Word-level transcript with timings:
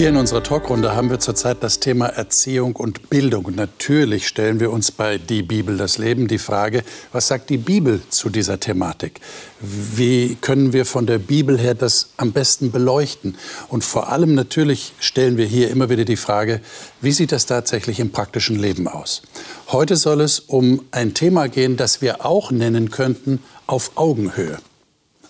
Hier 0.00 0.08
in 0.08 0.16
unserer 0.16 0.42
Talkrunde 0.42 0.96
haben 0.96 1.10
wir 1.10 1.18
zurzeit 1.18 1.62
das 1.62 1.78
Thema 1.78 2.06
Erziehung 2.06 2.74
und 2.74 3.10
Bildung. 3.10 3.44
Und 3.44 3.56
natürlich 3.56 4.26
stellen 4.26 4.58
wir 4.58 4.72
uns 4.72 4.90
bei 4.90 5.18
Die 5.18 5.42
Bibel 5.42 5.76
das 5.76 5.98
Leben 5.98 6.26
die 6.26 6.38
Frage, 6.38 6.84
was 7.12 7.28
sagt 7.28 7.50
die 7.50 7.58
Bibel 7.58 8.00
zu 8.08 8.30
dieser 8.30 8.58
Thematik? 8.58 9.20
Wie 9.60 10.38
können 10.40 10.72
wir 10.72 10.86
von 10.86 11.04
der 11.04 11.18
Bibel 11.18 11.58
her 11.58 11.74
das 11.74 12.12
am 12.16 12.32
besten 12.32 12.70
beleuchten? 12.70 13.36
Und 13.68 13.84
vor 13.84 14.08
allem 14.08 14.34
natürlich 14.34 14.94
stellen 15.00 15.36
wir 15.36 15.44
hier 15.44 15.68
immer 15.68 15.90
wieder 15.90 16.06
die 16.06 16.16
Frage, 16.16 16.62
wie 17.02 17.12
sieht 17.12 17.30
das 17.30 17.44
tatsächlich 17.44 18.00
im 18.00 18.10
praktischen 18.10 18.58
Leben 18.58 18.88
aus? 18.88 19.20
Heute 19.68 19.96
soll 19.96 20.22
es 20.22 20.40
um 20.40 20.82
ein 20.92 21.12
Thema 21.12 21.46
gehen, 21.46 21.76
das 21.76 22.00
wir 22.00 22.24
auch 22.24 22.50
nennen 22.50 22.90
könnten 22.90 23.42
auf 23.66 23.90
Augenhöhe. 23.96 24.60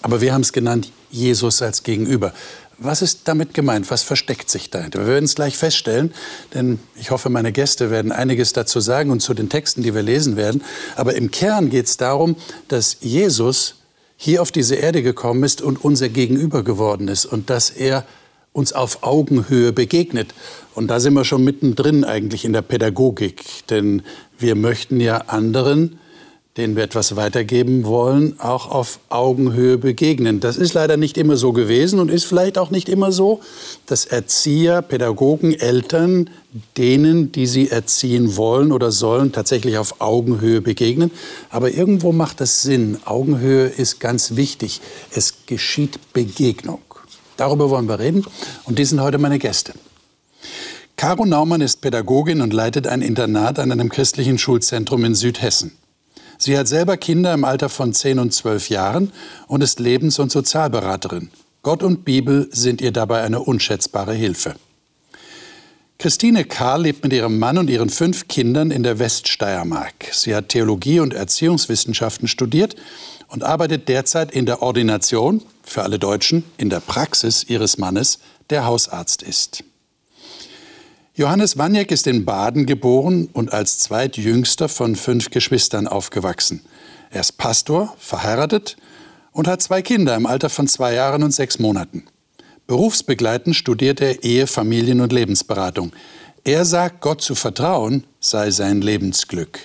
Aber 0.02 0.20
wir 0.20 0.32
haben 0.32 0.42
es 0.42 0.52
genannt 0.52 0.92
Jesus 1.10 1.60
als 1.60 1.82
Gegenüber. 1.82 2.32
Was 2.82 3.02
ist 3.02 3.28
damit 3.28 3.52
gemeint? 3.52 3.90
Was 3.90 4.02
versteckt 4.02 4.48
sich 4.48 4.70
dahinter? 4.70 5.00
Wir 5.00 5.08
werden 5.08 5.26
es 5.26 5.34
gleich 5.34 5.58
feststellen, 5.58 6.14
denn 6.54 6.78
ich 6.96 7.10
hoffe, 7.10 7.28
meine 7.28 7.52
Gäste 7.52 7.90
werden 7.90 8.10
einiges 8.10 8.54
dazu 8.54 8.80
sagen 8.80 9.10
und 9.10 9.20
zu 9.20 9.34
den 9.34 9.50
Texten, 9.50 9.82
die 9.82 9.94
wir 9.94 10.02
lesen 10.02 10.36
werden. 10.36 10.64
Aber 10.96 11.14
im 11.14 11.30
Kern 11.30 11.68
geht 11.68 11.84
es 11.84 11.98
darum, 11.98 12.36
dass 12.68 12.96
Jesus 13.00 13.74
hier 14.16 14.40
auf 14.40 14.50
diese 14.50 14.76
Erde 14.76 15.02
gekommen 15.02 15.44
ist 15.44 15.60
und 15.60 15.84
unser 15.84 16.08
Gegenüber 16.08 16.62
geworden 16.62 17.08
ist 17.08 17.26
und 17.26 17.50
dass 17.50 17.68
er 17.68 18.06
uns 18.54 18.72
auf 18.72 19.02
Augenhöhe 19.02 19.74
begegnet. 19.74 20.32
Und 20.74 20.88
da 20.88 21.00
sind 21.00 21.12
wir 21.12 21.24
schon 21.26 21.44
mittendrin 21.44 22.04
eigentlich 22.04 22.46
in 22.46 22.54
der 22.54 22.62
Pädagogik, 22.62 23.44
denn 23.68 24.02
wir 24.38 24.54
möchten 24.54 25.00
ja 25.00 25.18
anderen 25.26 25.98
denen 26.56 26.74
wir 26.74 26.82
etwas 26.82 27.14
weitergeben 27.14 27.84
wollen, 27.84 28.38
auch 28.40 28.68
auf 28.70 28.98
Augenhöhe 29.08 29.78
begegnen. 29.78 30.40
Das 30.40 30.56
ist 30.56 30.74
leider 30.74 30.96
nicht 30.96 31.16
immer 31.16 31.36
so 31.36 31.52
gewesen 31.52 32.00
und 32.00 32.10
ist 32.10 32.24
vielleicht 32.24 32.58
auch 32.58 32.70
nicht 32.70 32.88
immer 32.88 33.12
so, 33.12 33.40
dass 33.86 34.04
Erzieher, 34.04 34.82
Pädagogen, 34.82 35.54
Eltern 35.54 36.28
denen, 36.76 37.30
die 37.30 37.46
sie 37.46 37.68
erziehen 37.68 38.36
wollen 38.36 38.72
oder 38.72 38.90
sollen, 38.90 39.30
tatsächlich 39.30 39.78
auf 39.78 40.00
Augenhöhe 40.00 40.60
begegnen. 40.60 41.12
Aber 41.50 41.70
irgendwo 41.70 42.10
macht 42.10 42.40
das 42.40 42.62
Sinn. 42.62 42.98
Augenhöhe 43.04 43.66
ist 43.66 44.00
ganz 44.00 44.34
wichtig. 44.34 44.80
Es 45.14 45.46
geschieht 45.46 46.12
Begegnung. 46.12 46.80
Darüber 47.36 47.70
wollen 47.70 47.88
wir 47.88 48.00
reden 48.00 48.26
und 48.64 48.78
die 48.78 48.84
sind 48.84 49.00
heute 49.00 49.18
meine 49.18 49.38
Gäste. 49.38 49.72
Caro 50.96 51.24
Naumann 51.24 51.62
ist 51.62 51.80
Pädagogin 51.80 52.42
und 52.42 52.52
leitet 52.52 52.86
ein 52.86 53.00
Internat 53.00 53.58
an 53.58 53.72
einem 53.72 53.88
christlichen 53.88 54.36
Schulzentrum 54.36 55.04
in 55.04 55.14
Südhessen. 55.14 55.72
Sie 56.42 56.56
hat 56.56 56.68
selber 56.68 56.96
Kinder 56.96 57.34
im 57.34 57.44
Alter 57.44 57.68
von 57.68 57.92
10 57.92 58.18
und 58.18 58.32
12 58.32 58.70
Jahren 58.70 59.12
und 59.46 59.62
ist 59.62 59.78
Lebens- 59.78 60.18
und 60.18 60.32
Sozialberaterin. 60.32 61.30
Gott 61.62 61.82
und 61.82 62.06
Bibel 62.06 62.48
sind 62.50 62.80
ihr 62.80 62.92
dabei 62.92 63.20
eine 63.20 63.40
unschätzbare 63.40 64.14
Hilfe. 64.14 64.54
Christine 65.98 66.46
Karl 66.46 66.84
lebt 66.84 67.04
mit 67.04 67.12
ihrem 67.12 67.38
Mann 67.38 67.58
und 67.58 67.68
ihren 67.68 67.90
fünf 67.90 68.26
Kindern 68.26 68.70
in 68.70 68.82
der 68.82 68.98
Weststeiermark. 68.98 70.06
Sie 70.12 70.34
hat 70.34 70.48
Theologie 70.48 71.00
und 71.00 71.12
Erziehungswissenschaften 71.12 72.26
studiert 72.26 72.74
und 73.28 73.44
arbeitet 73.44 73.90
derzeit 73.90 74.32
in 74.32 74.46
der 74.46 74.62
Ordination, 74.62 75.42
für 75.62 75.82
alle 75.82 75.98
Deutschen, 75.98 76.44
in 76.56 76.70
der 76.70 76.80
Praxis 76.80 77.44
ihres 77.44 77.76
Mannes, 77.76 78.18
der 78.48 78.64
Hausarzt 78.64 79.22
ist. 79.22 79.62
Johannes 81.20 81.58
Waniek 81.58 81.90
ist 81.90 82.06
in 82.06 82.24
Baden 82.24 82.64
geboren 82.64 83.28
und 83.34 83.52
als 83.52 83.78
zweitjüngster 83.80 84.70
von 84.70 84.96
fünf 84.96 85.28
Geschwistern 85.28 85.86
aufgewachsen. 85.86 86.62
Er 87.10 87.20
ist 87.20 87.36
Pastor, 87.36 87.94
verheiratet 87.98 88.78
und 89.32 89.46
hat 89.46 89.60
zwei 89.60 89.82
Kinder 89.82 90.16
im 90.16 90.24
Alter 90.24 90.48
von 90.48 90.66
zwei 90.66 90.94
Jahren 90.94 91.22
und 91.22 91.32
sechs 91.32 91.58
Monaten. 91.58 92.04
Berufsbegleitend 92.66 93.54
studiert 93.54 94.00
er 94.00 94.24
Ehe, 94.24 94.46
Familien- 94.46 95.02
und 95.02 95.12
Lebensberatung. 95.12 95.92
Er 96.42 96.64
sagt, 96.64 97.02
Gott 97.02 97.20
zu 97.20 97.34
vertrauen 97.34 98.04
sei 98.20 98.50
sein 98.50 98.80
Lebensglück. 98.80 99.58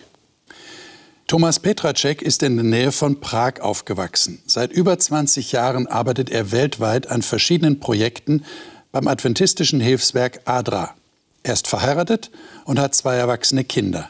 Thomas 1.25 1.61
Petracek 1.61 2.21
ist 2.21 2.43
in 2.43 2.57
der 2.57 2.65
Nähe 2.65 2.91
von 2.91 3.21
Prag 3.21 3.61
aufgewachsen. 3.61 4.41
Seit 4.45 4.73
über 4.73 4.99
20 4.99 5.53
Jahren 5.53 5.87
arbeitet 5.87 6.29
er 6.29 6.51
weltweit 6.51 7.07
an 7.09 7.21
verschiedenen 7.21 7.79
Projekten 7.79 8.43
beim 8.91 9.07
adventistischen 9.07 9.79
Hilfswerk 9.79 10.41
ADRA. 10.43 10.95
Er 11.45 11.53
ist 11.53 11.67
verheiratet 11.67 12.31
und 12.63 12.79
hat 12.79 12.95
zwei 12.95 13.17
erwachsene 13.17 13.63
Kinder. 13.63 14.09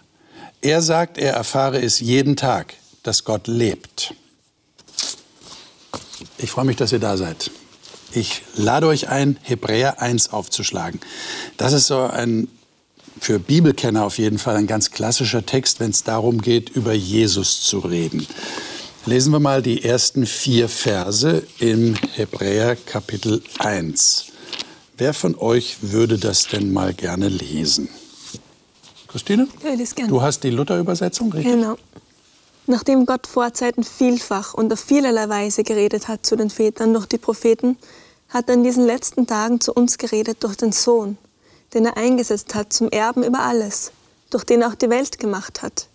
Er 0.61 0.81
sagt, 0.81 1.17
er 1.17 1.33
erfahre 1.33 1.81
es 1.81 1.99
jeden 1.99 2.37
Tag, 2.37 2.75
dass 3.03 3.25
Gott 3.25 3.47
lebt. 3.47 4.13
Ich 6.37 6.49
freue 6.49 6.63
mich, 6.63 6.77
dass 6.77 6.93
ihr 6.93 6.99
da 6.99 7.17
seid. 7.17 7.51
Ich 8.13 8.43
lade 8.55 8.87
euch 8.87 9.09
ein, 9.09 9.37
Hebräer 9.43 10.01
1 10.01 10.31
aufzuschlagen. 10.31 11.01
Das 11.57 11.73
ist 11.73 11.87
so 11.87 12.03
ein 12.03 12.47
für 13.19 13.37
Bibelkenner 13.37 14.05
auf 14.05 14.17
jeden 14.17 14.39
Fall 14.39 14.55
ein 14.55 14.67
ganz 14.67 14.91
klassischer 14.91 15.45
Text, 15.45 15.81
wenn 15.81 15.91
es 15.91 16.05
darum 16.05 16.39
geht, 16.39 16.69
über 16.69 16.93
Jesus 16.93 17.63
zu 17.63 17.79
reden. 17.79 18.25
Lesen 19.05 19.33
wir 19.33 19.41
mal 19.41 19.61
die 19.61 19.83
ersten 19.83 20.25
vier 20.25 20.69
Verse 20.69 21.43
im 21.59 21.95
Hebräer 22.13 22.77
Kapitel 22.77 23.43
1. 23.59 24.27
Wer 24.97 25.13
von 25.13 25.37
euch 25.37 25.77
würde 25.81 26.17
das 26.17 26.47
denn 26.47 26.71
mal 26.71 26.93
gerne 26.93 27.27
lesen? 27.27 27.89
Christine? 29.09 29.47
Ich 29.57 29.63
würde 29.63 29.83
es 29.83 29.93
gerne. 29.93 30.09
Du 30.09 30.21
hast 30.21 30.41
die 30.43 30.49
Luther-Übersetzung, 30.49 31.33
richtig? 31.33 31.53
Genau. 31.53 31.75
Nachdem 32.65 33.05
Gott 33.05 33.27
vor 33.27 33.53
Zeiten 33.53 33.83
vielfach 33.83 34.53
und 34.53 34.71
auf 34.71 34.79
vielerlei 34.79 35.27
Weise 35.27 35.63
geredet 35.63 36.07
hat 36.07 36.25
zu 36.25 36.37
den 36.37 36.49
Vätern 36.49 36.93
durch 36.93 37.07
die 37.07 37.17
Propheten, 37.17 37.77
hat 38.29 38.47
er 38.47 38.55
in 38.55 38.63
diesen 38.63 38.85
letzten 38.85 39.27
Tagen 39.27 39.59
zu 39.59 39.73
uns 39.73 39.97
geredet 39.97 40.43
durch 40.43 40.55
den 40.55 40.71
Sohn, 40.71 41.17
den 41.73 41.85
er 41.85 41.97
eingesetzt 41.97 42.55
hat 42.55 42.71
zum 42.71 42.89
Erben 42.89 43.23
über 43.23 43.39
alles, 43.39 43.91
durch 44.29 44.45
den 44.45 44.61
er 44.61 44.69
auch 44.69 44.75
die 44.75 44.89
Welt 44.89 45.19
gemacht 45.19 45.61
hat. 45.61 45.89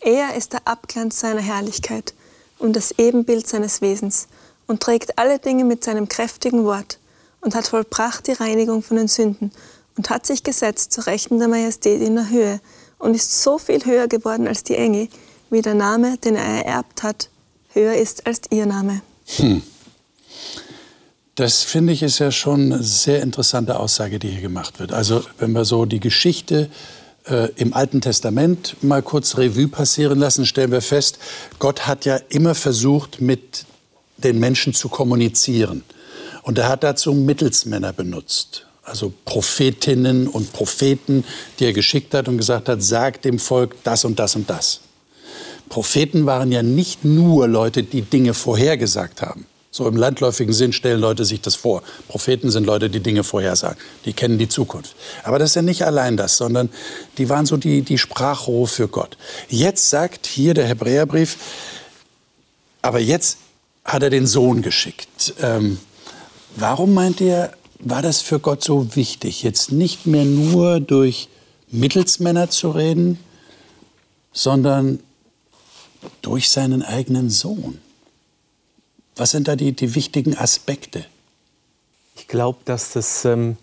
Er 0.00 0.34
ist 0.34 0.52
der 0.52 0.66
Abglanz 0.66 1.20
seiner 1.20 1.40
Herrlichkeit 1.40 2.14
und 2.58 2.74
das 2.74 2.98
Ebenbild 2.98 3.46
seines 3.46 3.80
Wesens 3.80 4.26
und 4.66 4.82
trägt 4.82 5.18
alle 5.18 5.38
Dinge 5.38 5.64
mit 5.64 5.84
seinem 5.84 6.08
kräftigen 6.08 6.64
Wort 6.64 6.98
und 7.40 7.54
hat 7.54 7.68
vollbracht 7.68 8.26
die 8.26 8.32
Reinigung 8.32 8.82
von 8.82 8.96
den 8.96 9.08
Sünden 9.08 9.52
und 9.96 10.10
hat 10.10 10.26
sich 10.26 10.42
gesetzt 10.42 10.92
zur 10.92 11.06
Rechten 11.06 11.38
der 11.38 11.48
Majestät 11.48 12.00
in 12.00 12.16
der 12.16 12.30
Höhe 12.30 12.60
und 12.98 13.14
ist 13.14 13.42
so 13.42 13.58
viel 13.58 13.84
höher 13.84 14.08
geworden 14.08 14.46
als 14.48 14.64
die 14.64 14.76
Engel, 14.76 15.08
wie 15.50 15.62
der 15.62 15.74
Name, 15.74 16.18
den 16.18 16.36
er 16.36 16.64
ererbt 16.64 17.02
hat, 17.02 17.30
höher 17.72 17.94
ist 17.94 18.26
als 18.26 18.42
ihr 18.50 18.66
Name. 18.66 19.02
Hm. 19.36 19.62
Das 21.34 21.62
finde 21.62 21.92
ich 21.92 22.02
ist 22.02 22.18
ja 22.18 22.32
schon 22.32 22.72
eine 22.72 22.82
sehr 22.82 23.22
interessante 23.22 23.78
Aussage, 23.78 24.18
die 24.18 24.28
hier 24.28 24.40
gemacht 24.40 24.80
wird. 24.80 24.92
Also 24.92 25.22
wenn 25.38 25.52
wir 25.52 25.64
so 25.64 25.84
die 25.84 26.00
Geschichte 26.00 26.68
äh, 27.28 27.50
im 27.54 27.74
Alten 27.74 28.00
Testament 28.00 28.76
mal 28.82 29.02
kurz 29.02 29.36
Revue 29.36 29.68
passieren 29.68 30.18
lassen, 30.18 30.46
stellen 30.46 30.72
wir 30.72 30.80
fest, 30.80 31.18
Gott 31.60 31.86
hat 31.86 32.04
ja 32.04 32.18
immer 32.28 32.56
versucht, 32.56 33.20
mit 33.20 33.66
den 34.16 34.40
Menschen 34.40 34.74
zu 34.74 34.88
kommunizieren. 34.88 35.84
Und 36.42 36.58
er 36.58 36.68
hat 36.68 36.82
dazu 36.82 37.12
Mittelsmänner 37.12 37.92
benutzt, 37.92 38.66
also 38.82 39.12
Prophetinnen 39.24 40.28
und 40.28 40.52
Propheten, 40.52 41.24
die 41.58 41.66
er 41.66 41.72
geschickt 41.72 42.14
hat 42.14 42.28
und 42.28 42.38
gesagt 42.38 42.68
hat, 42.68 42.82
sagt 42.82 43.24
dem 43.24 43.38
Volk 43.38 43.76
das 43.84 44.04
und 44.04 44.18
das 44.18 44.36
und 44.36 44.48
das. 44.48 44.80
Propheten 45.68 46.26
waren 46.26 46.50
ja 46.50 46.62
nicht 46.62 47.04
nur 47.04 47.46
Leute, 47.46 47.82
die 47.82 48.02
Dinge 48.02 48.34
vorhergesagt 48.34 49.20
haben. 49.22 49.46
So 49.70 49.86
im 49.86 49.96
landläufigen 49.96 50.54
Sinn 50.54 50.72
stellen 50.72 50.98
Leute 50.98 51.26
sich 51.26 51.42
das 51.42 51.54
vor. 51.54 51.82
Propheten 52.08 52.50
sind 52.50 52.64
Leute, 52.64 52.88
die 52.88 53.00
Dinge 53.00 53.22
vorhersagen. 53.22 53.78
Die 54.06 54.14
kennen 54.14 54.38
die 54.38 54.48
Zukunft. 54.48 54.96
Aber 55.24 55.38
das 55.38 55.50
ist 55.50 55.56
ja 55.56 55.62
nicht 55.62 55.84
allein 55.84 56.16
das, 56.16 56.36
sondern 56.36 56.70
die 57.18 57.28
waren 57.28 57.44
so 57.44 57.58
die, 57.58 57.82
die 57.82 57.98
Sprachrohre 57.98 58.66
für 58.66 58.88
Gott. 58.88 59.18
Jetzt 59.48 59.90
sagt 59.90 60.26
hier 60.26 60.54
der 60.54 60.66
Hebräerbrief, 60.66 61.36
aber 62.80 62.98
jetzt 62.98 63.38
hat 63.84 64.02
er 64.02 64.10
den 64.10 64.26
Sohn 64.26 64.62
geschickt. 64.62 65.34
Ähm, 65.42 65.78
Warum 66.60 66.92
meint 66.92 67.20
ihr, 67.20 67.52
war 67.78 68.02
das 68.02 68.20
für 68.20 68.40
Gott 68.40 68.64
so 68.64 68.96
wichtig, 68.96 69.44
jetzt 69.44 69.70
nicht 69.70 70.06
mehr 70.06 70.24
nur 70.24 70.80
durch 70.80 71.28
Mittelsmänner 71.70 72.50
zu 72.50 72.70
reden, 72.70 73.20
sondern 74.32 74.98
durch 76.20 76.50
seinen 76.50 76.82
eigenen 76.82 77.30
Sohn? 77.30 77.78
Was 79.14 79.30
sind 79.30 79.46
da 79.46 79.54
die, 79.54 79.70
die 79.70 79.94
wichtigen 79.94 80.36
Aspekte? 80.36 81.04
Ich 82.16 82.26
glaube, 82.26 82.58
dass 82.64 82.92
das 82.92 83.24
ähm, 83.24 83.56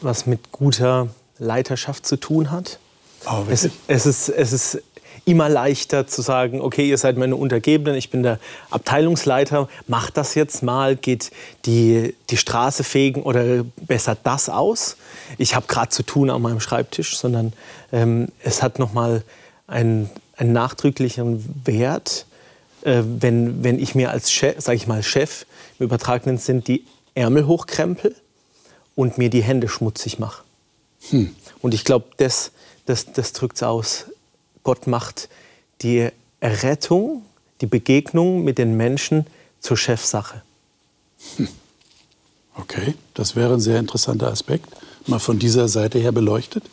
was 0.00 0.26
mit 0.26 0.52
guter 0.52 1.08
Leiterschaft 1.38 2.06
zu 2.06 2.14
tun 2.14 2.52
hat. 2.52 2.78
Oh, 3.26 3.42
es, 3.50 3.68
es, 3.88 4.06
ist, 4.06 4.28
es 4.28 4.52
ist 4.52 4.82
immer 5.28 5.50
leichter 5.50 6.06
zu 6.06 6.22
sagen, 6.22 6.62
okay, 6.62 6.88
ihr 6.88 6.96
seid 6.96 7.18
meine 7.18 7.36
Untergebenen, 7.36 7.98
ich 7.98 8.08
bin 8.08 8.22
der 8.22 8.38
Abteilungsleiter, 8.70 9.68
macht 9.86 10.16
das 10.16 10.34
jetzt 10.34 10.62
mal, 10.62 10.96
geht 10.96 11.30
die, 11.66 12.14
die 12.30 12.38
Straße 12.38 12.82
fegen 12.82 13.22
oder 13.22 13.64
bessert 13.86 14.20
das 14.24 14.48
aus. 14.48 14.96
Ich 15.36 15.54
habe 15.54 15.66
gerade 15.66 15.90
zu 15.90 16.02
tun 16.02 16.30
an 16.30 16.40
meinem 16.40 16.60
Schreibtisch, 16.60 17.18
sondern 17.18 17.52
ähm, 17.92 18.28
es 18.42 18.62
hat 18.62 18.78
nochmal 18.78 19.22
einen, 19.66 20.08
einen 20.36 20.54
nachdrücklichen 20.54 21.62
Wert, 21.66 22.24
äh, 22.82 23.02
wenn, 23.04 23.62
wenn 23.62 23.78
ich 23.78 23.94
mir 23.94 24.10
als 24.10 24.32
Chef, 24.32 24.58
sage 24.60 24.76
ich 24.76 24.86
mal 24.86 25.02
Chef, 25.02 25.44
im 25.78 25.84
übertragenen 25.84 26.38
Sinn 26.38 26.64
die 26.64 26.86
Ärmel 27.14 27.46
hochkrempel 27.46 28.16
und 28.94 29.18
mir 29.18 29.28
die 29.28 29.42
Hände 29.42 29.68
schmutzig 29.68 30.18
mache. 30.18 30.42
Hm. 31.10 31.36
Und 31.60 31.74
ich 31.74 31.84
glaube, 31.84 32.06
das, 32.16 32.50
das, 32.86 33.12
das 33.12 33.34
drückt 33.34 33.56
es 33.56 33.62
aus. 33.62 34.06
Gott 34.68 34.86
macht 34.86 35.30
die 35.80 36.10
Errettung, 36.40 37.24
die 37.62 37.66
Begegnung 37.66 38.44
mit 38.44 38.58
den 38.58 38.76
Menschen 38.76 39.26
zur 39.60 39.78
Chefsache. 39.78 40.42
Hm. 41.36 41.48
Okay, 42.54 42.94
das 43.14 43.34
wäre 43.34 43.54
ein 43.54 43.60
sehr 43.60 43.78
interessanter 43.78 44.30
Aspekt, 44.30 44.68
mal 45.06 45.20
von 45.20 45.38
dieser 45.38 45.68
Seite 45.68 45.98
her 45.98 46.12
beleuchtet. 46.12 46.64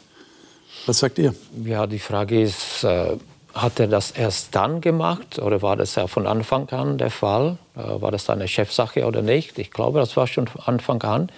Was 0.86 1.00
sagt 1.00 1.20
ihr? 1.20 1.34
Ja, 1.64 1.88
die 1.88 2.00
Frage 2.00 2.42
ist, 2.42 2.84
äh, 2.84 3.16
hat 3.54 3.80
er 3.80 3.88
das 3.88 4.12
erst 4.12 4.54
dann 4.54 4.82
gemacht 4.82 5.40
oder 5.40 5.62
war 5.62 5.78
das 5.78 5.96
ja 5.96 6.08
von 6.08 6.28
Anfang 6.28 6.68
an 6.72 6.98
der 6.98 7.12
Fall? 7.12 7.58
Äh, 7.78 8.02
war 8.02 8.12
das 8.12 8.30
eine 8.30 8.50
Chefsache 8.50 9.06
oder 9.06 9.22
nicht? 9.22 9.58
Ich 9.58 9.72
glaube, 9.72 10.00
das 10.00 10.18
war 10.18 10.28
schon 10.28 10.50
von 10.50 10.64
Anfang 10.66 11.02
an. 11.04 11.32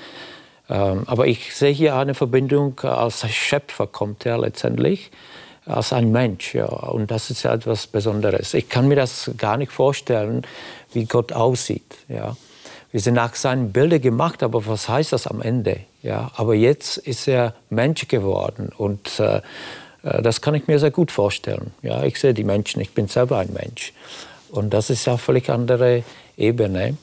Ähm, 0.69 1.03
aber 1.05 1.27
ich 1.27 1.55
sehe 1.55 1.71
hier 1.71 1.95
eine 1.95 2.15
Verbindung, 2.15 2.79
als 2.79 3.29
Schöpfer 3.29 3.85
kommt 3.85 4.25
er 4.25 4.39
letztendlich, 4.39 5.11
als 5.67 5.93
ein 5.93 6.11
Mensch. 6.11 6.55
Ja. 6.55 6.65
Und 6.65 7.11
das 7.11 7.29
ist 7.29 7.43
ja 7.43 7.53
etwas 7.53 7.87
Besonderes. 7.87 8.53
Ich 8.53 8.69
kann 8.69 8.87
mir 8.87 8.95
das 8.95 9.31
gar 9.37 9.57
nicht 9.57 9.71
vorstellen, 9.71 10.45
wie 10.93 11.05
Gott 11.05 11.33
aussieht. 11.33 11.95
Ja. 12.07 12.35
Wir 12.91 13.01
sind 13.01 13.15
nach 13.15 13.35
seinen 13.35 13.71
Bildern 13.71 14.01
gemacht, 14.01 14.43
aber 14.43 14.65
was 14.65 14.87
heißt 14.87 15.13
das 15.13 15.27
am 15.27 15.41
Ende? 15.41 15.81
Ja. 16.01 16.31
Aber 16.35 16.55
jetzt 16.55 16.97
ist 16.97 17.27
er 17.27 17.53
Mensch 17.69 18.07
geworden 18.07 18.71
und 18.77 19.19
äh, 19.19 19.41
äh 20.03 20.21
das 20.21 20.41
kann 20.41 20.55
ich 20.55 20.67
mir 20.67 20.79
sehr 20.79 20.91
gut 20.91 21.11
vorstellen. 21.11 21.73
Ja. 21.81 22.03
Ich 22.03 22.19
sehe 22.19 22.33
die 22.33 22.43
Menschen, 22.43 22.81
ich 22.81 22.93
bin 22.93 23.07
selber 23.07 23.39
ein 23.39 23.53
Mensch. 23.53 23.93
Und 24.49 24.73
das 24.73 24.89
ist 24.89 25.05
ja 25.05 25.17
völlig 25.17 25.49
andere 25.49 26.03
Ebene. 26.37 26.97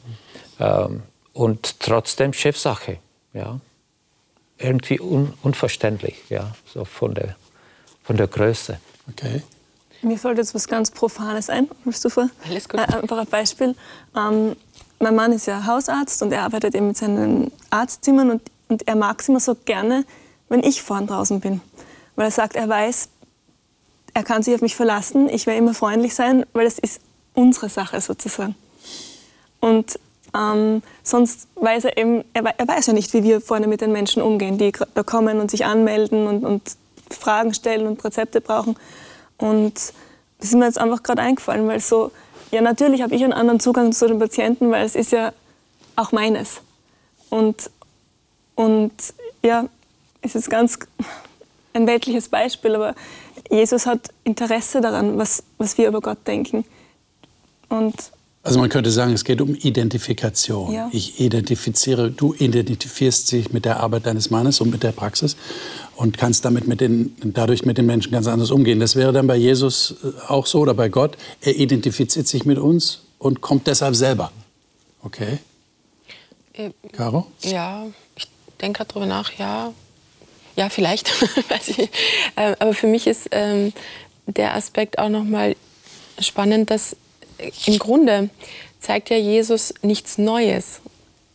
Ähm, 0.59 1.03
und 1.35 1.81
trotzdem 1.81 2.33
Chefsache. 2.33 2.99
Ja. 3.35 3.61
Irgendwie 4.57 5.01
un 5.01 5.35
unverständlich, 5.43 6.15
ja, 6.31 6.55
so 6.73 6.85
von 6.85 7.13
der, 7.15 7.35
von 8.05 8.17
der 8.17 8.29
Größe. 8.29 8.79
Okay. 9.11 9.43
Mir 10.03 10.19
fällt 10.19 10.39
jetzt 10.39 10.55
was 10.55 10.69
ganz 10.69 10.91
Profanes 10.91 11.51
ein, 11.51 11.69
willst 11.85 12.05
du 12.05 12.11
vor? 12.11 12.29
Alles 12.47 12.69
gut. 12.69 12.79
Äh, 12.79 12.85
einfach 12.85 13.19
ein 13.19 13.27
Beispiel. 13.27 13.75
Ähm, 14.17 14.55
mein 15.01 15.15
Mann 15.15 15.33
ist 15.33 15.47
ja 15.47 15.67
Hausarzt 15.67 16.23
und 16.23 16.31
er 16.33 16.43
arbeitet 16.43 16.75
eben 16.75 16.89
mit 16.89 16.97
seinen 16.97 17.51
Arztzimmern 17.71 18.31
und, 18.31 18.43
und 18.69 18.87
er 18.87 18.97
mag 18.97 19.21
es 19.21 19.29
immer 19.29 19.41
so 19.41 19.57
gerne, 19.65 20.05
wenn 20.49 20.63
ich 20.63 20.83
vorn 20.83 21.07
draußen 21.07 21.41
bin. 21.41 21.61
Weil 22.17 22.27
er 22.27 22.31
sagt, 22.31 22.55
er 22.55 22.69
weiß, 22.69 23.09
er 24.13 24.23
kann 24.23 24.43
sich 24.43 24.55
auf 24.55 24.61
mich 24.61 24.77
verlassen, 24.77 25.29
ich 25.29 25.47
werde 25.47 25.59
immer 25.59 25.75
freundlich 25.75 26.15
sein, 26.15 26.45
weil 26.53 26.67
es 26.67 26.79
ist 26.79 27.01
unsere 27.33 27.69
Sache 27.69 28.01
sozusagen. 28.01 28.55
Und 29.61 29.99
ähm, 30.37 30.83
sonst 31.03 31.49
weiß 31.55 31.85
er 31.85 31.97
eben, 31.97 32.25
er, 32.35 32.45
er, 32.45 32.69
weiß 32.69 32.87
ja 32.87 32.93
nicht, 32.93 33.13
wie 33.15 33.23
wir 33.23 33.41
vorne 33.41 33.67
mit 33.67 33.81
den 33.81 33.93
Menschen 33.93 34.23
umgehen, 34.23 34.59
die 34.59 34.73
da 34.95 35.03
kommen 35.03 35.41
und 35.41 35.51
sich 35.51 35.65
anmelden 35.65 36.27
und, 36.27 36.45
und 36.45 36.77
Fragen 37.11 37.55
stellen 37.55 37.87
und 37.87 38.05
Rezepte 38.05 38.41
brauchen. 38.41 38.77
Und 39.39 39.75
das 40.39 40.49
ist 40.49 40.55
mir 40.55 40.67
jetzt 40.67 40.79
einfach 40.79 41.03
gerade 41.03 41.23
eingefallen, 41.23 41.67
weil 41.67 41.81
so, 41.81 42.11
ja 42.51 42.61
natürlich 42.61 43.03
habe 43.03 43.15
ich 43.15 43.25
einen 43.25 43.33
anderen 43.33 43.61
Zugang 43.61 43.93
zu 43.93 44.07
den 44.07 44.19
Patienten, 44.19 44.71
weil 44.71 44.85
es 44.85 44.95
ist 44.95 45.13
ja 45.13 45.33
auch 45.97 46.13
meines. 46.13 46.61
Und, 47.31 47.71
und 48.55 48.93
ja, 49.43 49.67
es 50.23 50.35
ist 50.35 50.51
ganz 50.51 50.79
ein 51.73 51.87
weltliches 51.87 52.29
Beispiel, 52.29 52.75
aber 52.75 52.95
Jesus 53.51 53.87
hat 53.87 54.11
Interesse 54.25 54.81
daran, 54.81 55.19
was, 55.19 55.43
was 55.59 55.77
wir 55.79 55.89
über 55.89 56.01
Gott 56.01 56.27
denken. 56.27 56.65
Und 57.69 57.95
also 58.45 58.61
man 58.61 58.69
könnte 58.69 58.91
sagen, 58.91 59.15
es 59.15 59.25
geht 59.25 59.41
um 59.41 59.55
Identifikation. 59.55 60.71
Ja. 60.71 60.91
Ich 60.93 61.19
identifiziere, 61.19 62.11
du 62.11 62.35
identifizierst 62.35 63.33
dich 63.33 63.53
mit 63.55 63.65
der 63.65 63.81
Arbeit 63.81 64.05
deines 64.05 64.29
Mannes 64.29 64.61
und 64.61 64.71
mit 64.71 64.83
der 64.83 64.93
Praxis 64.93 65.37
und 65.97 66.19
kannst 66.19 66.45
damit 66.45 66.69
mit 66.69 66.83
den, 66.83 67.17
dadurch 67.25 67.65
mit 67.65 67.79
den 67.79 67.87
Menschen 67.87 68.13
ganz 68.13 68.27
anders 68.27 68.51
umgehen. 68.51 68.81
Das 68.81 68.97
wäre 68.97 69.15
dann 69.15 69.27
bei 69.27 69.37
Jesus 69.37 69.97
äh, 70.05 70.31
auch 70.31 70.45
so 70.45 70.61
oder 70.61 70.75
bei 70.75 70.91
Gott. 70.91 71.17
Er 71.41 71.57
identifiziert 71.57 72.29
sich 72.29 72.45
mit 72.45 72.59
uns 72.59 73.01
und 73.19 73.41
kommt 73.41 73.67
deshalb 73.67 73.97
selber. 73.97 74.31
Okay? 75.03 75.39
Äh, 76.53 76.71
Caro? 76.93 77.27
Ja, 77.41 77.87
ich 78.15 78.29
denke 78.61 78.77
gerade 78.77 78.93
drüber 78.93 79.07
nach, 79.07 79.33
ja. 79.39 79.73
Ja, 80.55 80.69
vielleicht. 80.69 81.11
Äh, 82.37 82.57
aber 82.59 82.75
für 82.75 82.89
mich 82.89 83.07
ist 83.07 83.29
ähm, 83.31 83.73
der 84.27 84.55
Aspekt 84.55 84.99
auch 84.99 85.09
noch 85.09 85.23
mal 85.23 85.55
spannend, 86.19 86.69
dass 86.69 86.97
im 87.67 87.79
Grunde 87.79 88.31
zeigt 88.81 89.11
ja 89.11 89.17
Jesus 89.17 89.75
nichts 89.83 90.19
Neues. 90.19 90.81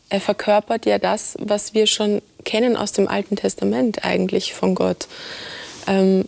Er 0.09 0.21
verkörpert 0.21 0.85
ja 0.85 0.97
das, 0.97 1.35
was 1.39 1.73
wir 1.73 1.87
schon 1.87 2.21
kennen 2.45 2.75
aus 2.75 2.91
dem 2.91 3.07
Alten 3.07 3.35
Testament 3.35 4.03
eigentlich 4.03 4.53
von 4.53 4.75
Gott. 4.75 5.07
Ähm, 5.87 6.25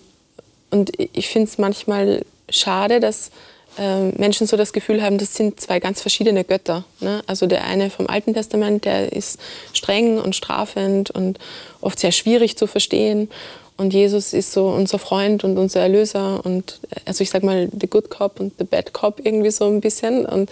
und 0.69 0.91
ich 0.97 1.27
finde 1.27 1.49
es 1.49 1.57
manchmal 1.57 2.23
schade, 2.49 2.99
dass 2.99 3.31
ähm, 3.77 4.13
Menschen 4.17 4.47
so 4.47 4.57
das 4.57 4.73
Gefühl 4.73 5.01
haben, 5.01 5.17
das 5.17 5.35
sind 5.35 5.59
zwei 5.59 5.79
ganz 5.79 6.01
verschiedene 6.01 6.43
Götter. 6.43 6.83
Ne? 6.99 7.23
Also 7.25 7.47
der 7.47 7.65
eine 7.65 7.89
vom 7.89 8.07
Alten 8.07 8.33
Testament, 8.33 8.85
der 8.85 9.13
ist 9.13 9.39
streng 9.73 10.19
und 10.19 10.35
strafend 10.35 11.09
und 11.09 11.39
oft 11.79 11.99
sehr 11.99 12.11
schwierig 12.11 12.57
zu 12.57 12.67
verstehen. 12.67 13.29
Und 13.77 13.93
Jesus 13.93 14.33
ist 14.33 14.51
so 14.51 14.67
unser 14.67 14.99
Freund 14.99 15.43
und 15.43 15.57
unser 15.57 15.81
Erlöser 15.81 16.45
und 16.45 16.79
also 17.05 17.23
ich 17.23 17.29
sag 17.31 17.43
mal 17.43 17.69
the 17.79 17.87
good 17.87 18.09
cop 18.09 18.39
und 18.39 18.53
the 18.59 18.63
bad 18.63 18.93
cop 18.93 19.19
irgendwie 19.23 19.49
so 19.51 19.65
ein 19.65 19.81
bisschen. 19.81 20.25
Und 20.25 20.49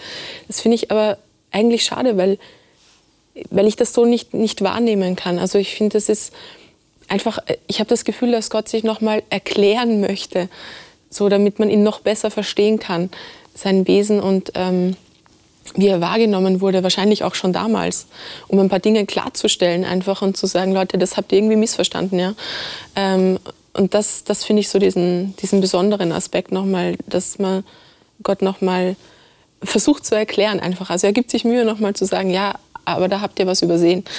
das 0.48 0.60
finde 0.60 0.76
ich 0.76 0.90
aber 0.90 1.16
eigentlich 1.52 1.84
schade, 1.84 2.16
weil, 2.16 2.38
weil 3.50 3.66
ich 3.66 3.76
das 3.76 3.92
so 3.92 4.04
nicht, 4.04 4.34
nicht 4.34 4.62
wahrnehmen 4.62 5.16
kann. 5.16 5.38
Also 5.38 5.58
ich 5.58 5.74
finde, 5.74 5.94
das 5.94 6.08
ist 6.08 6.32
einfach, 7.08 7.38
ich 7.66 7.80
habe 7.80 7.88
das 7.88 8.04
Gefühl, 8.04 8.32
dass 8.32 8.50
Gott 8.50 8.68
sich 8.68 8.84
nochmal 8.84 9.22
erklären 9.30 10.00
möchte, 10.00 10.48
so 11.08 11.28
damit 11.28 11.58
man 11.58 11.70
ihn 11.70 11.82
noch 11.82 12.00
besser 12.00 12.30
verstehen 12.30 12.78
kann, 12.78 13.10
sein 13.54 13.86
Wesen 13.86 14.20
und 14.20 14.52
ähm, 14.54 14.96
wie 15.74 15.88
er 15.88 16.00
wahrgenommen 16.00 16.60
wurde, 16.60 16.82
wahrscheinlich 16.82 17.24
auch 17.24 17.34
schon 17.34 17.52
damals, 17.52 18.06
um 18.48 18.58
ein 18.58 18.68
paar 18.68 18.80
Dinge 18.80 19.06
klarzustellen 19.06 19.84
einfach 19.84 20.22
und 20.22 20.36
zu 20.36 20.46
sagen, 20.46 20.72
Leute, 20.72 20.98
das 20.98 21.16
habt 21.16 21.32
ihr 21.32 21.38
irgendwie 21.38 21.56
missverstanden. 21.56 22.18
Ja? 22.18 22.34
Ähm, 22.96 23.38
und 23.72 23.94
das, 23.94 24.24
das 24.24 24.44
finde 24.44 24.60
ich 24.60 24.68
so 24.68 24.78
diesen, 24.78 25.36
diesen 25.36 25.60
besonderen 25.60 26.12
Aspekt 26.12 26.50
nochmal, 26.50 26.96
dass 27.06 27.38
man 27.38 27.64
Gott 28.22 28.42
nochmal 28.42 28.96
versucht 29.62 30.06
zu 30.06 30.14
erklären 30.14 30.60
einfach. 30.60 30.90
Also 30.90 31.06
er 31.06 31.12
gibt 31.12 31.30
sich 31.30 31.44
Mühe 31.44 31.64
nochmal 31.64 31.94
zu 31.94 32.04
sagen, 32.04 32.30
ja, 32.30 32.54
aber 32.84 33.08
da 33.08 33.20
habt 33.20 33.38
ihr 33.38 33.46
was 33.46 33.62
übersehen. 33.62 34.04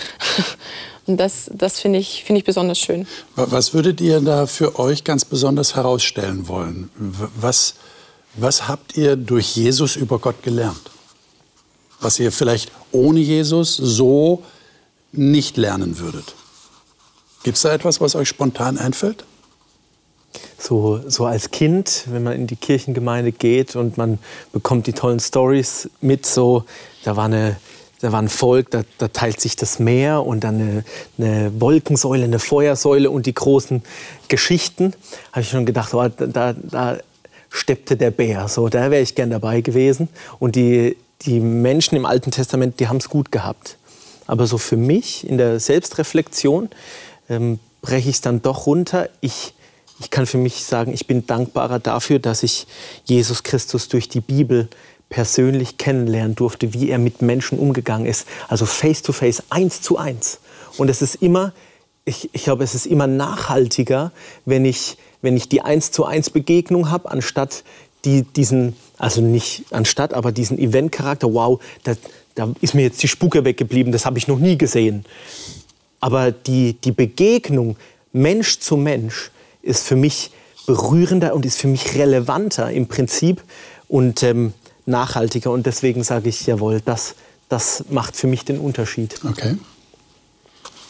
Und 1.08 1.18
das, 1.18 1.50
das 1.54 1.80
finde 1.80 1.98
ich, 1.98 2.24
find 2.24 2.38
ich 2.38 2.46
besonders 2.46 2.78
schön. 2.78 3.08
Was 3.36 3.74
würdet 3.74 4.00
ihr 4.02 4.22
da 4.22 4.46
für 4.46 4.78
euch 4.78 5.04
ganz 5.04 5.26
besonders 5.26 5.76
herausstellen 5.76 6.48
wollen? 6.48 6.90
Was, 6.96 7.74
was 8.36 8.68
habt 8.68 8.96
ihr 8.98 9.16
durch 9.16 9.56
Jesus 9.56 9.96
über 9.96 10.20
Gott 10.20 10.44
gelernt? 10.44 10.91
Was 12.02 12.20
ihr 12.20 12.32
vielleicht 12.32 12.72
ohne 12.92 13.20
Jesus 13.20 13.78
so 13.78 14.44
nicht 15.12 15.58
lernen 15.58 16.00
würdet? 16.00 16.36
Gibt 17.44 17.58
es 17.58 17.64
da 17.64 17.74
etwas, 17.74 18.02
was 18.02 18.16
euch 18.16 18.28
spontan 18.28 18.78
einfällt? 18.78 19.26
So, 20.58 21.02
so 21.08 21.26
als 21.26 21.52
Kind, 21.52 22.06
wenn 22.08 22.24
man 22.24 22.34
in 22.34 22.48
die 22.48 22.56
Kirchengemeinde 22.56 23.32
geht 23.32 23.76
und 23.76 23.98
man 23.98 24.20
bekommt 24.54 24.88
die 24.88 24.94
tollen 24.94 25.20
Stories 25.20 25.90
mit, 26.02 26.26
so, 26.26 26.66
da 27.04 27.16
war 27.16 27.26
eine, 27.26 27.58
da 28.00 28.12
war 28.12 28.22
ein 28.22 28.30
Volk, 28.30 28.72
da, 28.72 28.84
da, 28.98 29.08
teilt 29.08 29.42
sich 29.42 29.56
das 29.56 29.80
Meer 29.80 30.26
und 30.26 30.44
dann 30.44 30.56
eine, 30.56 30.84
eine, 31.18 31.60
Wolkensäule, 31.60 32.24
eine 32.24 32.40
Feuersäule 32.40 33.10
und 33.10 33.26
die 33.26 33.34
großen 33.34 33.84
Geschichten. 34.28 34.94
Habe 35.32 35.42
ich 35.42 35.50
schon 35.50 35.66
gedacht, 35.66 35.94
oh, 35.94 36.08
da, 36.08 36.54
da 36.54 36.98
steppte 37.50 37.98
der 37.98 38.12
Bär, 38.12 38.48
so, 38.48 38.70
da 38.70 38.92
wäre 38.92 39.02
ich 39.02 39.16
gern 39.16 39.32
dabei 39.32 39.62
gewesen. 39.62 40.10
Und 40.40 40.56
die, 40.56 40.96
die 41.26 41.40
Menschen 41.40 41.96
im 41.96 42.06
Alten 42.06 42.32
Testament, 42.32 42.80
die 42.80 42.88
haben 42.88 42.98
es 42.98 43.10
gut 43.10 43.32
gehabt. 43.32 43.78
Aber 44.28 44.48
so 44.48 44.58
für 44.58 44.78
mich 44.78 45.28
in 45.28 45.38
der 45.38 45.60
Selbstreflexion 45.60 46.70
ähm, 47.30 47.60
breche 47.82 48.10
ich 48.10 48.16
es 48.16 48.22
dann 48.22 48.42
doch 48.42 48.66
runter. 48.66 49.10
Ich, 49.20 49.54
ich 50.00 50.10
kann 50.10 50.26
für 50.26 50.38
mich 50.38 50.64
sagen, 50.64 50.94
ich 50.94 51.08
bin 51.08 51.26
dankbarer 51.26 51.80
dafür, 51.80 52.20
dass 52.20 52.44
ich 52.44 52.68
Jesus 53.06 53.44
Christus 53.44 53.88
durch 53.88 54.10
die 54.10 54.22
Bibel 54.22 54.70
persönlich 55.10 55.78
kennenlernen 55.78 56.36
durfte, 56.36 56.74
wie 56.74 56.90
er 56.90 56.98
mit 56.98 57.22
Menschen 57.22 57.60
umgegangen 57.60 58.06
ist. 58.06 58.26
Also 58.48 58.66
face 58.66 59.02
to 59.02 59.12
face, 59.12 59.44
eins 59.50 59.82
zu 59.82 59.98
eins. 59.98 60.40
Und 60.78 60.90
es 60.90 61.02
ist 61.02 61.16
immer 61.16 61.54
ich, 62.06 62.30
ich 62.34 62.44
glaube, 62.44 62.64
es 62.64 62.76
ist 62.76 62.86
immer 62.86 63.08
nachhaltiger, 63.08 64.12
wenn 64.46 64.66
ich, 64.66 64.98
wenn 65.22 65.38
ich 65.38 65.50
die 65.50 65.62
eins 65.62 65.92
zu 65.92 66.06
eins 66.06 66.30
Begegnung 66.30 66.90
habe, 66.90 67.12
anstatt 67.12 67.64
die, 68.06 68.24
diesen, 68.24 68.76
also 69.02 69.20
nicht 69.20 69.66
anstatt, 69.72 70.14
aber 70.14 70.32
diesen 70.32 70.60
Event-Charakter, 70.60 71.34
wow, 71.34 71.60
da, 71.84 71.96
da 72.36 72.54
ist 72.62 72.76
mir 72.76 72.84
jetzt 72.84 73.02
die 73.02 73.08
Spucke 73.08 73.44
weggeblieben, 73.44 73.92
das 73.92 74.06
habe 74.06 74.20
ich 74.20 74.28
noch 74.28 74.38
nie 74.38 74.60
gesehen. 74.60 75.06
Aber 76.00 76.32
die, 76.32 76.74
die 76.74 76.92
Begegnung 76.92 77.78
Mensch 78.14 78.60
zu 78.60 78.78
Mensch 78.78 79.32
ist 79.64 79.88
für 79.88 79.96
mich 79.96 80.30
berührender 80.68 81.34
und 81.34 81.48
ist 81.48 81.58
für 81.58 81.68
mich 81.68 81.96
relevanter 81.96 82.70
im 82.70 82.88
Prinzip 82.88 83.42
und 83.88 84.22
ähm, 84.22 84.54
nachhaltiger. 84.86 85.50
Und 85.50 85.66
deswegen 85.66 86.04
sage 86.04 86.30
ich, 86.30 86.46
jawohl, 86.46 86.82
das, 86.86 87.16
das 87.50 87.86
macht 87.90 88.16
für 88.16 88.28
mich 88.28 88.46
den 88.46 88.60
Unterschied. 88.60 89.16
Okay. 89.28 89.58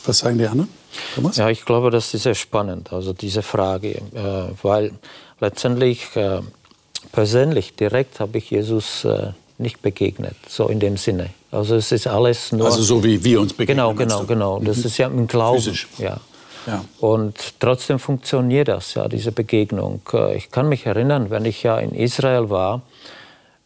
Was 0.05 0.17
sagen 0.19 0.37
die 0.37 0.47
anderen? 0.47 0.69
Thomas? 1.15 1.37
Ja, 1.37 1.49
ich 1.49 1.63
glaube, 1.63 1.91
das 1.91 2.13
ist 2.13 2.23
sehr 2.23 2.35
spannend, 2.35 2.91
also 2.91 3.13
diese 3.13 3.41
Frage, 3.41 4.01
äh, 4.13 4.51
weil 4.61 4.91
letztendlich 5.39 6.13
äh, 6.17 6.41
persönlich, 7.11 7.75
direkt 7.75 8.19
habe 8.19 8.37
ich 8.37 8.51
Jesus 8.51 9.05
äh, 9.05 9.31
nicht 9.57 9.81
begegnet, 9.81 10.35
so 10.47 10.67
in 10.67 10.79
dem 10.79 10.97
Sinne. 10.97 11.29
Also 11.51 11.75
es 11.75 11.91
ist 11.91 12.07
alles 12.07 12.51
nur... 12.51 12.65
Also 12.65 12.81
so 12.81 13.03
wie 13.03 13.23
wir 13.23 13.41
uns 13.41 13.53
begegnen. 13.53 13.77
Genau, 13.77 13.93
genau, 13.93 14.23
genau. 14.23 14.59
Das 14.59 14.77
mhm. 14.77 14.85
ist 14.85 14.97
ja 14.97 15.07
im 15.07 15.27
Glauben. 15.27 15.57
Physisch. 15.57 15.87
Ja. 15.97 16.17
Ja. 16.67 16.85
Und 16.99 17.59
trotzdem 17.59 17.97
funktioniert 17.97 18.67
das, 18.67 18.93
ja, 18.93 19.07
diese 19.07 19.31
Begegnung. 19.31 20.01
Äh, 20.13 20.37
ich 20.37 20.51
kann 20.51 20.69
mich 20.69 20.85
erinnern, 20.85 21.29
wenn 21.29 21.45
ich 21.45 21.63
ja 21.63 21.77
in 21.79 21.91
Israel 21.91 22.49
war, 22.49 22.81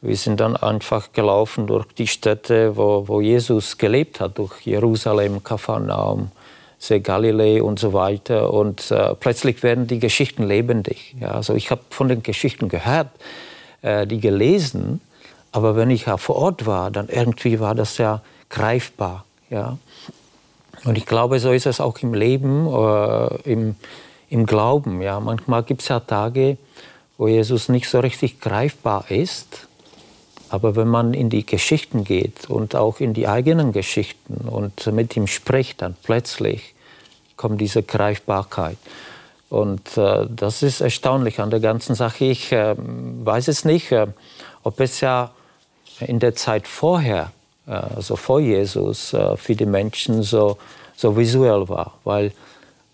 wir 0.01 0.15
sind 0.15 0.39
dann 0.39 0.55
einfach 0.55 1.11
gelaufen 1.13 1.67
durch 1.67 1.87
die 1.97 2.07
Städte, 2.07 2.77
wo, 2.77 3.07
wo 3.07 3.21
Jesus 3.21 3.77
gelebt 3.77 4.19
hat, 4.19 4.37
durch 4.37 4.61
Jerusalem, 4.61 5.43
Kapharnaum, 5.43 6.31
See 6.85 6.99
Galilee 6.99 7.61
und 7.61 7.79
so 7.79 7.93
weiter. 7.93 8.53
Und 8.53 8.91
äh, 8.91 9.15
plötzlich 9.15 9.63
werden 9.63 9.87
die 9.87 9.99
Geschichten 9.99 10.43
lebendig. 10.43 11.15
Ja, 11.19 11.31
also 11.31 11.55
ich 11.55 11.71
habe 11.71 11.81
von 11.89 12.07
den 12.07 12.21
Geschichten 12.21 12.69
gehört, 12.69 13.07
äh, 13.81 14.05
die 14.05 14.19
gelesen, 14.19 15.01
aber 15.51 15.75
wenn 15.75 15.89
ich 15.89 16.05
ja 16.05 16.17
vor 16.17 16.35
Ort 16.35 16.65
war, 16.65 16.91
dann 16.91 17.07
irgendwie 17.09 17.59
war 17.59 17.75
das 17.75 17.97
ja 17.97 18.21
greifbar. 18.49 19.25
Ja. 19.49 19.77
Und 20.83 20.97
ich 20.97 21.05
glaube, 21.05 21.39
so 21.39 21.51
ist 21.51 21.65
es 21.65 21.79
auch 21.79 21.97
im 21.99 22.13
Leben, 22.13 22.67
äh, 22.67 23.51
im, 23.51 23.75
im 24.29 24.45
Glauben. 24.45 25.01
Ja. 25.01 25.19
Manchmal 25.19 25.63
gibt 25.63 25.81
es 25.81 25.87
ja 25.87 25.99
Tage, 26.01 26.57
wo 27.17 27.27
Jesus 27.27 27.69
nicht 27.69 27.89
so 27.89 27.99
richtig 27.99 28.41
greifbar 28.41 29.09
ist. 29.09 29.67
Aber 30.49 30.75
wenn 30.75 30.87
man 30.87 31.15
in 31.15 31.31
die 31.31 31.45
Geschichten 31.45 32.03
geht 32.03 32.49
und 32.49 32.75
auch 32.75 32.99
in 32.99 33.15
die 33.15 33.27
eigenen 33.27 33.71
Geschichten 33.71 34.47
und 34.47 34.85
mit 34.93 35.17
ihm 35.17 35.25
spricht, 35.25 35.81
dann 35.81 35.95
plötzlich 36.03 36.74
kommt 37.35 37.61
diese 37.61 37.83
Greifbarkeit. 37.83 38.77
Und 39.49 39.97
äh, 39.97 40.25
das 40.29 40.63
ist 40.63 40.81
erstaunlich 40.81 41.39
an 41.39 41.49
der 41.49 41.59
ganzen 41.59 41.95
Sache. 41.95 42.25
Ich 42.25 42.51
äh, 42.51 42.75
weiß 42.77 43.47
es 43.47 43.63
nicht, 43.63 43.91
äh, 43.91 44.07
ob 44.63 44.79
es 44.79 45.01
ja 45.01 45.31
in 45.99 46.19
der 46.19 46.35
Zeit 46.35 46.67
vorher, 46.67 47.31
also 47.65 48.15
vor 48.15 48.41
Jesus, 48.41 49.13
äh, 49.13 49.37
für 49.37 49.55
die 49.55 49.65
Menschen 49.65 50.23
so, 50.23 50.57
so 50.95 51.15
visuell 51.15 51.69
war. 51.69 51.97
Weil 52.03 52.33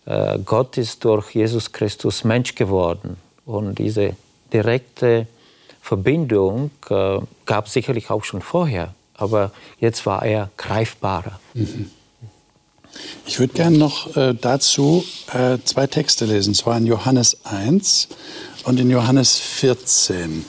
äh, 0.06 0.38
Gott 0.46 0.78
ist 0.78 1.04
durch 1.04 1.34
Jesus 1.34 1.72
Christus 1.72 2.24
Mensch 2.24 2.56
geworden. 2.56 3.18
Und 3.46 3.80
diese 3.80 4.16
direkte 4.54 5.28
Verbindung 5.82 6.70
gab 7.46 7.66
es 7.66 7.74
sicherlich 7.74 8.12
auch 8.12 8.24
schon 8.24 8.42
vorher. 8.42 8.94
Aber 9.16 9.52
jetzt 9.80 10.06
war 10.06 10.24
er 10.24 10.52
greifbarer. 10.58 11.40
Mhm. 11.56 11.90
Ich 13.26 13.40
würde 13.40 13.54
gerne 13.54 13.78
noch 13.78 14.16
äh, 14.16 14.34
dazu 14.40 15.04
äh, 15.34 15.58
zwei 15.64 15.88
Texte 15.88 16.26
lesen, 16.26 16.54
zwar 16.54 16.78
in 16.78 16.86
Johannes 16.86 17.38
1 17.46 18.10
und 18.64 18.80
in 18.80 18.90
Johannes 18.90 19.38
14. 19.38 20.46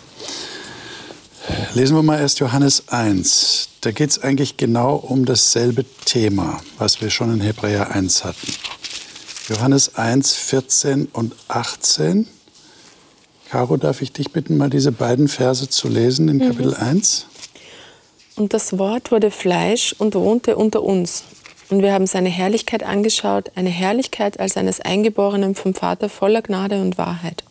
Lesen 1.74 1.96
wir 1.96 2.02
mal 2.02 2.20
erst 2.20 2.40
Johannes 2.40 2.88
1. 2.88 3.68
Da 3.80 3.90
geht 3.90 4.10
es 4.10 4.22
eigentlich 4.22 4.56
genau 4.56 4.96
um 4.96 5.24
dasselbe 5.24 5.84
Thema, 6.04 6.60
was 6.78 7.00
wir 7.00 7.10
schon 7.10 7.32
in 7.32 7.40
Hebräer 7.40 7.90
1 7.90 8.24
hatten. 8.24 8.52
Johannes 9.48 9.96
1, 9.96 10.34
14 10.34 11.08
und 11.12 11.34
18. 11.48 12.28
Caro, 13.50 13.76
darf 13.76 14.00
ich 14.00 14.12
dich 14.12 14.30
bitten, 14.30 14.56
mal 14.56 14.70
diese 14.70 14.92
beiden 14.92 15.28
Verse 15.28 15.68
zu 15.68 15.88
lesen 15.88 16.28
in 16.28 16.38
Kapitel 16.38 16.68
mhm. 16.68 16.88
1? 16.88 17.26
Und 18.36 18.54
das 18.54 18.78
Wort 18.78 19.10
wurde 19.10 19.30
Fleisch 19.30 19.94
und 19.98 20.14
wohnte 20.14 20.56
unter 20.56 20.82
uns. 20.82 21.24
Und 21.72 21.80
wir 21.80 21.94
haben 21.94 22.06
seine 22.06 22.28
Herrlichkeit 22.28 22.82
angeschaut, 22.82 23.50
eine 23.54 23.70
Herrlichkeit 23.70 24.38
als 24.38 24.58
eines 24.58 24.82
Eingeborenen 24.82 25.54
vom 25.54 25.72
Vater 25.72 26.10
voller 26.10 26.42
Gnade 26.42 26.82
und 26.82 26.98
Wahrheit. 26.98 27.44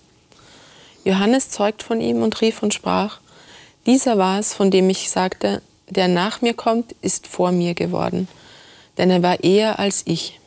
Johannes 1.03 1.49
zeugt 1.49 1.81
von 1.81 1.99
ihm 2.01 2.21
und 2.21 2.39
rief 2.39 2.61
und 2.61 2.71
sprach, 2.71 3.17
dieser 3.87 4.19
war 4.19 4.37
es, 4.37 4.53
von 4.53 4.69
dem 4.69 4.91
ich 4.91 5.09
sagte, 5.09 5.63
der 5.89 6.07
nach 6.07 6.43
mir 6.43 6.53
kommt, 6.53 6.93
ist 7.01 7.25
vor 7.25 7.51
mir 7.51 7.73
geworden, 7.73 8.27
denn 8.99 9.09
er 9.09 9.23
war 9.23 9.43
eher 9.43 9.79
als 9.79 10.03
ich. 10.05 10.39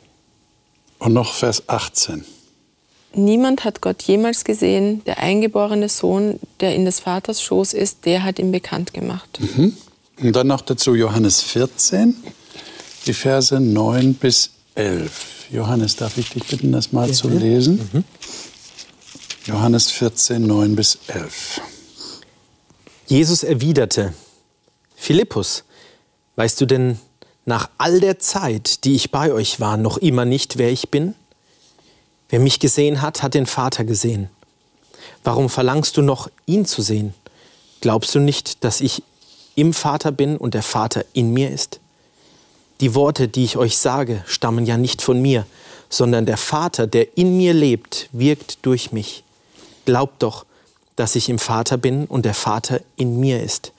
Und 0.99 1.11
noch 1.11 1.33
Vers 1.33 1.67
18. 1.67 2.23
Niemand 3.13 3.65
hat 3.65 3.81
Gott 3.81 4.03
jemals 4.03 4.45
gesehen, 4.45 5.03
der 5.03 5.19
eingeborene 5.19 5.89
Sohn, 5.89 6.39
der 6.61 6.75
in 6.75 6.85
des 6.85 7.01
Vaters 7.01 7.41
Schoß 7.41 7.73
ist, 7.73 8.05
der 8.05 8.23
hat 8.23 8.39
ihn 8.39 8.53
bekannt 8.53 8.93
gemacht. 8.93 9.37
Mhm. 9.41 9.75
Und 10.21 10.33
dann 10.33 10.47
noch 10.47 10.61
dazu 10.61 10.95
Johannes 10.95 11.41
14 11.41 12.15
die 13.05 13.13
Verse 13.13 13.59
9 13.59 14.15
bis 14.15 14.51
11. 14.75 15.47
Johannes, 15.51 15.95
darf 15.95 16.17
ich 16.17 16.29
dich 16.29 16.45
bitten, 16.45 16.71
das 16.71 16.91
mal 16.91 17.07
ja. 17.07 17.13
zu 17.13 17.29
lesen? 17.29 17.89
Mhm. 17.91 18.03
Johannes 19.45 19.91
14, 19.91 20.45
9 20.45 20.75
bis 20.75 20.97
11. 21.07 21.61
Jesus 23.07 23.43
erwiderte, 23.43 24.13
Philippus, 24.95 25.63
weißt 26.35 26.59
du 26.59 26.65
denn 26.65 26.99
nach 27.45 27.69
all 27.77 27.99
der 27.99 28.17
Zeit, 28.17 28.83
die 28.83 28.95
ich 28.95 29.11
bei 29.11 29.31
euch 29.31 29.59
war, 29.59 29.77
noch 29.77 29.97
immer 29.97 30.25
nicht, 30.25 30.57
wer 30.57 30.71
ich 30.71 30.89
bin? 30.89 31.13
Wer 32.29 32.39
mich 32.39 32.59
gesehen 32.59 33.03
hat, 33.03 33.21
hat 33.21 33.35
den 33.35 33.45
Vater 33.45 33.83
gesehen. 33.83 34.29
Warum 35.23 35.49
verlangst 35.49 35.95
du 35.97 36.01
noch, 36.01 36.29
ihn 36.47 36.65
zu 36.65 36.81
sehen? 36.81 37.13
Glaubst 37.81 38.15
du 38.15 38.19
nicht, 38.19 38.63
dass 38.63 38.81
ich 38.81 39.03
im 39.53 39.73
Vater 39.73 40.11
bin 40.11 40.37
und 40.37 40.55
der 40.55 40.63
Vater 40.63 41.05
in 41.13 41.31
mir 41.31 41.51
ist? 41.51 41.79
Die 42.81 42.93
Worte, 42.93 43.27
die 43.27 43.43
ich 43.43 43.57
euch 43.57 43.77
sage, 43.77 44.23
stammen 44.27 44.65
ja 44.65 44.77
nicht 44.77 45.01
von 45.01 45.21
mir, 45.21 45.45
sondern 45.89 46.25
der 46.25 46.37
Vater, 46.37 46.87
der 46.87 47.17
in 47.17 47.37
mir 47.37 47.53
lebt, 47.53 48.09
wirkt 48.11 48.59
durch 48.63 48.91
mich. 48.91 49.23
Glaubt 49.85 50.23
doch, 50.23 50.45
dass 50.95 51.15
ich 51.15 51.29
im 51.29 51.39
Vater 51.39 51.77
bin 51.77 52.05
und 52.05 52.25
der 52.25 52.33
Vater 52.33 52.81
in 52.97 53.19
mir 53.19 53.41
ist. 53.41 53.71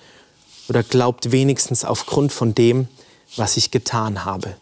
Oder 0.69 0.83
glaubt 0.83 1.31
wenigstens 1.33 1.85
aufgrund 1.85 2.33
von 2.33 2.55
dem, 2.55 2.89
was 3.37 3.57
ich 3.57 3.71
getan 3.71 4.25
habe. 4.25 4.57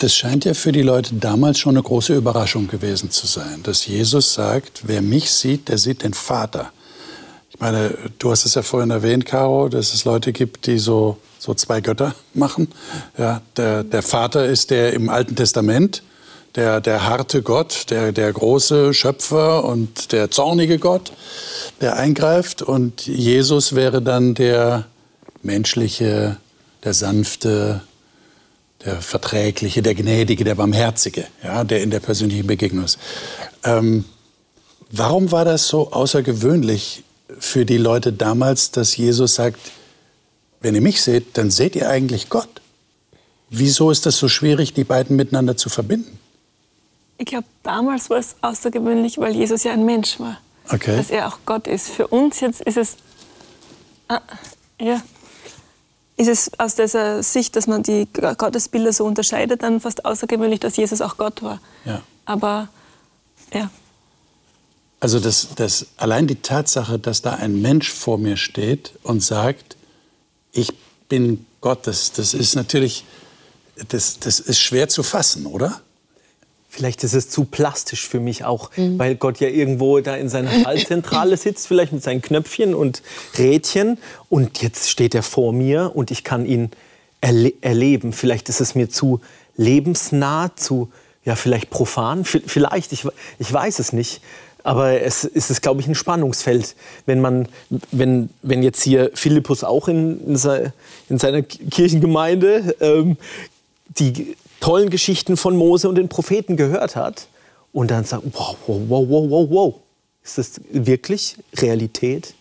Das 0.00 0.14
scheint 0.14 0.44
ja 0.44 0.54
für 0.54 0.70
die 0.70 0.82
Leute 0.82 1.14
damals 1.16 1.58
schon 1.58 1.76
eine 1.76 1.82
große 1.82 2.14
Überraschung 2.14 2.68
gewesen 2.68 3.10
zu 3.10 3.26
sein, 3.26 3.62
dass 3.64 3.86
Jesus 3.86 4.34
sagt, 4.34 4.82
wer 4.86 5.02
mich 5.02 5.30
sieht, 5.32 5.68
der 5.68 5.78
sieht 5.78 6.04
den 6.04 6.14
Vater. 6.14 6.70
Ich 7.50 7.58
meine, 7.58 7.96
du 8.18 8.30
hast 8.30 8.44
es 8.44 8.54
ja 8.54 8.62
vorhin 8.62 8.90
erwähnt, 8.90 9.26
Caro, 9.26 9.68
dass 9.68 9.92
es 9.92 10.04
Leute 10.04 10.32
gibt, 10.32 10.66
die 10.66 10.78
so 10.78 11.18
so 11.38 11.54
zwei 11.54 11.80
Götter 11.80 12.14
machen. 12.34 12.68
Ja, 13.16 13.40
der, 13.56 13.84
der 13.84 14.02
Vater 14.02 14.46
ist 14.46 14.70
der 14.70 14.92
im 14.92 15.08
Alten 15.08 15.36
Testament, 15.36 16.02
der, 16.54 16.80
der 16.80 17.06
harte 17.06 17.42
Gott, 17.42 17.86
der, 17.90 18.12
der 18.12 18.32
große 18.32 18.92
Schöpfer 18.94 19.64
und 19.64 20.12
der 20.12 20.30
zornige 20.30 20.78
Gott, 20.78 21.12
der 21.80 21.96
eingreift. 21.96 22.62
Und 22.62 23.06
Jesus 23.06 23.74
wäre 23.74 24.02
dann 24.02 24.34
der 24.34 24.86
menschliche, 25.42 26.36
der 26.84 26.94
sanfte, 26.94 27.82
der 28.84 29.00
verträgliche, 29.00 29.82
der 29.82 29.94
gnädige, 29.94 30.44
der 30.44 30.54
barmherzige, 30.54 31.26
ja, 31.42 31.64
der 31.64 31.82
in 31.82 31.90
der 31.90 32.00
persönlichen 32.00 32.46
Begegnung 32.46 32.84
ist. 32.84 32.98
Ähm, 33.64 34.04
warum 34.90 35.30
war 35.30 35.44
das 35.44 35.68
so 35.68 35.92
außergewöhnlich 35.92 37.02
für 37.38 37.66
die 37.66 37.76
Leute 37.76 38.12
damals, 38.12 38.70
dass 38.70 38.96
Jesus 38.96 39.34
sagt, 39.34 39.60
wenn 40.60 40.74
ihr 40.74 40.80
mich 40.80 41.02
seht, 41.02 41.38
dann 41.38 41.50
seht 41.50 41.76
ihr 41.76 41.88
eigentlich 41.88 42.28
Gott. 42.28 42.60
Wieso 43.50 43.90
ist 43.90 44.06
das 44.06 44.16
so 44.16 44.28
schwierig, 44.28 44.74
die 44.74 44.84
beiden 44.84 45.16
miteinander 45.16 45.56
zu 45.56 45.68
verbinden? 45.68 46.18
Ich 47.16 47.26
glaube, 47.26 47.46
damals 47.62 48.10
war 48.10 48.18
es 48.18 48.36
außergewöhnlich, 48.42 49.18
weil 49.18 49.34
Jesus 49.34 49.64
ja 49.64 49.72
ein 49.72 49.84
Mensch 49.84 50.20
war. 50.20 50.38
Okay. 50.70 50.96
Dass 50.96 51.10
er 51.10 51.28
auch 51.28 51.38
Gott 51.46 51.66
ist. 51.66 51.88
Für 51.88 52.06
uns 52.08 52.40
jetzt 52.40 52.60
ist 52.60 52.76
es, 52.76 52.96
ah, 54.08 54.20
ja, 54.80 55.02
ist 56.16 56.28
es 56.28 56.50
aus 56.58 56.74
dieser 56.74 57.22
Sicht, 57.22 57.56
dass 57.56 57.66
man 57.66 57.82
die 57.82 58.06
Gottesbilder 58.12 58.92
so 58.92 59.04
unterscheidet, 59.04 59.62
dann 59.62 59.80
fast 59.80 60.04
außergewöhnlich, 60.04 60.60
dass 60.60 60.76
Jesus 60.76 61.00
auch 61.00 61.16
Gott 61.16 61.42
war. 61.42 61.60
Ja. 61.84 62.02
Aber 62.24 62.68
ja. 63.54 63.70
Also 65.00 65.20
das, 65.20 65.48
das, 65.54 65.86
allein 65.96 66.26
die 66.26 66.36
Tatsache, 66.36 66.98
dass 66.98 67.22
da 67.22 67.34
ein 67.34 67.62
Mensch 67.62 67.90
vor 67.92 68.18
mir 68.18 68.36
steht 68.36 68.92
und 69.04 69.22
sagt, 69.22 69.76
ich 70.52 70.72
bin 71.08 71.46
Gott, 71.60 71.86
das, 71.86 72.12
das 72.12 72.34
ist 72.34 72.54
natürlich, 72.54 73.04
das, 73.88 74.18
das 74.18 74.40
ist 74.40 74.60
schwer 74.60 74.88
zu 74.88 75.02
fassen, 75.02 75.46
oder? 75.46 75.80
vielleicht 76.68 77.02
ist 77.02 77.14
es 77.14 77.28
zu 77.28 77.44
plastisch 77.44 78.06
für 78.06 78.20
mich 78.20 78.44
auch, 78.44 78.70
mhm. 78.76 78.98
weil 78.98 79.16
Gott 79.16 79.40
ja 79.40 79.48
irgendwo 79.48 80.00
da 80.00 80.16
in 80.16 80.28
seiner 80.28 80.50
Fallzentrale 80.62 81.36
sitzt, 81.36 81.66
vielleicht 81.66 81.92
mit 81.92 82.02
seinen 82.02 82.22
Knöpfchen 82.22 82.74
und 82.74 83.02
Rädchen. 83.36 83.98
Und 84.28 84.62
jetzt 84.62 84.88
steht 84.90 85.14
er 85.14 85.22
vor 85.22 85.52
mir 85.52 85.92
und 85.94 86.10
ich 86.10 86.24
kann 86.24 86.46
ihn 86.46 86.70
erle 87.20 87.52
erleben. 87.62 88.12
Vielleicht 88.12 88.48
ist 88.48 88.60
es 88.60 88.74
mir 88.74 88.88
zu 88.88 89.20
lebensnah, 89.56 90.54
zu, 90.54 90.92
ja, 91.24 91.34
vielleicht 91.34 91.70
profan. 91.70 92.24
V 92.24 92.38
vielleicht, 92.46 92.92
ich, 92.92 93.04
ich 93.38 93.52
weiß 93.52 93.80
es 93.80 93.92
nicht. 93.92 94.20
Aber 94.68 95.00
es, 95.00 95.24
es 95.24 95.48
ist, 95.48 95.62
glaube 95.62 95.80
ich, 95.80 95.86
ein 95.86 95.94
Spannungsfeld. 95.94 96.76
Wenn, 97.06 97.22
man, 97.22 97.48
wenn, 97.90 98.28
wenn 98.42 98.62
jetzt 98.62 98.82
hier 98.82 99.10
Philippus 99.14 99.64
auch 99.64 99.88
in, 99.88 100.22
in, 100.26 100.36
se, 100.36 100.74
in 101.08 101.16
seiner 101.18 101.40
Kirchengemeinde 101.40 102.76
ähm, 102.80 103.16
die 103.86 104.36
tollen 104.60 104.90
Geschichten 104.90 105.38
von 105.38 105.56
Mose 105.56 105.88
und 105.88 105.94
den 105.94 106.10
Propheten 106.10 106.58
gehört 106.58 106.96
hat 106.96 107.28
und 107.72 107.90
dann 107.90 108.04
sagt, 108.04 108.24
wow, 108.34 108.58
wow, 108.66 108.82
wow, 108.88 109.08
wow, 109.08 109.30
wow, 109.30 109.50
wow. 109.50 109.74
Ist 110.22 110.36
das 110.36 110.60
wirklich 110.70 111.36
Realität? 111.56 112.34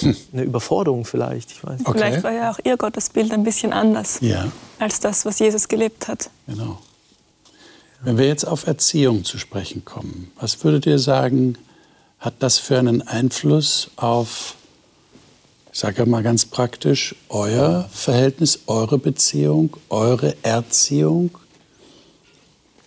Hm. 0.00 0.14
Eine 0.34 0.42
Überforderung 0.42 1.06
vielleicht, 1.06 1.52
ich 1.52 1.64
weiß 1.64 1.80
Okay. 1.86 1.92
Vielleicht 1.92 2.22
war 2.22 2.32
ja 2.32 2.50
auch 2.50 2.58
ihr 2.64 2.76
Gottesbild 2.76 3.32
ein 3.32 3.44
bisschen 3.44 3.72
anders 3.72 4.18
ja. 4.20 4.52
als 4.78 5.00
das, 5.00 5.24
was 5.24 5.38
Jesus 5.38 5.68
gelebt 5.68 6.06
hat. 6.06 6.28
Genau. 6.46 6.80
Wenn 8.04 8.18
wir 8.18 8.26
jetzt 8.26 8.44
auf 8.44 8.66
Erziehung 8.66 9.24
zu 9.24 9.38
sprechen 9.38 9.84
kommen, 9.84 10.32
was 10.40 10.64
würdet 10.64 10.86
ihr 10.86 10.98
sagen, 10.98 11.56
hat 12.18 12.34
das 12.40 12.58
für 12.58 12.76
einen 12.76 13.02
Einfluss 13.02 13.90
auf, 13.94 14.56
ich 15.72 15.78
sage 15.78 16.04
mal 16.06 16.24
ganz 16.24 16.44
praktisch, 16.44 17.14
euer 17.28 17.88
Verhältnis, 17.92 18.60
eure 18.66 18.98
Beziehung, 18.98 19.76
eure 19.88 20.34
Erziehung 20.42 21.38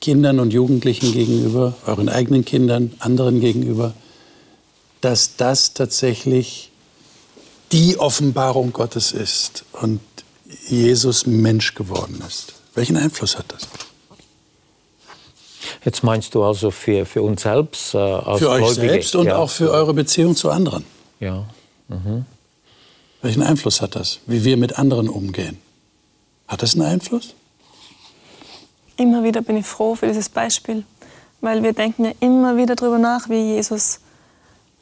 Kindern 0.02 0.42
und 0.42 0.52
Jugendlichen 0.52 1.14
gegenüber, 1.14 1.76
euren 1.86 2.10
eigenen 2.10 2.44
Kindern, 2.44 2.94
anderen 3.00 3.40
gegenüber, 3.40 3.94
dass 5.00 5.38
das 5.38 5.74
tatsächlich 5.74 6.72
die 7.72 7.98
Offenbarung 7.98 8.74
Gottes 8.74 9.14
ist 9.14 9.64
und 9.72 10.02
Jesus 10.68 11.26
Mensch 11.26 11.74
geworden 11.74 12.22
ist. 12.28 12.54
Welchen 12.76 12.98
Einfluss 12.98 13.38
hat 13.38 13.46
das? 13.48 13.68
Jetzt 15.86 16.04
meinst 16.04 16.34
du 16.34 16.44
also 16.44 16.72
für, 16.72 17.06
für 17.06 17.22
uns 17.22 17.44
selbst? 17.44 17.94
Äh, 17.94 18.00
als 18.00 18.40
für 18.40 18.50
euch 18.50 18.58
Gläubige. 18.58 18.90
selbst 18.90 19.16
und 19.16 19.28
ja. 19.28 19.38
auch 19.38 19.52
für 19.52 19.70
eure 19.70 19.94
Beziehung 19.94 20.36
zu 20.36 20.50
anderen. 20.50 20.84
Ja. 21.20 21.46
Mhm. 21.88 22.26
Welchen 23.22 23.44
Einfluss 23.44 23.82
hat 23.82 23.96
das, 23.96 24.20
wie 24.26 24.44
wir 24.44 24.58
mit 24.58 24.80
anderen 24.80 25.08
umgehen? 25.08 25.60
Hat 26.48 26.64
das 26.64 26.74
einen 26.74 26.86
Einfluss? 26.86 27.36
Immer 28.98 29.24
wieder 29.24 29.42
bin 29.42 29.58
ich 29.58 29.66
froh 29.66 29.94
für 29.96 30.08
dieses 30.08 30.30
Beispiel, 30.30 30.84
weil 31.42 31.62
wir 31.62 31.74
denken 31.74 32.06
ja 32.06 32.12
immer 32.20 32.58
wieder 32.58 32.76
darüber 32.76 32.98
nach, 32.98 33.30
wie 33.30 33.54
Jesus 33.56 34.00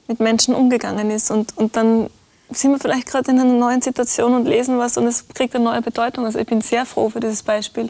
mit 0.08 0.22
Menschen 0.22 0.56
umgegangen 0.56 1.12
ist. 1.12 1.32
Und, 1.32 1.58
und 1.58 1.76
dann 1.76 2.10
sind 2.50 2.72
wir 2.72 2.80
vielleicht 2.80 3.08
gerade 3.08 3.32
in 3.32 3.40
einer 3.40 3.54
neuen 3.54 3.82
Situation 3.82 4.36
und 4.36 4.46
lesen 4.46 4.78
was 4.78 4.98
und 4.98 5.08
es 5.08 5.28
kriegt 5.28 5.56
eine 5.56 5.66
neue 5.66 5.82
Bedeutung. 5.82 6.26
Also 6.26 6.40
ich 6.40 6.46
bin 6.46 6.62
sehr 6.62 6.86
froh 6.86 7.10
für 7.10 7.20
dieses 7.20 7.44
Beispiel. 7.44 7.90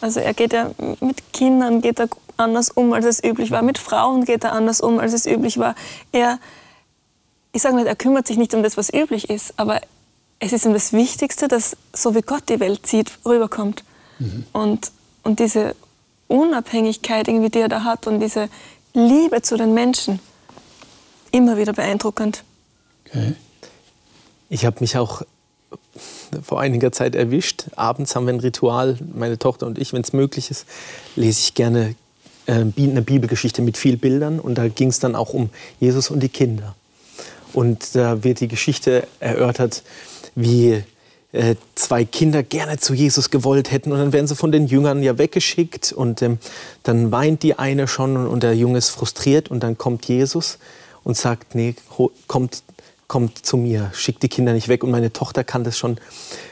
Also 0.00 0.20
er 0.20 0.32
geht 0.32 0.52
ja 0.52 0.70
mit 1.00 1.32
Kindern 1.32 1.82
geht 1.82 1.98
er 1.98 2.08
anders 2.40 2.70
um, 2.70 2.92
als 2.92 3.04
es 3.04 3.22
üblich 3.22 3.50
war. 3.50 3.62
Mit 3.62 3.78
Frauen 3.78 4.24
geht 4.24 4.44
er 4.44 4.52
anders 4.52 4.80
um, 4.80 4.98
als 4.98 5.12
es 5.12 5.26
üblich 5.26 5.58
war. 5.58 5.74
Er, 6.12 6.38
ich 7.52 7.62
sage 7.62 7.76
nicht, 7.76 7.86
er 7.86 7.96
kümmert 7.96 8.26
sich 8.26 8.36
nicht 8.36 8.54
um 8.54 8.62
das, 8.62 8.76
was 8.76 8.92
üblich 8.92 9.30
ist, 9.30 9.54
aber 9.56 9.80
es 10.40 10.52
ist 10.52 10.64
ihm 10.64 10.72
das 10.72 10.92
Wichtigste, 10.92 11.48
dass 11.48 11.76
so 11.92 12.14
wie 12.14 12.22
Gott 12.22 12.48
die 12.48 12.60
Welt 12.60 12.86
sieht, 12.86 13.12
rüberkommt. 13.24 13.84
Mhm. 14.18 14.46
Und, 14.52 14.90
und 15.22 15.38
diese 15.38 15.76
Unabhängigkeit, 16.28 17.28
irgendwie, 17.28 17.50
die 17.50 17.60
er 17.60 17.68
da 17.68 17.84
hat 17.84 18.06
und 18.06 18.20
diese 18.20 18.48
Liebe 18.94 19.42
zu 19.42 19.56
den 19.56 19.74
Menschen, 19.74 20.20
immer 21.30 21.56
wieder 21.56 21.72
beeindruckend. 21.72 22.42
Okay. 23.06 23.34
Ich 24.48 24.64
habe 24.64 24.78
mich 24.80 24.96
auch 24.96 25.22
vor 26.42 26.60
einiger 26.60 26.92
Zeit 26.92 27.14
erwischt. 27.14 27.66
Abends 27.76 28.14
haben 28.14 28.26
wir 28.26 28.32
ein 28.32 28.40
Ritual, 28.40 28.98
meine 29.14 29.38
Tochter 29.38 29.66
und 29.66 29.78
ich, 29.78 29.92
wenn 29.92 30.02
es 30.02 30.12
möglich 30.12 30.50
ist, 30.50 30.66
lese 31.16 31.40
ich 31.40 31.54
gerne 31.54 31.94
eine 32.54 33.02
Bibelgeschichte 33.02 33.62
mit 33.62 33.76
vielen 33.76 33.98
Bildern. 33.98 34.40
Und 34.40 34.56
da 34.56 34.68
ging 34.68 34.88
es 34.88 34.98
dann 34.98 35.14
auch 35.14 35.32
um 35.32 35.50
Jesus 35.78 36.10
und 36.10 36.20
die 36.20 36.28
Kinder. 36.28 36.74
Und 37.52 37.94
da 37.94 38.22
wird 38.22 38.40
die 38.40 38.48
Geschichte 38.48 39.06
erörtert, 39.18 39.82
wie 40.34 40.82
äh, 41.32 41.54
zwei 41.76 42.04
Kinder 42.04 42.42
gerne 42.42 42.78
zu 42.78 42.92
Jesus 42.92 43.30
gewollt 43.30 43.70
hätten 43.70 43.92
und 43.92 43.98
dann 43.98 44.12
werden 44.12 44.26
sie 44.26 44.34
von 44.34 44.50
den 44.50 44.66
Jüngern 44.66 45.00
ja 45.00 45.16
weggeschickt 45.16 45.92
und 45.92 46.22
ähm, 46.22 46.38
dann 46.82 47.12
weint 47.12 47.44
die 47.44 47.56
eine 47.56 47.86
schon 47.86 48.16
und 48.26 48.42
der 48.42 48.56
Junge 48.56 48.78
ist 48.78 48.90
frustriert 48.90 49.48
und 49.48 49.62
dann 49.62 49.78
kommt 49.78 50.06
Jesus 50.06 50.58
und 51.04 51.16
sagt, 51.16 51.54
nee, 51.54 51.76
kommt, 52.26 52.64
kommt 53.06 53.46
zu 53.46 53.56
mir, 53.56 53.92
schickt 53.94 54.24
die 54.24 54.28
Kinder 54.28 54.52
nicht 54.52 54.66
weg 54.66 54.82
und 54.82 54.90
meine 54.90 55.12
Tochter 55.12 55.44
kann 55.44 55.62
das 55.62 55.78
schon, 55.78 55.98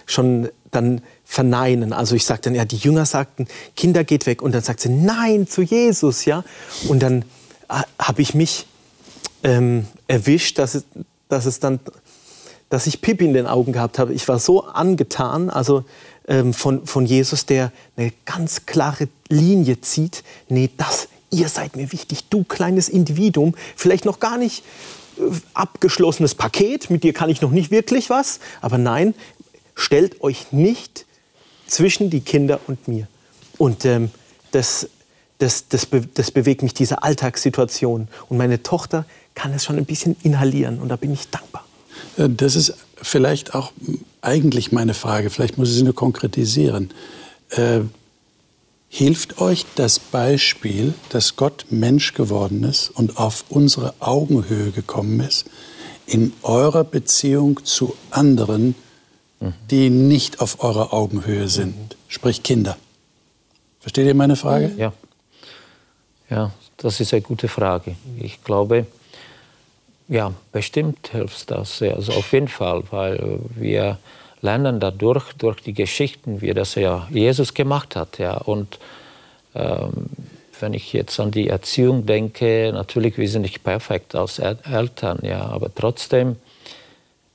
schon 0.06 0.48
dann 0.70 1.00
verneinen. 1.30 1.92
Also 1.92 2.16
ich 2.16 2.24
sage 2.24 2.40
dann, 2.42 2.54
ja, 2.54 2.64
die 2.64 2.78
Jünger 2.78 3.04
sagten, 3.04 3.46
Kinder 3.76 4.02
geht 4.02 4.24
weg 4.24 4.40
und 4.40 4.52
dann 4.52 4.62
sagt 4.62 4.80
sie, 4.80 4.88
nein, 4.88 5.46
zu 5.46 5.60
Jesus, 5.60 6.24
ja. 6.24 6.42
Und 6.88 7.00
dann 7.00 7.22
äh, 7.68 7.82
habe 7.98 8.22
ich 8.22 8.32
mich 8.32 8.66
ähm, 9.42 9.86
erwischt, 10.06 10.58
dass 10.58 10.84
dass 11.28 11.44
es 11.44 11.60
dann 11.60 11.80
dass 12.70 12.86
ich 12.86 13.00
Pippi 13.00 13.24
in 13.24 13.32
den 13.32 13.46
Augen 13.46 13.72
gehabt 13.72 13.98
habe. 13.98 14.12
Ich 14.12 14.28
war 14.28 14.38
so 14.38 14.64
angetan, 14.64 15.48
also 15.48 15.84
ähm, 16.26 16.52
von, 16.52 16.86
von 16.86 17.06
Jesus, 17.06 17.46
der 17.46 17.72
eine 17.96 18.12
ganz 18.26 18.66
klare 18.66 19.08
Linie 19.30 19.80
zieht. 19.80 20.22
Nee, 20.48 20.68
das, 20.76 21.08
ihr 21.30 21.48
seid 21.48 21.76
mir 21.76 21.92
wichtig, 21.92 22.28
du 22.28 22.44
kleines 22.44 22.90
Individuum, 22.90 23.54
vielleicht 23.74 24.04
noch 24.04 24.20
gar 24.20 24.36
nicht 24.36 24.64
äh, 25.18 25.22
abgeschlossenes 25.54 26.34
Paket, 26.34 26.90
mit 26.90 27.04
dir 27.04 27.14
kann 27.14 27.30
ich 27.30 27.40
noch 27.40 27.52
nicht 27.52 27.70
wirklich 27.70 28.10
was, 28.10 28.38
aber 28.60 28.76
nein, 28.76 29.14
stellt 29.74 30.20
euch 30.20 30.52
nicht 30.52 31.06
zwischen 31.68 32.10
die 32.10 32.20
Kinder 32.20 32.60
und 32.66 32.88
mir. 32.88 33.06
Und 33.56 33.84
ähm, 33.84 34.10
das, 34.50 34.88
das, 35.38 35.68
das, 35.68 35.86
be 35.86 36.06
das 36.14 36.30
bewegt 36.30 36.62
mich, 36.62 36.74
diese 36.74 37.02
Alltagssituation. 37.02 38.08
Und 38.28 38.36
meine 38.36 38.62
Tochter 38.62 39.04
kann 39.34 39.52
es 39.52 39.64
schon 39.64 39.76
ein 39.76 39.84
bisschen 39.84 40.16
inhalieren 40.22 40.80
und 40.80 40.88
da 40.88 40.96
bin 40.96 41.12
ich 41.12 41.28
dankbar. 41.28 41.64
Äh, 42.16 42.28
das 42.28 42.56
ist 42.56 42.74
vielleicht 43.00 43.54
auch 43.54 43.72
eigentlich 44.20 44.72
meine 44.72 44.94
Frage, 44.94 45.30
vielleicht 45.30 45.58
muss 45.58 45.70
ich 45.70 45.76
sie 45.76 45.84
nur 45.84 45.94
konkretisieren. 45.94 46.90
Äh, 47.50 47.80
hilft 48.88 49.40
euch 49.40 49.66
das 49.74 49.98
Beispiel, 49.98 50.94
dass 51.10 51.36
Gott 51.36 51.66
Mensch 51.70 52.14
geworden 52.14 52.64
ist 52.64 52.88
und 52.90 53.18
auf 53.18 53.44
unsere 53.48 53.94
Augenhöhe 54.00 54.70
gekommen 54.70 55.20
ist, 55.20 55.46
in 56.06 56.32
eurer 56.42 56.84
Beziehung 56.84 57.64
zu 57.64 57.94
anderen, 58.10 58.74
die 59.70 59.90
nicht 59.90 60.40
auf 60.40 60.62
eurer 60.62 60.92
Augenhöhe 60.92 61.48
sind, 61.48 61.96
sprich 62.08 62.42
Kinder? 62.42 62.76
Versteht 63.80 64.06
ihr 64.06 64.14
meine 64.14 64.36
Frage? 64.36 64.72
Ja. 64.76 64.92
Ja, 66.30 66.50
das 66.76 67.00
ist 67.00 67.12
eine 67.14 67.22
gute 67.22 67.48
Frage. 67.48 67.96
Ich 68.18 68.42
glaube, 68.44 68.86
ja, 70.08 70.32
bestimmt 70.52 71.08
hilft 71.08 71.50
das. 71.50 71.80
Also 71.82 72.12
auf 72.12 72.32
jeden 72.32 72.48
Fall, 72.48 72.82
weil 72.90 73.38
wir 73.54 73.98
lernen 74.40 74.80
dadurch, 74.80 75.32
durch 75.34 75.60
die 75.60 75.74
Geschichten, 75.74 76.40
wie 76.40 76.52
das 76.54 76.74
ja 76.74 77.06
Jesus 77.10 77.54
gemacht 77.54 77.96
hat. 77.96 78.18
Ja. 78.18 78.38
Und 78.38 78.78
ähm, 79.54 79.90
wenn 80.60 80.74
ich 80.74 80.92
jetzt 80.92 81.18
an 81.20 81.30
die 81.30 81.48
Erziehung 81.48 82.06
denke, 82.06 82.70
natürlich, 82.72 83.16
wir 83.16 83.28
sind 83.28 83.42
nicht 83.42 83.62
perfekt 83.62 84.14
als 84.14 84.38
Eltern, 84.38 85.20
ja, 85.22 85.42
aber 85.42 85.72
trotzdem, 85.74 86.36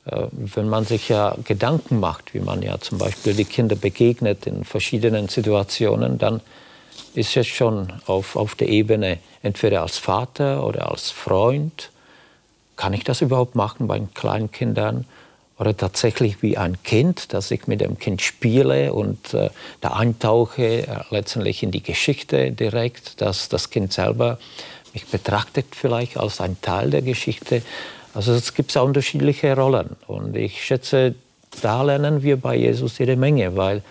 wenn 0.05 0.67
man 0.67 0.85
sich 0.85 1.09
ja 1.09 1.35
Gedanken 1.45 1.99
macht, 1.99 2.33
wie 2.33 2.39
man 2.39 2.61
ja 2.61 2.79
zum 2.79 2.97
Beispiel 2.97 3.33
die 3.33 3.45
Kinder 3.45 3.75
begegnet 3.75 4.45
in 4.45 4.65
verschiedenen 4.65 5.29
Situationen, 5.29 6.17
dann 6.17 6.41
ist 7.13 7.37
es 7.37 7.47
schon 7.47 7.93
auf, 8.05 8.35
auf 8.35 8.55
der 8.55 8.69
Ebene 8.69 9.19
entweder 9.41 9.81
als 9.81 9.97
Vater 9.97 10.65
oder 10.65 10.91
als 10.91 11.11
Freund 11.11 11.89
kann 12.75 12.93
ich 12.93 13.03
das 13.03 13.21
überhaupt 13.21 13.55
machen 13.55 13.87
bei 13.87 14.01
kleinen 14.13 14.51
Kindern? 14.51 15.05
Oder 15.59 15.77
tatsächlich 15.77 16.41
wie 16.41 16.57
ein 16.57 16.81
Kind, 16.81 17.31
dass 17.31 17.51
ich 17.51 17.67
mit 17.67 17.79
dem 17.79 17.99
Kind 17.99 18.23
spiele 18.23 18.91
und 18.91 19.35
äh, 19.35 19.51
da 19.81 19.89
eintauche, 19.89 20.87
äh, 20.87 20.87
letztendlich 21.11 21.61
in 21.61 21.69
die 21.69 21.83
Geschichte 21.83 22.51
direkt, 22.51 23.21
dass 23.21 23.49
das 23.49 23.69
Kind 23.69 23.93
selber 23.93 24.39
mich 24.93 25.05
betrachtet 25.05 25.67
vielleicht 25.71 26.17
als 26.17 26.41
ein 26.41 26.57
Teil 26.61 26.89
der 26.89 27.03
Geschichte. 27.03 27.61
Also 28.13 28.33
es 28.33 28.53
gibt 28.53 28.75
auch 28.77 28.85
unterschiedliche 28.85 29.55
Rollen. 29.55 29.95
Und 30.07 30.35
ich 30.35 30.63
schätze, 30.63 31.15
da 31.61 31.81
lernen 31.81 32.23
wir 32.23 32.37
bei 32.37 32.55
Jesus 32.55 32.97
jede 32.99 33.15
Menge, 33.15 33.55
weil 33.55 33.81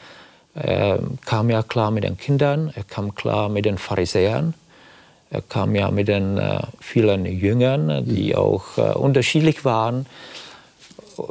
er 0.55 1.01
kam 1.25 1.51
ja 1.51 1.63
klar 1.63 1.91
mit 1.91 2.05
den 2.05 2.17
Kindern, 2.17 2.73
er 2.75 2.85
kam 2.85 3.15
klar 3.15 3.49
mit 3.49 3.65
den 3.65 3.79
Pharisäern, 3.79 4.55
er 5.31 5.41
kam 5.41 5.75
ja 5.75 5.91
mit 5.91 6.09
den 6.09 6.37
äh, 6.37 6.61
vielen 6.79 7.25
Jüngern, 7.25 8.05
die 8.05 8.31
mhm. 8.31 8.39
auch 8.39 8.77
äh, 8.77 8.93
unterschiedlich 8.93 9.65
waren, 9.65 10.07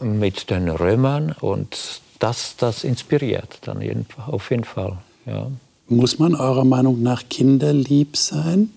mit 0.02 0.50
den 0.50 0.70
Römern 0.70 1.36
und 1.40 2.02
das, 2.20 2.56
das 2.58 2.84
inspiriert 2.84 3.60
dann 3.64 3.82
jeden, 3.82 4.06
auf 4.28 4.52
jeden 4.52 4.64
Fall. 4.64 4.98
Ja. 5.26 5.48
Muss 5.88 6.20
man 6.20 6.36
eurer 6.36 6.66
Meinung 6.66 7.02
nach 7.02 7.24
kinderlieb 7.30 8.16
sein, 8.16 8.72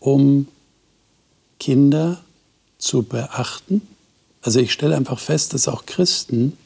um 0.00 0.48
Kinder 1.58 2.23
zu 2.84 3.02
beachten? 3.02 3.82
Also 4.42 4.60
ich 4.60 4.72
stelle 4.72 4.96
einfach 4.96 5.18
fest, 5.18 5.54
dass 5.54 5.68
auch 5.68 5.86
Christen, 5.86 6.56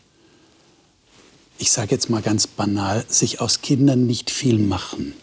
ich 1.58 1.70
sage 1.70 1.92
jetzt 1.92 2.10
mal 2.10 2.22
ganz 2.22 2.46
banal, 2.46 3.04
sich 3.08 3.40
aus 3.40 3.62
Kindern 3.62 4.06
nicht 4.06 4.30
viel 4.30 4.58
machen 4.58 5.14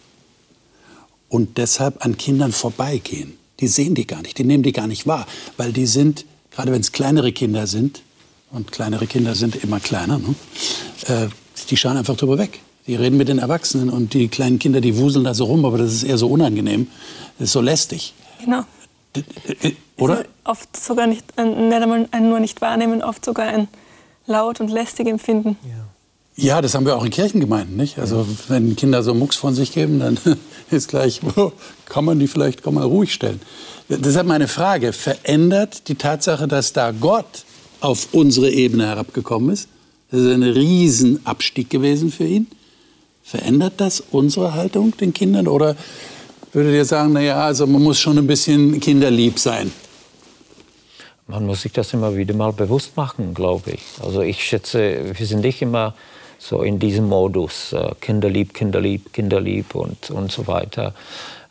und 1.30 1.58
deshalb 1.58 2.06
an 2.06 2.18
Kindern 2.18 2.52
vorbeigehen. 2.52 3.38
Die 3.60 3.68
sehen 3.68 3.96
die 3.96 4.08
gar 4.08 4.22
nicht, 4.22 4.38
die 4.38 4.44
nehmen 4.44 4.64
die 4.64 4.72
gar 4.72 4.88
nicht 4.88 5.06
wahr, 5.06 5.28
weil 5.58 5.74
die 5.74 5.86
sind, 5.86 6.26
gerade 6.52 6.72
wenn 6.72 6.82
es 6.82 6.92
kleinere 6.92 7.32
Kinder 7.32 7.68
sind, 7.68 8.02
und 8.52 8.72
kleinere 8.72 9.06
Kinder 9.06 9.36
sind 9.36 9.56
immer 9.58 9.82
kleiner, 9.82 10.18
ne, 10.18 10.36
äh, 11.08 11.28
die 11.70 11.76
schauen 11.76 11.98
einfach 11.98 12.16
drüber 12.16 12.38
weg. 12.38 12.62
Die 12.88 12.96
reden 12.96 13.18
mit 13.18 13.28
den 13.28 13.40
Erwachsenen 13.40 13.90
und 13.90 14.14
die 14.14 14.28
kleinen 14.28 14.60
Kinder, 14.60 14.80
die 14.80 14.96
wuseln 14.96 15.26
da 15.26 15.34
so 15.34 15.46
rum, 15.46 15.66
aber 15.66 15.78
das 15.78 15.92
ist 15.92 16.04
eher 16.04 16.18
so 16.18 16.28
unangenehm. 16.28 16.88
Das 17.38 17.48
ist 17.48 17.54
so 17.54 17.62
lästig. 17.62 18.14
Genau. 18.40 18.64
Äh, 19.18 19.72
oder? 19.98 20.18
Also 20.18 20.30
oft 20.44 20.78
sogar 20.78 21.08
nicht, 21.08 21.26
ein, 21.38 21.70
nicht 21.70 21.82
einmal 21.82 22.08
ein 22.12 22.30
nur 22.30 22.40
nicht 22.40 22.62
wahrnehmen, 22.62 23.04
oft 23.04 23.24
sogar 23.24 23.48
ein 23.48 23.68
laut 24.28 24.60
und 24.60 24.70
lästig 24.70 25.08
empfinden. 25.08 25.58
Ja. 25.64 25.86
Ja, 26.38 26.62
das 26.62 26.76
haben 26.76 26.86
wir 26.86 26.98
auch 26.98 27.06
in 27.06 27.12
Kirchengemeinden, 27.12 27.78
nicht? 27.78 27.98
Also 27.98 28.28
wenn 28.50 28.76
Kinder 28.76 29.04
so 29.04 29.14
Mucks 29.14 29.38
von 29.38 29.56
sich 29.56 29.72
geben, 29.72 30.00
dann 30.00 30.20
ist 30.70 30.90
gleich, 30.90 31.22
kann 31.86 32.04
man 32.04 32.20
die 32.20 32.28
vielleicht 32.28 32.62
kann 32.62 32.74
man 32.74 32.84
ruhig 32.84 33.14
stellen. 33.14 33.40
Deshalb 33.88 34.28
meine 34.28 34.50
Frage, 34.50 34.92
verändert 34.92 35.88
die 35.88 35.96
Tatsache, 35.96 36.48
dass 36.48 36.74
da 36.74 36.92
Gott 36.92 37.46
auf 37.80 38.10
unsere 38.12 38.52
Ebene 38.52 38.86
herabgekommen 38.86 39.52
ist, 39.52 39.70
das 40.12 40.22
ist 40.22 40.32
ein 40.32 40.44
Riesenabstieg 40.44 41.70
gewesen 41.70 42.12
für 42.12 42.26
ihn, 42.26 42.48
verändert 43.24 43.74
das 43.78 44.04
unsere 44.12 44.56
Haltung 44.56 44.96
den 44.98 45.14
Kindern 45.14 45.48
oder 45.48 45.78
würdet 46.56 46.74
ihr 46.74 46.86
sagen, 46.86 47.14
naja, 47.14 47.44
also 47.44 47.68
man 47.68 47.84
muss 47.84 48.00
schon 48.00 48.18
ein 48.18 48.28
bisschen 48.28 48.80
kinderlieb 48.80 49.38
sein? 49.38 49.72
Man 51.28 51.46
muss 51.46 51.64
sich 51.64 51.74
das 51.74 51.94
immer 51.94 52.16
wieder 52.16 52.34
mal 52.34 52.54
bewusst 52.54 52.96
machen, 52.96 53.34
glaube 53.34 53.72
ich. 53.72 53.82
Also 54.02 54.22
ich 54.22 54.44
schätze, 54.44 55.18
wir 55.18 55.26
sind 55.26 55.42
nicht 55.42 55.62
immer 55.62 55.94
so 56.38 56.62
in 56.62 56.80
diesem 56.80 57.08
Modus, 57.08 57.74
äh, 57.74 57.92
kinderlieb, 58.00 58.54
kinderlieb, 58.54 59.12
kinderlieb 59.12 59.76
und, 59.76 60.12
und 60.12 60.32
so 60.32 60.48
weiter. 60.48 60.94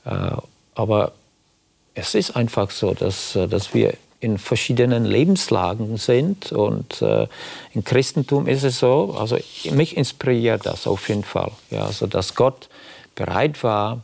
Äh, 0.04 0.30
aber 0.74 1.12
es 1.94 2.14
ist 2.14 2.36
einfach 2.36 2.70
so, 2.70 2.94
dass, 2.94 3.36
äh, 3.36 3.48
dass 3.48 3.74
wir 3.74 3.94
in 4.20 4.38
verschiedenen 4.38 5.04
Lebenslagen 5.04 5.98
sind 5.98 6.50
und 6.50 7.02
äh, 7.02 7.26
im 7.74 7.84
Christentum 7.84 8.46
ist 8.46 8.62
es 8.62 8.78
so, 8.78 9.14
also 9.18 9.36
mich 9.72 9.96
inspiriert 9.98 10.64
das 10.64 10.86
auf 10.86 11.10
jeden 11.10 11.24
Fall, 11.24 11.52
ja, 11.70 11.84
also 11.84 12.06
dass 12.06 12.34
Gott 12.34 12.70
bereit 13.16 13.62
war, 13.62 14.00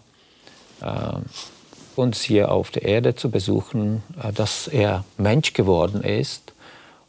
uns 1.96 2.22
hier 2.22 2.50
auf 2.50 2.70
der 2.70 2.82
Erde 2.82 3.14
zu 3.14 3.30
besuchen, 3.30 4.02
äh, 4.22 4.32
dass 4.32 4.68
er 4.68 5.04
Mensch 5.18 5.52
geworden 5.52 6.02
ist 6.02 6.52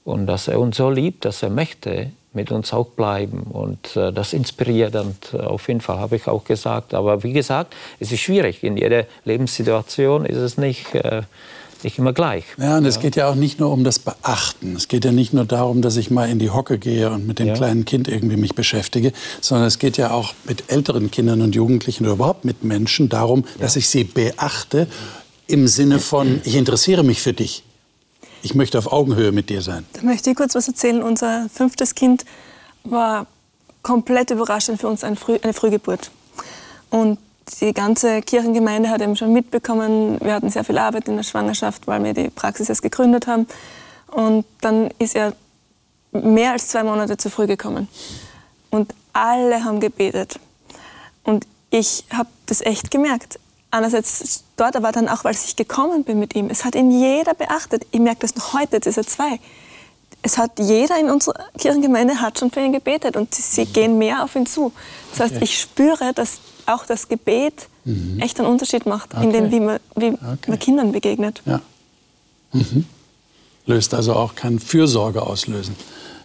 und 0.04 0.28
dass 0.28 0.48
er 0.48 0.60
uns 0.60 0.78
so 0.78 0.90
liebt, 0.90 1.26
dass 1.26 1.44
er 1.44 1.50
möchte 1.50 2.12
mit 2.34 2.52
uns 2.52 2.74
auch 2.74 2.88
bleiben. 2.88 3.44
Und 3.44 3.96
äh, 3.96 4.12
das 4.14 4.34
inspiriert 4.34 4.96
und 4.96 5.34
äh, 5.34 5.38
auf 5.38 5.68
jeden 5.68 5.82
Fall, 5.82 6.00
habe 6.00 6.16
ich 6.16 6.28
auch 6.28 6.44
gesagt. 6.44 6.94
Aber 6.94 7.24
wie 7.24 7.34
gesagt, 7.34 7.74
es 8.00 8.12
ist 8.12 8.22
schwierig. 8.22 8.64
In 8.64 8.78
jeder 8.78 9.06
Lebenssituation 9.26 10.26
ist 10.26 10.38
es 10.38 10.58
nicht, 10.58 10.94
äh, 10.96 11.24
nicht 11.84 11.98
immer 11.98 12.14
gleich. 12.14 12.44
Ja, 12.58 12.78
und 12.78 12.86
es 12.86 13.00
geht 13.00 13.16
ja 13.16 13.30
auch 13.30 13.36
nicht 13.36 13.60
nur 13.60 13.72
um 13.72 13.84
das 13.84 14.00
Beachten. 14.00 14.76
Es 14.76 14.88
geht 14.88 15.06
ja 15.06 15.12
nicht 15.12 15.34
nur 15.34 15.46
darum, 15.46 15.82
dass 15.82 15.98
ich 15.98 16.12
mal 16.12 16.30
in 16.30 16.40
die 16.40 16.50
Hocke 16.50 16.78
gehe 16.78 17.10
und 17.12 17.28
mit 17.28 17.40
dem 17.40 17.48
ja. 17.48 17.54
kleinen 17.54 17.86
Kind 17.86 18.08
irgendwie 18.08 18.38
mich 18.38 18.56
beschäftige, 18.56 19.14
sondern 19.42 19.68
es 19.68 19.80
geht 19.80 19.98
ja 19.98 20.12
auch 20.12 20.34
mit 20.46 20.72
älteren 20.72 21.12
Kindern 21.12 21.42
und 21.42 21.56
Jugendlichen 21.56 22.06
oder 22.06 22.14
überhaupt 22.14 22.46
mit 22.46 22.64
Menschen 22.64 23.10
darum, 23.10 23.46
ja. 23.56 23.62
dass 23.62 23.76
ich 23.76 23.90
sie 23.90 24.04
beachte 24.04 24.88
im 25.48 25.68
Sinne 25.68 26.00
von, 26.00 26.42
ich 26.44 26.56
interessiere 26.56 27.04
mich 27.04 27.22
für 27.22 27.34
dich. 27.34 27.64
Ich 28.44 28.56
möchte 28.56 28.78
auf 28.78 28.92
Augenhöhe 28.92 29.32
mit 29.32 29.50
dir 29.50 29.62
sein. 29.62 29.86
Da 29.94 30.02
möchte 30.02 30.30
ich 30.32 30.36
kurz 30.36 30.56
was 30.56 30.68
erzählen. 30.68 31.04
Unser 31.04 31.48
fünftes 31.54 31.94
Kind 31.94 32.26
war 32.84 33.28
komplett 33.84 34.32
überraschend 34.32 34.80
für 34.80 34.88
uns 34.88 35.04
eine, 35.04 35.16
Früh 35.16 35.38
eine 35.42 35.54
Frühgeburt. 35.54 36.12
Und 36.90 37.20
die 37.60 37.74
ganze 37.74 38.22
Kirchengemeinde 38.22 38.90
hat 38.90 39.02
eben 39.02 39.16
schon 39.16 39.34
mitbekommen, 39.34 40.20
wir 40.22 40.34
hatten 40.34 40.50
sehr 40.50 40.64
viel 40.64 40.78
Arbeit 40.78 41.08
in 41.08 41.16
der 41.16 41.24
Schwangerschaft, 41.24 41.88
weil 41.88 42.04
wir 42.04 42.14
die 42.14 42.30
Praxis 42.30 42.70
erst 42.70 42.82
gegründet 42.82 43.28
haben. 43.28 43.48
Und 44.08 44.46
dann 44.62 44.90
ist 45.00 45.16
er 45.16 45.34
mehr 46.12 46.52
als 46.52 46.68
zwei 46.68 46.84
Monate 46.84 47.18
zu 47.18 47.30
früh 47.30 47.48
gekommen. 47.48 47.88
Und 48.70 48.94
alle 49.14 49.64
haben 49.64 49.80
gebetet. 49.80 50.40
Und 51.24 51.46
ich 51.70 52.06
habe 52.12 52.30
das 52.46 52.62
echt 52.62 52.92
gemerkt 52.92 53.40
einerseits 53.72 54.44
dort, 54.58 54.76
aber 54.76 54.92
dann 54.92 55.08
auch, 55.08 55.24
weil 55.24 55.34
ich 55.34 55.56
gekommen 55.56 56.04
bin 56.04 56.20
mit 56.20 56.36
ihm. 56.36 56.50
Es 56.50 56.66
hat 56.66 56.76
ihn 56.76 56.92
jeder 56.92 57.34
beachtet. 57.34 57.88
Ich 57.92 58.00
merke 58.00 58.20
das 58.22 58.36
noch 58.36 58.54
heute, 58.54 58.76
jetzt 58.76 58.88
ist 58.88 58.98
er 58.98 59.08
zwei. 59.08 59.40
Es 60.24 60.38
hat 60.38 60.60
jeder 60.60 61.00
in 61.00 61.10
unserer 61.10 61.46
Kirchengemeinde 61.58 62.22
hat 62.22 62.38
schon 62.38 62.52
für 62.52 62.60
ihn 62.60 62.74
gebetet 62.74 63.16
und 63.16 63.34
sie, 63.34 63.42
sie 63.42 63.66
gehen 63.66 63.98
mehr 63.98 64.24
auf 64.24 64.36
ihn 64.36 64.46
zu. 64.46 64.72
Das 65.12 65.22
heißt, 65.22 65.36
okay. 65.36 65.44
ich 65.44 65.60
spüre, 65.60 66.14
dass 66.14 66.40
auch 66.68 66.86
das 66.86 67.08
Gebet 67.08 67.68
mhm. 67.86 68.20
echt 68.20 68.40
einen 68.40 68.50
Unterschied 68.50 68.86
macht, 68.86 69.14
okay. 69.14 69.24
in 69.24 69.34
dem, 69.34 69.52
wie 69.52 69.60
man, 69.60 69.80
wie 69.96 70.08
okay. 70.10 70.38
man 70.48 70.60
Kindern 70.60 70.92
begegnet. 70.92 71.42
Ja. 71.46 71.62
Mhm. 72.54 72.86
Löst 73.66 73.94
also 73.94 74.14
auch 74.14 74.36
kann 74.36 74.60
Fürsorge 74.60 75.22
auslösen 75.22 75.76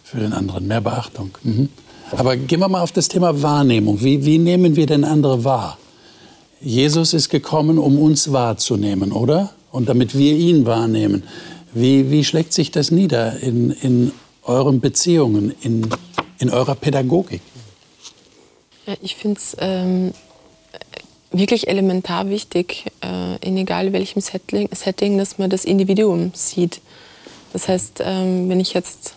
für 0.05 0.19
den 0.19 0.33
anderen, 0.33 0.67
mehr 0.67 0.81
Beachtung. 0.81 1.31
Mhm. 1.43 1.69
Aber 2.13 2.37
gehen 2.37 2.61
wir 2.61 2.69
mal 2.69 2.83
auf 2.83 2.93
das 2.93 3.09
Thema 3.09 3.43
Wahrnehmung. 3.43 4.03
Wie, 4.03 4.25
wie 4.25 4.39
nehmen 4.39 4.77
wir 4.77 4.87
denn 4.87 5.05
andere 5.05 5.45
wahr? 5.45 5.79
Jesus 6.61 7.13
ist 7.13 7.29
gekommen, 7.29 7.79
um 7.79 7.99
uns 7.99 8.33
wahrzunehmen, 8.33 9.13
oder? 9.13 9.51
Und 9.73 9.89
damit 9.89 10.17
wir 10.17 10.35
ihn 10.35 10.65
wahrnehmen. 10.65 11.25
Wie, 11.77 12.11
wie 12.11 12.25
schlägt 12.25 12.55
sich 12.55 12.71
das 12.71 12.91
nieder 12.91 13.39
in, 13.41 13.71
in 13.71 14.13
euren 14.45 14.81
Beziehungen, 14.81 15.55
in, 15.61 15.87
in 16.39 16.49
eurer 16.49 16.75
Pädagogik? 16.75 17.43
Ja, 18.87 18.95
ich 19.03 19.15
finde 19.15 19.39
es 19.39 19.55
ähm, 19.61 20.15
wirklich 21.33 21.69
elementar 21.69 22.31
wichtig, 22.31 22.87
äh, 23.05 23.37
in 23.47 23.59
egal 23.59 23.93
welchem 23.93 24.23
Setting, 24.23 24.71
Setting, 24.73 25.19
dass 25.19 25.37
man 25.37 25.51
das 25.51 25.67
Individuum 25.67 26.33
sieht. 26.33 26.81
Das 27.53 27.69
heißt, 27.69 28.01
ähm, 28.03 28.49
wenn 28.49 28.59
ich 28.59 28.73
jetzt, 28.73 29.15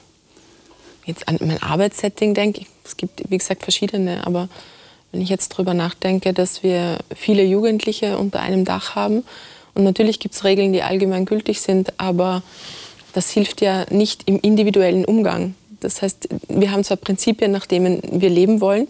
jetzt 1.05 1.29
an 1.29 1.37
mein 1.39 1.63
Arbeitssetting 1.63 2.33
denke, 2.33 2.65
es 2.83 2.97
gibt, 2.97 3.23
wie 3.31 3.37
gesagt, 3.37 3.63
verschiedene, 3.63 4.27
aber 4.27 4.49
wenn 5.13 5.21
ich 5.21 5.29
jetzt 5.29 5.53
darüber 5.53 5.73
nachdenke, 5.73 6.33
dass 6.33 6.61
wir 6.61 6.97
viele 7.15 7.45
Jugendliche 7.45 8.17
unter 8.17 8.41
einem 8.41 8.65
Dach 8.65 8.95
haben 8.95 9.23
und 9.79 9.85
natürlich 9.85 10.19
gibt 10.19 10.35
es 10.35 10.43
Regeln, 10.43 10.73
die 10.73 10.83
allgemein 10.83 11.23
gültig 11.23 11.61
sind, 11.61 11.93
aber 11.97 12.43
das 13.13 13.29
hilft 13.29 13.61
ja 13.61 13.85
nicht 13.89 14.23
im 14.25 14.37
individuellen 14.41 15.05
Umgang. 15.05 15.55
Das 15.79 16.01
heißt, 16.01 16.27
wir 16.49 16.71
haben 16.71 16.83
zwar 16.83 16.97
Prinzipien, 16.97 17.49
nach 17.53 17.65
denen 17.65 18.01
wir 18.11 18.29
leben 18.29 18.59
wollen, 18.59 18.89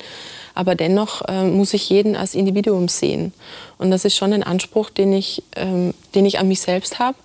aber 0.56 0.74
dennoch 0.74 1.22
äh, 1.28 1.44
muss 1.44 1.76
ich 1.76 1.92
jeden 1.92 2.16
als 2.16 2.34
Individuum 2.34 2.88
sehen. 2.88 3.34
Und 3.78 3.92
das 3.92 4.04
ist 4.04 4.16
schon 4.16 4.34
ein 4.34 4.42
Anspruch, 4.42 4.90
den 4.90 5.14
ich, 5.14 5.44
ähm, 5.56 5.94
den 6.16 6.26
ich 6.26 6.40
an 6.40 6.48
mich 6.48 6.62
selbst 6.62 6.98
habe 6.98 7.16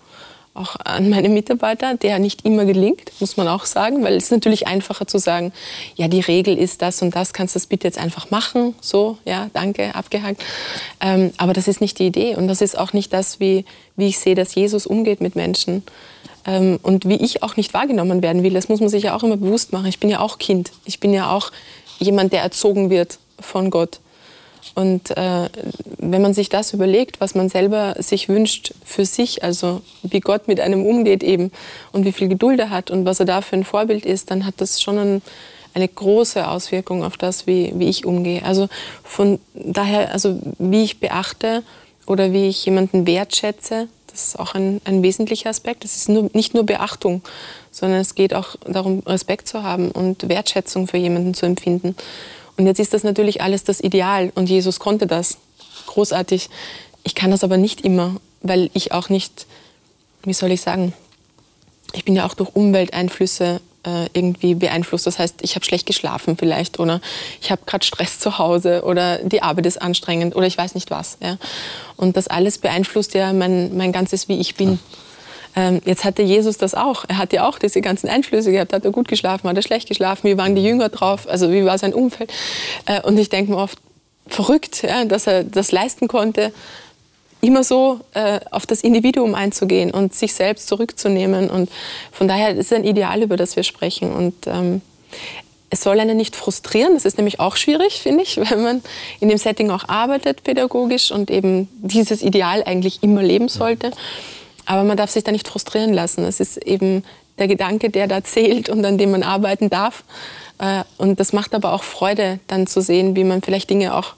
auch 0.54 0.76
an 0.84 1.10
meine 1.10 1.28
Mitarbeiter, 1.28 1.96
der 1.96 2.20
nicht 2.20 2.44
immer 2.44 2.64
gelingt, 2.64 3.10
muss 3.18 3.36
man 3.36 3.48
auch 3.48 3.64
sagen, 3.64 4.04
weil 4.04 4.14
es 4.14 4.24
ist 4.24 4.30
natürlich 4.30 4.68
einfacher 4.68 5.06
zu 5.06 5.18
sagen, 5.18 5.52
ja, 5.96 6.06
die 6.06 6.20
Regel 6.20 6.56
ist 6.56 6.80
das 6.80 7.02
und 7.02 7.14
das, 7.16 7.32
kannst 7.32 7.54
du 7.54 7.58
das 7.58 7.66
bitte 7.66 7.88
jetzt 7.88 7.98
einfach 7.98 8.30
machen, 8.30 8.74
so, 8.80 9.18
ja, 9.24 9.50
danke, 9.52 9.94
abgehakt. 9.96 10.42
Ähm, 11.00 11.32
aber 11.38 11.52
das 11.52 11.66
ist 11.66 11.80
nicht 11.80 11.98
die 11.98 12.06
Idee 12.06 12.36
und 12.36 12.46
das 12.46 12.60
ist 12.60 12.78
auch 12.78 12.92
nicht 12.92 13.12
das, 13.12 13.40
wie, 13.40 13.64
wie 13.96 14.06
ich 14.06 14.18
sehe, 14.20 14.36
dass 14.36 14.54
Jesus 14.54 14.86
umgeht 14.86 15.20
mit 15.20 15.34
Menschen 15.34 15.82
ähm, 16.46 16.78
und 16.82 17.08
wie 17.08 17.16
ich 17.16 17.42
auch 17.42 17.56
nicht 17.56 17.74
wahrgenommen 17.74 18.22
werden 18.22 18.44
will. 18.44 18.54
Das 18.54 18.68
muss 18.68 18.78
man 18.78 18.88
sich 18.88 19.02
ja 19.02 19.16
auch 19.16 19.24
immer 19.24 19.36
bewusst 19.36 19.72
machen. 19.72 19.86
Ich 19.86 19.98
bin 19.98 20.08
ja 20.08 20.20
auch 20.20 20.38
Kind, 20.38 20.70
ich 20.84 21.00
bin 21.00 21.12
ja 21.12 21.32
auch 21.32 21.50
jemand, 21.98 22.32
der 22.32 22.42
erzogen 22.42 22.90
wird 22.90 23.18
von 23.40 23.70
Gott. 23.70 23.98
Und 24.74 25.16
äh, 25.16 25.48
wenn 25.98 26.22
man 26.22 26.34
sich 26.34 26.48
das 26.48 26.72
überlegt, 26.72 27.20
was 27.20 27.34
man 27.34 27.48
selber 27.48 27.94
sich 27.98 28.28
wünscht 28.28 28.74
für 28.84 29.04
sich, 29.04 29.44
also 29.44 29.82
wie 30.02 30.20
Gott 30.20 30.48
mit 30.48 30.60
einem 30.60 30.84
umgeht 30.84 31.22
eben 31.22 31.52
und 31.92 32.04
wie 32.04 32.12
viel 32.12 32.28
Geduld 32.28 32.58
er 32.58 32.70
hat 32.70 32.90
und 32.90 33.04
was 33.04 33.20
er 33.20 33.26
da 33.26 33.40
für 33.40 33.56
ein 33.56 33.64
Vorbild 33.64 34.04
ist, 34.04 34.30
dann 34.30 34.46
hat 34.46 34.54
das 34.58 34.82
schon 34.82 34.98
ein, 34.98 35.22
eine 35.74 35.88
große 35.88 36.48
Auswirkung 36.48 37.04
auf 37.04 37.16
das, 37.16 37.46
wie, 37.46 37.72
wie 37.76 37.88
ich 37.88 38.06
umgehe. 38.06 38.44
Also 38.44 38.68
von 39.02 39.38
daher, 39.54 40.12
also 40.12 40.40
wie 40.58 40.82
ich 40.82 40.98
beachte 40.98 41.62
oder 42.06 42.32
wie 42.32 42.48
ich 42.48 42.64
jemanden 42.64 43.06
wertschätze, 43.06 43.88
das 44.14 44.28
ist 44.28 44.38
auch 44.38 44.54
ein, 44.54 44.80
ein 44.84 45.02
wesentlicher 45.02 45.50
Aspekt. 45.50 45.84
Es 45.84 45.96
ist 45.96 46.08
nur, 46.08 46.30
nicht 46.32 46.54
nur 46.54 46.64
Beachtung, 46.64 47.22
sondern 47.72 48.00
es 48.00 48.14
geht 48.14 48.32
auch 48.32 48.54
darum, 48.64 49.00
Respekt 49.06 49.48
zu 49.48 49.64
haben 49.64 49.90
und 49.90 50.28
Wertschätzung 50.28 50.86
für 50.86 50.98
jemanden 50.98 51.34
zu 51.34 51.46
empfinden. 51.46 51.96
Und 52.56 52.66
jetzt 52.66 52.78
ist 52.78 52.94
das 52.94 53.04
natürlich 53.04 53.42
alles 53.42 53.64
das 53.64 53.80
Ideal 53.80 54.32
und 54.34 54.48
Jesus 54.48 54.78
konnte 54.78 55.06
das. 55.06 55.38
Großartig. 55.86 56.48
Ich 57.02 57.14
kann 57.14 57.30
das 57.30 57.44
aber 57.44 57.56
nicht 57.56 57.82
immer, 57.82 58.16
weil 58.42 58.70
ich 58.74 58.92
auch 58.92 59.08
nicht, 59.08 59.46
wie 60.22 60.32
soll 60.32 60.52
ich 60.52 60.60
sagen, 60.60 60.92
ich 61.92 62.04
bin 62.04 62.16
ja 62.16 62.26
auch 62.26 62.34
durch 62.34 62.54
Umwelteinflüsse 62.54 63.60
äh, 63.84 64.06
irgendwie 64.12 64.54
beeinflusst. 64.54 65.06
Das 65.06 65.18
heißt, 65.18 65.36
ich 65.42 65.54
habe 65.54 65.64
schlecht 65.64 65.86
geschlafen 65.86 66.36
vielleicht 66.36 66.78
oder 66.78 67.00
ich 67.40 67.50
habe 67.50 67.62
gerade 67.66 67.84
Stress 67.84 68.18
zu 68.18 68.38
Hause 68.38 68.82
oder 68.84 69.18
die 69.18 69.42
Arbeit 69.42 69.66
ist 69.66 69.80
anstrengend 69.80 70.34
oder 70.34 70.46
ich 70.46 70.56
weiß 70.56 70.74
nicht 70.74 70.90
was. 70.90 71.18
Ja. 71.20 71.38
Und 71.96 72.16
das 72.16 72.28
alles 72.28 72.58
beeinflusst 72.58 73.14
ja 73.14 73.32
mein, 73.32 73.76
mein 73.76 73.92
ganzes 73.92 74.28
Wie 74.28 74.40
ich 74.40 74.54
bin. 74.54 74.78
Ähm, 75.56 75.80
jetzt 75.84 76.04
hatte 76.04 76.22
Jesus 76.22 76.58
das 76.58 76.74
auch. 76.74 77.04
Er 77.08 77.18
hat 77.18 77.32
ja 77.32 77.48
auch 77.48 77.58
diese 77.58 77.80
ganzen 77.80 78.08
Einflüsse 78.08 78.50
gehabt. 78.50 78.72
Hat 78.72 78.84
er 78.84 78.90
gut 78.90 79.08
geschlafen, 79.08 79.48
hat 79.48 79.56
er 79.56 79.62
schlecht 79.62 79.88
geschlafen? 79.88 80.28
Wie 80.28 80.36
waren 80.36 80.54
die 80.54 80.64
Jünger 80.64 80.88
drauf? 80.88 81.28
Also 81.28 81.52
wie 81.52 81.64
war 81.64 81.78
sein 81.78 81.94
Umfeld? 81.94 82.32
Äh, 82.86 83.00
und 83.02 83.18
ich 83.18 83.28
denke 83.28 83.52
mir 83.52 83.58
oft, 83.58 83.78
verrückt, 84.26 84.82
ja, 84.82 85.04
dass 85.04 85.26
er 85.26 85.44
das 85.44 85.70
leisten 85.70 86.08
konnte, 86.08 86.52
immer 87.40 87.62
so 87.62 88.00
äh, 88.14 88.40
auf 88.50 88.64
das 88.66 88.80
Individuum 88.80 89.34
einzugehen 89.34 89.90
und 89.90 90.14
sich 90.14 90.32
selbst 90.32 90.66
zurückzunehmen. 90.66 91.50
Und 91.50 91.70
von 92.10 92.26
daher 92.26 92.50
ist 92.50 92.66
es 92.66 92.72
ein 92.72 92.84
Ideal, 92.84 93.22
über 93.22 93.36
das 93.36 93.54
wir 93.54 93.62
sprechen. 93.64 94.12
Und 94.12 94.34
ähm, 94.46 94.80
es 95.68 95.82
soll 95.82 96.00
einen 96.00 96.16
nicht 96.16 96.36
frustrieren. 96.36 96.94
Das 96.94 97.04
ist 97.04 97.18
nämlich 97.18 97.40
auch 97.40 97.56
schwierig, 97.56 98.00
finde 98.00 98.22
ich, 98.22 98.36
wenn 98.50 98.62
man 98.62 98.82
in 99.20 99.28
dem 99.28 99.38
Setting 99.38 99.70
auch 99.70 99.88
arbeitet 99.88 100.42
pädagogisch 100.42 101.10
und 101.10 101.30
eben 101.30 101.68
dieses 101.82 102.22
Ideal 102.22 102.62
eigentlich 102.64 103.02
immer 103.02 103.22
leben 103.22 103.48
sollte. 103.48 103.90
Aber 104.66 104.84
man 104.84 104.96
darf 104.96 105.10
sich 105.10 105.24
da 105.24 105.32
nicht 105.32 105.48
frustrieren 105.48 105.92
lassen. 105.92 106.24
Es 106.24 106.40
ist 106.40 106.56
eben 106.58 107.04
der 107.38 107.48
Gedanke, 107.48 107.90
der 107.90 108.06
da 108.06 108.22
zählt 108.22 108.68
und 108.68 108.84
an 108.84 108.98
dem 108.98 109.10
man 109.10 109.22
arbeiten 109.22 109.70
darf. 109.70 110.04
Äh, 110.58 110.84
und 110.98 111.20
das 111.20 111.32
macht 111.32 111.54
aber 111.54 111.72
auch 111.72 111.82
Freude, 111.82 112.38
dann 112.46 112.66
zu 112.66 112.80
sehen, 112.80 113.16
wie 113.16 113.24
man 113.24 113.42
vielleicht 113.42 113.70
Dinge 113.70 113.94
auch 113.94 114.14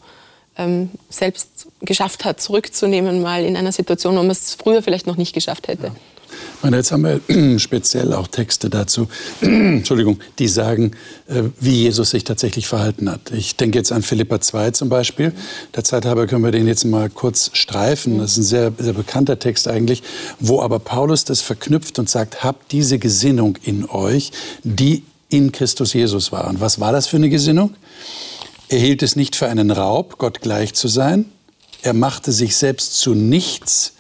ähm, 0.59 0.91
selbst 1.09 1.69
geschafft 1.81 2.25
hat, 2.25 2.41
zurückzunehmen, 2.41 3.23
mal 3.23 3.45
in 3.45 3.57
einer 3.57 3.73
Situation, 3.73 4.15
wo 4.15 4.21
man 4.21 4.31
es 4.31 4.55
früher 4.55 4.83
vielleicht 4.83 5.07
noch 5.07 5.17
nicht 5.17 5.35
geschafft 5.35 5.69
hätte. 5.69 5.87
Ja. 5.89 5.93
Meine, 6.63 6.77
jetzt 6.77 6.93
haben 6.93 7.05
wir 7.05 7.59
speziell 7.59 8.13
auch 8.13 8.27
Texte 8.27 8.71
dazu, 8.71 9.09
Entschuldigung, 9.41 10.19
die 10.39 10.49
sagen, 10.49 10.93
äh, 11.29 11.43
wie 11.61 11.83
Jesus 11.83 12.11
sich 12.11 12.25
tatsächlich 12.25 12.67
verhalten 12.67 13.11
hat. 13.11 13.33
Ich 13.33 13.57
denke 13.57 13.79
jetzt 13.79 13.93
an 13.93 14.03
Philippa 14.03 14.41
2 14.41 14.73
zum 14.73 14.89
Beispiel. 14.89 15.33
Der 15.75 15.85
Zeit 15.85 16.05
halber 16.05 16.27
können 16.27 16.45
wir 16.45 16.53
den 16.53 16.67
jetzt 16.67 16.85
mal 16.85 17.11
kurz 17.11 17.51
streifen. 17.53 18.19
Das 18.19 18.33
ist 18.33 18.39
ein 18.39 18.43
sehr, 18.45 18.73
sehr 18.79 18.93
bekannter 18.93 19.39
Text 19.39 19.69
eigentlich, 19.69 20.03
wo 20.41 20.61
aber 20.61 20.79
Paulus 20.79 21.25
das 21.25 21.41
verknüpft 21.41 21.99
und 21.99 22.09
sagt, 22.09 22.43
habt 22.43 22.73
diese 22.73 22.99
Gesinnung 22.99 23.59
in 23.63 23.89
euch, 23.89 24.33
die 24.65 25.03
in 25.29 25.53
Christus 25.53 25.93
Jesus 25.93 26.33
war. 26.33 26.47
Und 26.49 26.61
was 26.61 26.81
war 26.81 26.93
das 26.93 27.07
für 27.07 27.17
eine 27.17 27.29
Gesinnung? 27.29 27.75
Er 28.69 28.79
hielt 28.79 29.03
es 29.03 29.17
nicht 29.17 29.37
für 29.37 29.49
einen 29.49 29.71
Raub, 29.71 30.19
Gott 30.19 30.41
gleich 30.41 30.75
zu 30.75 30.89
sein. 30.89 31.27
Er 31.83 31.93
machte 31.93 32.33
sich 32.33 32.57
selbst 32.57 32.99
zu 32.99 33.15
nichts. 33.15 33.93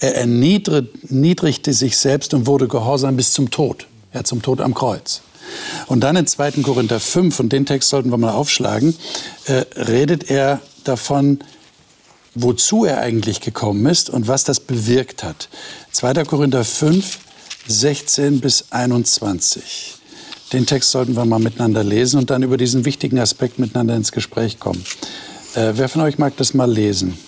Er 0.00 0.16
erniedrigte 0.16 1.72
sich 1.72 1.96
selbst 1.96 2.34
und 2.34 2.46
wurde 2.46 2.68
gehorsam 2.68 3.16
bis 3.16 3.32
zum 3.32 3.50
Tod. 3.50 3.86
Ja, 4.14 4.24
zum 4.24 4.42
Tod 4.42 4.60
am 4.60 4.74
Kreuz. 4.74 5.22
Und 5.86 6.00
dann 6.00 6.16
in 6.16 6.26
2. 6.26 6.62
Korinther 6.62 7.00
5, 7.00 7.40
und 7.40 7.52
den 7.52 7.66
Text 7.66 7.88
sollten 7.88 8.10
wir 8.10 8.18
mal 8.18 8.32
aufschlagen, 8.32 8.94
äh, 9.46 9.64
redet 9.76 10.30
er 10.30 10.60
davon, 10.84 11.40
wozu 12.34 12.84
er 12.84 13.00
eigentlich 13.00 13.40
gekommen 13.40 13.86
ist 13.86 14.10
und 14.10 14.28
was 14.28 14.44
das 14.44 14.60
bewirkt 14.60 15.24
hat. 15.24 15.48
2. 15.92 16.24
Korinther 16.24 16.64
5, 16.64 17.18
16 17.66 18.40
bis 18.40 18.66
21. 18.70 19.96
Den 20.52 20.64
Text 20.64 20.90
sollten 20.90 21.14
wir 21.14 21.24
mal 21.24 21.38
miteinander 21.38 21.84
lesen 21.84 22.18
und 22.18 22.30
dann 22.30 22.42
über 22.42 22.56
diesen 22.56 22.84
wichtigen 22.84 23.18
Aspekt 23.18 23.58
miteinander 23.58 23.96
ins 23.96 24.12
Gespräch 24.12 24.58
kommen. 24.58 24.82
Äh, 25.54 25.72
wer 25.74 25.88
von 25.88 26.02
euch 26.02 26.18
mag 26.18 26.36
das 26.36 26.54
mal 26.54 26.70
lesen? 26.70 27.18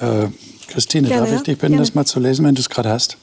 Äh, 0.00 0.28
Christine, 0.74 1.08
Gerne, 1.08 1.26
darf 1.26 1.36
ich 1.36 1.42
dich 1.42 1.58
bitten, 1.58 1.78
das 1.78 1.94
mal 1.94 2.04
zu 2.04 2.20
lesen, 2.20 2.44
wenn 2.44 2.54
du 2.54 2.60
es 2.60 2.68
gerade 2.68 2.90
hast? 2.90 3.16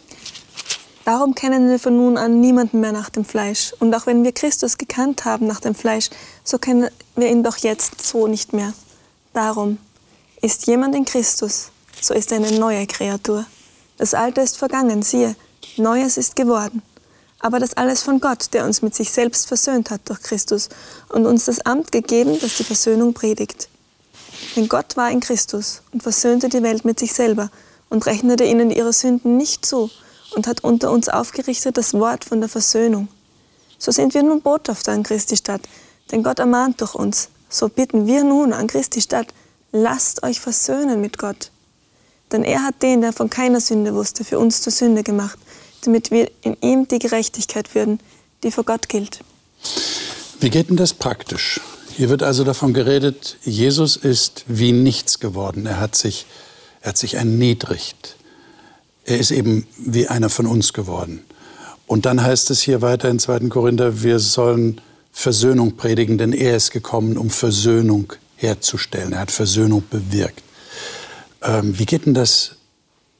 Darum 1.05 1.35
kennen 1.35 1.69
wir 1.69 1.79
von 1.79 1.95
nun 1.95 2.17
an 2.17 2.39
niemanden 2.39 2.79
mehr 2.79 2.91
nach 2.91 3.09
dem 3.09 3.25
Fleisch. 3.25 3.73
Und 3.79 3.93
auch 3.93 4.07
wenn 4.07 4.23
wir 4.23 4.31
Christus 4.31 4.77
gekannt 4.77 5.25
haben 5.25 5.47
nach 5.47 5.59
dem 5.59 5.75
Fleisch, 5.75 6.09
so 6.43 6.57
kennen 6.57 6.89
wir 7.15 7.29
ihn 7.29 7.43
doch 7.43 7.57
jetzt 7.57 8.05
so 8.05 8.27
nicht 8.27 8.53
mehr. 8.53 8.73
Darum 9.33 9.77
ist 10.41 10.65
jemand 10.67 10.95
in 10.95 11.05
Christus, 11.05 11.71
so 11.99 12.13
ist 12.13 12.31
er 12.31 12.37
eine 12.37 12.51
neue 12.57 12.87
Kreatur. 12.87 13.45
Das 13.97 14.13
Alte 14.13 14.41
ist 14.41 14.57
vergangen, 14.57 15.01
siehe, 15.01 15.35
Neues 15.77 16.17
ist 16.17 16.35
geworden 16.35 16.81
aber 17.41 17.59
das 17.59 17.75
alles 17.75 18.01
von 18.01 18.19
Gott, 18.19 18.53
der 18.53 18.65
uns 18.65 18.81
mit 18.81 18.95
sich 18.95 19.11
selbst 19.11 19.47
versöhnt 19.47 19.89
hat 19.89 20.01
durch 20.05 20.21
Christus 20.21 20.69
und 21.09 21.25
uns 21.25 21.45
das 21.45 21.59
Amt 21.61 21.91
gegeben, 21.91 22.37
das 22.39 22.57
die 22.57 22.63
Versöhnung 22.63 23.13
predigt. 23.13 23.67
Denn 24.55 24.67
Gott 24.67 24.97
war 24.97 25.09
in 25.11 25.21
Christus 25.21 25.81
und 25.91 26.03
versöhnte 26.03 26.49
die 26.49 26.63
Welt 26.63 26.83
mit 26.83 26.99
sich 26.99 27.13
selber 27.13 27.49
und 27.89 28.05
rechnete 28.05 28.43
ihnen 28.43 28.71
ihre 28.71 28.93
Sünden 28.93 29.37
nicht 29.37 29.65
zu 29.65 29.89
und 30.35 30.47
hat 30.47 30.63
unter 30.63 30.91
uns 30.91 31.09
aufgerichtet 31.09 31.77
das 31.77 31.93
Wort 31.93 32.25
von 32.25 32.39
der 32.39 32.49
Versöhnung. 32.49 33.07
So 33.77 33.91
sind 33.91 34.13
wir 34.13 34.23
nun 34.23 34.41
Botschafter 34.41 34.91
an 34.91 35.03
Christi 35.03 35.37
Stadt, 35.37 35.61
denn 36.11 36.23
Gott 36.23 36.39
ermahnt 36.39 36.81
durch 36.81 36.95
uns. 36.95 37.29
So 37.49 37.69
bitten 37.69 38.07
wir 38.07 38.23
nun 38.23 38.53
an 38.53 38.67
Christi 38.67 39.01
Stadt, 39.01 39.27
lasst 39.71 40.23
euch 40.23 40.39
versöhnen 40.39 41.01
mit 41.01 41.17
Gott. 41.17 41.51
Denn 42.31 42.43
er 42.43 42.63
hat 42.63 42.81
den, 42.81 43.01
der 43.01 43.11
von 43.13 43.29
keiner 43.29 43.59
Sünde 43.59 43.93
wusste, 43.93 44.23
für 44.23 44.39
uns 44.39 44.61
zur 44.61 44.71
Sünde 44.71 45.03
gemacht, 45.03 45.37
damit 45.83 46.11
wir 46.11 46.29
in 46.41 46.55
ihm 46.61 46.87
die 46.87 46.99
Gerechtigkeit 46.99 47.73
würden, 47.75 47.99
die 48.43 48.51
vor 48.51 48.63
Gott 48.63 48.87
gilt. 48.87 49.19
Wie 50.39 50.49
geht 50.49 50.69
denn 50.69 50.77
das 50.77 50.93
praktisch? 50.93 51.59
Hier 52.01 52.09
wird 52.09 52.23
also 52.23 52.43
davon 52.43 52.73
geredet, 52.73 53.37
Jesus 53.43 53.95
ist 53.95 54.43
wie 54.47 54.71
nichts 54.71 55.19
geworden. 55.19 55.67
Er 55.67 55.79
hat 55.79 55.95
sich, 55.95 56.25
er 56.81 56.89
hat 56.89 56.97
sich 56.97 57.13
erniedrigt. 57.13 58.15
Er 59.05 59.19
ist 59.19 59.29
eben 59.29 59.67
wie 59.77 60.07
einer 60.07 60.31
von 60.31 60.47
uns 60.47 60.73
geworden. 60.73 61.23
Und 61.85 62.07
dann 62.07 62.23
heißt 62.23 62.49
es 62.49 62.59
hier 62.59 62.81
weiter 62.81 63.07
in 63.07 63.19
2. 63.19 63.49
Korinther, 63.49 64.01
wir 64.01 64.17
sollen 64.17 64.81
Versöhnung 65.11 65.77
predigen, 65.77 66.17
denn 66.17 66.33
er 66.33 66.55
ist 66.55 66.71
gekommen, 66.71 67.19
um 67.19 67.29
Versöhnung 67.29 68.13
herzustellen. 68.35 69.13
Er 69.13 69.19
hat 69.19 69.29
Versöhnung 69.29 69.83
bewirkt. 69.87 70.41
Ähm, 71.43 71.77
wie 71.77 71.85
geht 71.85 72.07
denn 72.07 72.15
das 72.15 72.55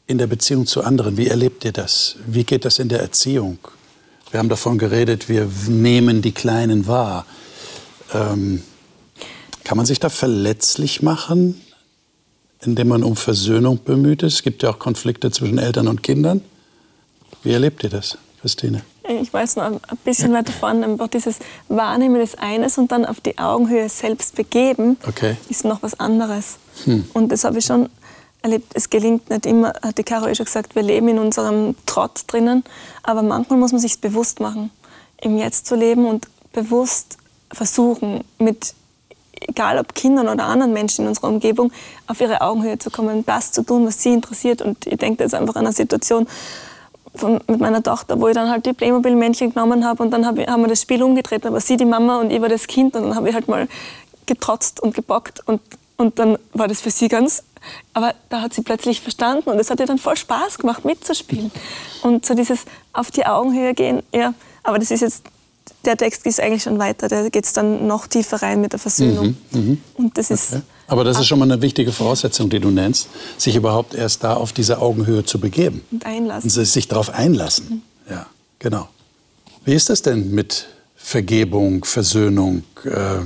in 0.08 0.18
der 0.18 0.26
Beziehung 0.26 0.66
zu 0.66 0.82
anderen? 0.82 1.18
Wie 1.18 1.28
erlebt 1.28 1.66
ihr 1.66 1.72
das? 1.72 2.16
Wie 2.26 2.46
geht 2.46 2.66
das 2.66 2.80
in 2.80 2.90
der 2.90 3.02
Erziehung? 3.02 3.60
Wir 4.32 4.40
haben 4.40 4.50
davon 4.50 4.80
geredet, 4.80 5.30
wir 5.30 5.48
nehmen 5.68 6.24
die 6.24 6.32
Kleinen 6.32 6.88
wahr. 6.88 7.28
Ähm, 8.12 8.64
kann 9.64 9.78
man 9.78 9.86
sich 9.86 10.00
da 10.00 10.10
verletzlich 10.10 11.02
machen, 11.02 11.62
indem 12.62 12.90
man 12.90 13.04
um 13.04 13.16
Versöhnung 13.16 13.80
bemüht 13.84 14.24
ist? 14.24 14.36
Es 14.36 14.44
gibt 14.44 14.64
ja 14.64 14.72
auch 14.72 14.80
Konflikte 14.80 15.32
zwischen 15.32 15.58
Eltern 15.58 15.88
und 15.88 16.04
Kindern. 16.04 16.42
Wie 17.44 17.54
erlebt 17.54 17.84
ihr 17.84 17.90
das, 17.90 18.18
Christine? 18.42 18.84
Ich 19.20 19.34
weiß 19.34 19.56
noch 19.58 19.66
ein 19.66 19.80
bisschen 20.06 20.32
weiter 20.32 20.52
vorne, 20.52 20.86
einfach 20.86 21.08
dieses 21.08 21.40
Wahrnehmen 21.68 22.20
des 22.20 22.38
Eines 22.38 22.78
und 22.78 22.92
dann 22.92 23.06
auf 23.06 23.20
die 23.20 23.38
Augenhöhe 23.38 23.90
selbst 23.90 24.36
begeben, 24.36 24.98
okay. 25.08 25.38
ist 25.50 25.66
noch 25.66 25.82
was 25.82 26.00
anderes. 26.00 26.58
Hm. 26.86 27.06
Und 27.14 27.32
das 27.32 27.44
habe 27.44 27.58
ich 27.58 27.66
schon 27.66 27.90
erlebt, 28.42 28.72
es 28.74 28.90
gelingt 28.90 29.30
nicht 29.30 29.46
immer, 29.46 29.74
hat 29.82 29.98
die 29.98 30.04
Caro 30.04 30.28
eh 30.28 30.36
schon 30.36 30.46
gesagt, 30.46 30.76
wir 30.76 30.84
leben 30.84 31.08
in 31.10 31.20
unserem 31.20 31.76
Trott 31.86 32.24
drinnen, 32.28 32.64
aber 33.04 33.22
manchmal 33.22 33.60
muss 33.60 33.72
man 33.72 33.82
sich 33.82 34.00
bewusst 34.00 34.40
machen, 34.40 34.72
im 35.20 35.38
Jetzt 35.38 35.66
zu 35.66 35.76
leben 35.76 36.06
und 36.06 36.28
bewusst 36.54 37.18
versuchen, 37.52 38.24
mit 38.40 38.74
egal 39.48 39.80
ob 39.80 39.94
Kindern 39.96 40.28
oder 40.28 40.46
anderen 40.46 40.74
Menschen 40.74 41.04
in 41.04 41.10
unserer 41.10 41.28
Umgebung, 41.28 41.72
auf 42.08 42.22
ihre 42.22 42.42
Augenhöhe 42.42 42.78
zu 42.78 42.90
kommen, 42.92 43.26
das 43.26 43.52
zu 43.52 43.64
tun, 43.64 43.86
was 43.86 44.02
sie 44.02 44.14
interessiert. 44.14 44.62
Und 44.62 44.86
ich 44.88 44.98
denke 44.98 45.24
jetzt 45.24 45.34
einfach 45.34 45.56
an 45.56 45.66
eine 45.66 45.74
Situation 45.74 46.28
von, 47.16 47.42
mit 47.48 47.60
meiner 47.60 47.84
Tochter, 47.84 48.20
wo 48.20 48.28
ich 48.28 48.36
dann 48.36 48.50
halt 48.50 48.66
die 48.66 48.74
Playmobil-Männchen 48.74 49.54
genommen 49.54 49.86
habe 49.86 50.04
und 50.04 50.12
dann 50.12 50.26
hab 50.26 50.38
haben 50.38 50.62
wir 50.62 50.70
das 50.70 50.82
Spiel 50.82 51.04
umgedreht, 51.04 51.46
aber 51.46 51.60
sie 51.60 51.76
die 51.76 51.86
Mama 51.86 52.22
und 52.22 52.32
ich 52.32 52.42
war 52.42 52.50
das 52.50 52.68
Kind 52.68 52.96
und 52.96 53.04
dann 53.04 53.16
habe 53.16 53.28
ich 53.28 53.36
halt 53.36 53.50
mal 53.50 53.68
getrotzt 54.26 54.80
und 54.80 54.96
gebockt 54.96 55.46
und, 55.46 55.60
und 55.98 56.20
dann 56.20 56.38
war 56.54 56.70
das 56.70 56.80
für 56.80 56.90
sie 56.90 57.10
ganz 57.10 57.44
aber 57.94 58.16
da 58.30 58.42
hat 58.42 58.54
sie 58.54 58.62
plötzlich 58.62 59.02
verstanden 59.02 59.50
und 59.50 59.60
es 59.60 59.70
hat 59.70 59.80
ihr 59.80 59.86
dann 59.86 59.98
voll 59.98 60.18
Spaß 60.18 60.58
gemacht, 60.58 60.86
mitzuspielen. 60.86 61.52
Und 62.02 62.26
so 62.26 62.34
dieses 62.34 62.66
auf 62.94 63.12
die 63.12 63.26
Augenhöhe 63.26 63.74
gehen, 63.74 64.02
ja, 64.14 64.34
aber 64.64 64.80
das 64.80 64.92
ist 64.92 65.02
jetzt, 65.02 65.24
der 65.86 65.98
Text 65.98 66.26
ist 66.26 66.40
eigentlich 66.40 66.64
schon 66.64 66.80
weiter, 66.80 67.08
da 67.08 67.28
geht 67.30 67.46
es 67.46 67.54
dann 67.54 67.88
noch 67.88 68.08
tiefer 68.08 68.42
rein 68.42 68.62
mit 68.62 68.74
der 68.74 68.80
Versöhnung. 68.80 69.36
Mhm, 69.52 69.60
mh. 69.60 69.78
Und 69.96 70.18
das 70.18 70.32
ist. 70.32 70.54
Okay. 70.54 70.62
Aber 70.88 71.04
das 71.04 71.20
ist 71.20 71.28
schon 71.28 71.40
mal 71.40 71.50
eine 71.50 71.62
wichtige 71.62 71.92
Voraussetzung, 71.92 72.50
die 72.50 72.60
du 72.60 72.70
nennst, 72.70 73.08
sich 73.38 73.56
überhaupt 73.56 73.94
erst 73.94 74.24
da 74.24 74.34
auf 74.34 74.52
diese 74.52 74.80
Augenhöhe 74.80 75.24
zu 75.24 75.40
begeben. 75.40 75.82
Und 75.92 76.06
einlassen. 76.06 76.52
Und 76.52 76.66
sich 76.66 76.88
darauf 76.88 77.10
einlassen. 77.10 77.84
Mhm. 78.06 78.12
Ja, 78.12 78.26
genau. 78.60 78.90
Wie 79.64 79.74
ist 79.74 79.90
das 79.90 80.02
denn 80.02 80.32
mit 80.32 80.68
Vergebung, 80.96 81.86
Versöhnung? 81.86 82.64
Äh, 82.84 83.22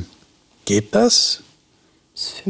geht 0.65 0.93
das? 0.93 1.41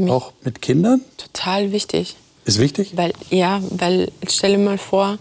Auch 0.07 0.33
mit 0.43 0.61
Kindern? 0.61 1.01
Total 1.17 1.71
wichtig. 1.71 2.17
Ist 2.45 2.59
wichtig? 2.59 2.95
Weil, 2.95 3.13
ja, 3.29 3.61
weil 3.71 4.11
stelle 4.27 4.57
mal 4.57 4.77
vor, 4.77 5.17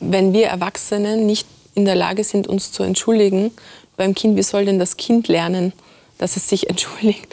wenn 0.00 0.32
wir 0.32 0.48
Erwachsenen 0.48 1.26
nicht 1.26 1.46
in 1.74 1.84
der 1.84 1.94
Lage 1.94 2.24
sind, 2.24 2.46
uns 2.46 2.72
zu 2.72 2.82
entschuldigen 2.82 3.52
beim 3.98 4.14
Kind, 4.14 4.36
wie 4.36 4.42
soll 4.42 4.64
denn 4.64 4.78
das 4.78 4.96
Kind 4.96 5.28
lernen, 5.28 5.74
dass 6.16 6.36
es 6.36 6.48
sich 6.48 6.68
entschuldigt. 6.70 7.26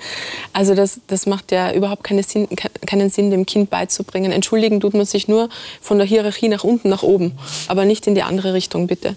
Also 0.51 0.75
das, 0.75 0.99
das 1.07 1.25
macht 1.25 1.51
ja 1.51 1.71
überhaupt 1.73 2.03
keine 2.03 2.23
Sinn, 2.23 2.47
keinen 2.85 3.09
Sinn, 3.09 3.31
dem 3.31 3.45
Kind 3.45 3.69
beizubringen. 3.69 4.31
Entschuldigen 4.31 4.81
tut 4.81 4.93
man 4.93 5.05
sich 5.05 5.27
nur 5.27 5.49
von 5.81 5.97
der 5.97 6.07
Hierarchie 6.07 6.49
nach 6.49 6.63
unten, 6.63 6.89
nach 6.89 7.03
oben, 7.03 7.33
aber 7.67 7.85
nicht 7.85 8.07
in 8.07 8.15
die 8.15 8.23
andere 8.23 8.53
Richtung, 8.53 8.87
bitte. 8.87 9.15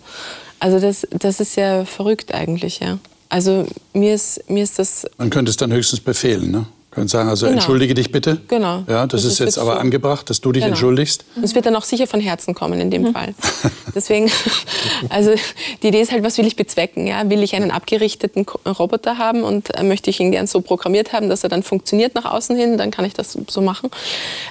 Also 0.60 0.80
das, 0.80 1.06
das 1.10 1.40
ist 1.40 1.56
ja 1.56 1.84
verrückt 1.84 2.32
eigentlich, 2.32 2.80
ja. 2.80 2.98
Also 3.28 3.66
mir 3.92 4.14
ist, 4.14 4.48
mir 4.48 4.62
ist 4.62 4.78
das... 4.78 5.06
Man 5.18 5.30
könnte 5.30 5.50
es 5.50 5.56
dann 5.56 5.72
höchstens 5.72 6.00
befehlen, 6.00 6.50
ne? 6.50 6.66
Können 6.90 7.06
sagen, 7.06 7.28
also 7.28 7.44
genau. 7.44 7.58
entschuldige 7.58 7.92
dich 7.92 8.10
bitte. 8.10 8.40
Genau. 8.48 8.82
Ja, 8.88 9.06
das, 9.06 9.22
das 9.22 9.32
ist 9.32 9.40
jetzt 9.40 9.58
aber 9.58 9.74
so. 9.74 9.78
angebracht, 9.78 10.30
dass 10.30 10.40
du 10.40 10.52
dich 10.52 10.62
genau. 10.62 10.72
entschuldigst. 10.72 11.22
Es 11.42 11.54
wird 11.54 11.66
dann 11.66 11.76
auch 11.76 11.84
sicher 11.84 12.06
von 12.06 12.18
Herzen 12.18 12.54
kommen 12.54 12.80
in 12.80 12.90
dem 12.90 13.02
mhm. 13.02 13.12
Fall. 13.12 13.34
Deswegen, 13.94 14.30
also 15.10 15.34
die 15.82 15.88
Idee 15.88 16.00
ist 16.00 16.12
halt, 16.12 16.24
was 16.24 16.38
will 16.38 16.46
ich 16.46 16.56
bezwecken? 16.56 17.06
Ja? 17.06 17.28
Will 17.28 17.42
ich 17.42 17.54
einen 17.54 17.72
abgerichteten 17.72 18.46
Roboter 18.66 19.18
haben 19.18 19.42
und 19.42 19.74
äh, 19.76 19.82
möchte 19.82 20.08
ich 20.08 20.18
ihn 20.18 20.32
gern 20.32 20.46
so 20.46 20.62
programmiert 20.62 21.12
haben, 21.12 21.28
dass 21.28 21.42
er 21.42 21.50
dann 21.50 21.62
funktioniert 21.62 22.14
nach 22.14 22.24
außen 22.24 22.56
hin, 22.56 22.78
dann 22.78 22.90
kann 22.90 23.04
ich 23.04 23.12
das 23.12 23.36
so 23.48 23.60
machen. 23.60 23.90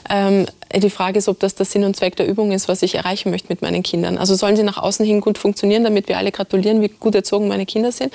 Ähm, 0.08 0.46
die 0.76 0.90
Frage 0.92 1.18
ist, 1.18 1.30
ob 1.30 1.40
das 1.40 1.56
der 1.56 1.66
Sinn 1.66 1.84
und 1.86 1.96
Zweck 1.96 2.18
der 2.18 2.28
Übung 2.28 2.52
ist, 2.52 2.68
was 2.68 2.84
ich 2.84 2.94
erreichen 2.94 3.32
möchte 3.32 3.48
mit 3.50 3.64
meinen 3.64 3.82
Kindern. 3.82 4.20
Also 4.20 4.36
sollen 4.36 4.56
sie 4.56 4.64
nach 4.64 4.78
außen 4.78 5.04
hin 5.04 5.22
gut 5.22 5.40
funktionieren, 5.40 5.84
damit 5.84 6.08
wir 6.08 6.20
alle 6.20 6.32
gratulieren, 6.32 6.82
wie 6.82 6.90
gut 6.90 7.16
erzogen 7.16 7.48
meine 7.48 7.66
Kinder 7.66 7.92
sind? 7.92 8.14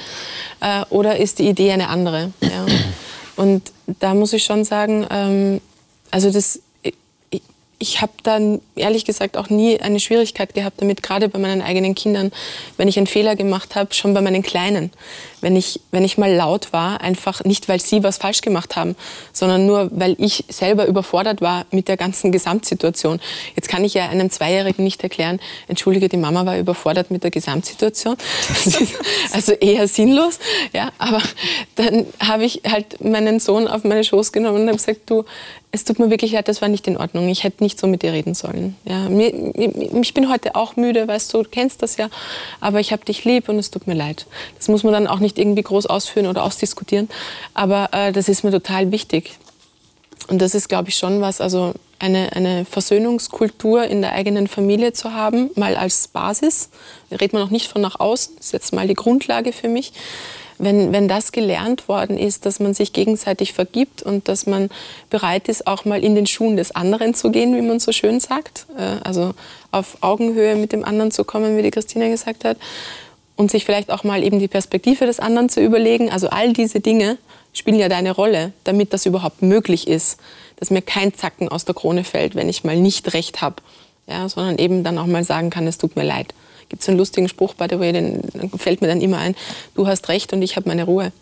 Äh, 0.61 0.85
oder 0.90 1.16
ist 1.16 1.40
die 1.40 1.48
Idee 1.48 1.72
eine 1.72 1.88
andere? 1.88 2.32
Ja? 2.40 2.66
Und 3.37 3.73
da 3.87 4.14
muss 4.14 4.33
ich 4.33 4.45
schon 4.45 4.64
sagen, 4.64 5.07
ähm, 5.11 5.61
also 6.11 6.31
das 6.31 6.61
ich 7.83 8.01
habe 8.01 8.12
dann 8.23 8.61
ehrlich 8.77 9.05
gesagt 9.05 9.37
auch 9.37 9.51
nie 9.51 9.81
eine 9.81 9.99
Schwierigkeit 9.99 10.55
gehabt 10.55 10.81
damit, 10.81 11.03
gerade 11.03 11.29
bei 11.29 11.40
meinen 11.40 11.62
eigenen 11.62 11.97
Kindern, 11.97 12.31
wenn 12.77 12.87
ich 12.87 12.97
einen 12.97 13.09
Fehler 13.09 13.35
gemacht 13.35 13.75
habe, 13.75 13.92
schon 13.92 14.14
bei 14.14 14.21
meinen 14.21 14.42
Kleinen. 14.42 14.92
Wenn 15.42 15.57
ich, 15.57 15.81
wenn 15.90 16.05
ich 16.05 16.16
mal 16.16 16.33
laut 16.33 16.72
war, 16.72 17.00
einfach 17.00 17.44
nicht, 17.44 17.68
weil 17.68 17.81
sie 17.81 18.02
was 18.02 18.16
falsch 18.16 18.40
gemacht 18.40 18.76
haben, 18.76 18.96
sondern 19.33 19.66
nur, 19.66 19.90
weil 19.92 20.16
ich 20.18 20.44
selber 20.48 20.87
überfordert 20.87 21.40
war 21.40 21.66
mit 21.70 21.88
der 21.88 21.96
ganzen 21.96 22.33
Gesamtsituation. 22.33 23.20
Jetzt 23.57 23.68
kann 23.68 23.85
ich 23.85 23.94
ja 23.94 24.09
einem 24.09 24.31
Zweijährigen 24.31 24.85
nicht 24.85 25.02
erklären, 25.02 25.40
entschuldige, 25.68 26.09
die 26.09 26.16
Mama 26.16 26.46
war 26.46 26.59
überfordert 26.59 27.11
mit 27.11 27.24
der 27.24 27.31
Gesamtsituation. 27.31 28.16
also 29.33 29.52
eher 29.52 29.88
sinnlos. 29.88 30.38
Ja, 30.72 30.90
aber 30.98 31.20
dann 31.74 32.07
habe 32.20 32.44
ich 32.44 32.62
halt 32.66 33.05
meinen 33.05 33.40
Sohn 33.40 33.68
auf 33.68 33.85
meine 33.85 34.05
Schoß 34.05 34.33
genommen 34.33 34.62
und 34.62 34.68
habe 34.68 34.76
gesagt, 34.76 35.00
du, 35.07 35.24
es 35.74 35.85
tut 35.85 35.98
mir 35.98 36.11
wirklich 36.11 36.33
leid, 36.33 36.48
das 36.48 36.61
war 36.61 36.68
nicht 36.68 36.87
in 36.87 36.98
Ordnung. 36.98 37.28
Ich 37.31 37.44
hätte 37.44 37.64
nicht 37.64 37.81
so 37.81 37.87
mit 37.87 38.02
dir 38.02 38.12
reden 38.12 38.35
sollen. 38.35 38.76
Ja, 38.85 39.09
mir, 39.09 39.33
ich 40.02 40.12
bin 40.12 40.31
heute 40.31 40.55
auch 40.55 40.76
müde, 40.76 41.09
weißt 41.09 41.33
du, 41.33 41.42
du 41.42 41.48
kennst 41.48 41.83
das 41.83 41.96
ja, 41.96 42.11
aber 42.61 42.78
ich 42.78 42.92
habe 42.92 43.07
dich 43.07 43.24
lieb 43.24 43.48
und 43.48 43.59
es 43.59 43.70
tut 43.70 43.87
mir 43.87 43.94
leid. 43.94 44.26
Das 44.59 44.68
muss 44.68 44.85
man 44.85 44.92
dann 44.92 45.07
auch 45.07 45.18
nicht 45.18 45.32
irgendwie 45.38 45.62
groß 45.62 45.87
ausführen 45.87 46.27
oder 46.27 46.45
ausdiskutieren, 46.45 47.09
aber 47.55 47.88
äh, 47.92 48.12
das 48.12 48.29
ist 48.29 48.45
mir 48.45 48.51
total 48.51 48.90
wichtig. 48.92 49.38
Und 50.29 50.40
das 50.40 50.55
ist, 50.55 50.68
glaube 50.68 50.88
ich, 50.88 50.97
schon 50.97 51.21
was, 51.21 51.40
also 51.40 51.75
eine, 51.99 52.33
eine 52.33 52.64
Versöhnungskultur 52.64 53.85
in 53.85 54.03
der 54.03 54.12
eigenen 54.12 54.47
Familie 54.47 54.92
zu 54.92 55.12
haben, 55.12 55.51
mal 55.57 55.77
als 55.77 56.09
Basis. 56.09 56.71
Da 57.11 57.16
redet 57.16 57.33
man 57.33 57.42
noch 57.42 57.51
nicht 57.51 57.68
von 57.68 57.83
nach 57.83 57.99
außen, 57.99 58.37
das 58.37 58.47
ist 58.47 58.53
jetzt 58.53 58.73
mal 58.73 58.87
die 58.87 58.95
Grundlage 58.95 59.53
für 59.53 59.68
mich 59.68 59.92
wenn, 60.62 60.92
wenn 60.92 61.09
das 61.09 61.33
gelernt 61.33 61.88
worden 61.88 62.16
ist, 62.16 62.47
dass 62.47 62.61
man 62.61 62.73
sich 62.73 62.92
gegenseitig 62.92 63.53
vergibt 63.53 64.03
und 64.03 64.29
dass 64.29 64.47
man 64.47 64.71
bereit 65.11 65.49
ist, 65.49 65.66
auch 65.66 65.85
mal 65.85 66.03
in 66.03 66.14
den 66.14 66.27
Schuhen 66.27 66.57
des 66.57 66.71
anderen 66.71 67.14
zu 67.14 67.31
gehen, 67.31 67.57
wie 67.57 67.62
man 67.62 67.81
so 67.81 67.90
schön 67.90 68.21
sagt, 68.21 68.66
äh, 68.79 69.05
also 69.05 69.35
auf 69.73 69.99
Augenhöhe 70.01 70.55
mit 70.55 70.73
dem 70.73 70.85
anderen 70.85 71.11
zu 71.11 71.25
kommen, 71.25 71.57
wie 71.57 71.62
die 71.62 71.73
Christina 71.73 72.09
gesagt 72.09 72.45
hat, 72.45 72.57
und 73.37 73.51
sich 73.51 73.64
vielleicht 73.64 73.90
auch 73.90 74.05
mal 74.05 74.23
eben 74.23 74.38
die 74.38 74.49
Perspektive 74.49 75.07
des 75.07 75.21
anderen 75.21 75.49
zu 75.49 75.61
überlegen. 75.61 76.11
Also 76.11 76.29
all 76.29 76.53
diese 76.53 76.81
Dinge 76.81 77.18
spielen 77.53 77.79
ja 77.79 77.88
deine 77.88 78.12
Rolle, 78.12 78.53
damit 78.64 78.92
das 78.92 79.07
überhaupt 79.07 79.42
möglich 79.42 79.88
ist, 79.88 80.18
dass 80.57 80.71
mir 80.71 80.83
kein 80.83 81.14
Zacken 81.14 81.49
aus 81.49 81.64
der 81.64 81.75
Krone 81.75 82.05
fällt, 82.05 82.35
wenn 82.35 82.49
ich 82.49 82.64
mal 82.64 82.77
nicht 82.77 83.14
recht 83.14 83.42
habe, 83.42 83.57
ja, 84.07 84.29
sondern 84.29 84.59
eben 84.59 84.85
dann 84.85 84.99
auch 84.99 85.07
mal 85.07 85.25
sagen 85.25 85.51
kann, 85.51 85.66
es 85.66 85.79
tut 85.79 85.97
mir 85.97 86.05
leid 86.05 86.35
gibt 86.73 86.81
es 86.81 86.88
einen 86.88 86.97
lustigen 86.97 87.29
Spruch, 87.29 87.53
by 87.53 87.66
the 87.68 87.79
way, 87.79 87.92
den 87.92 88.23
fällt 88.57 88.81
mir 88.81 88.88
dann 88.88 89.03
immer 89.03 89.18
ein, 89.18 89.37
du 89.75 89.87
hast 89.87 90.09
recht 90.09 90.33
und 90.33 90.40
ich 90.40 90.57
habe 90.57 90.71
meine 90.71 90.85
Ruhe. 90.85 91.12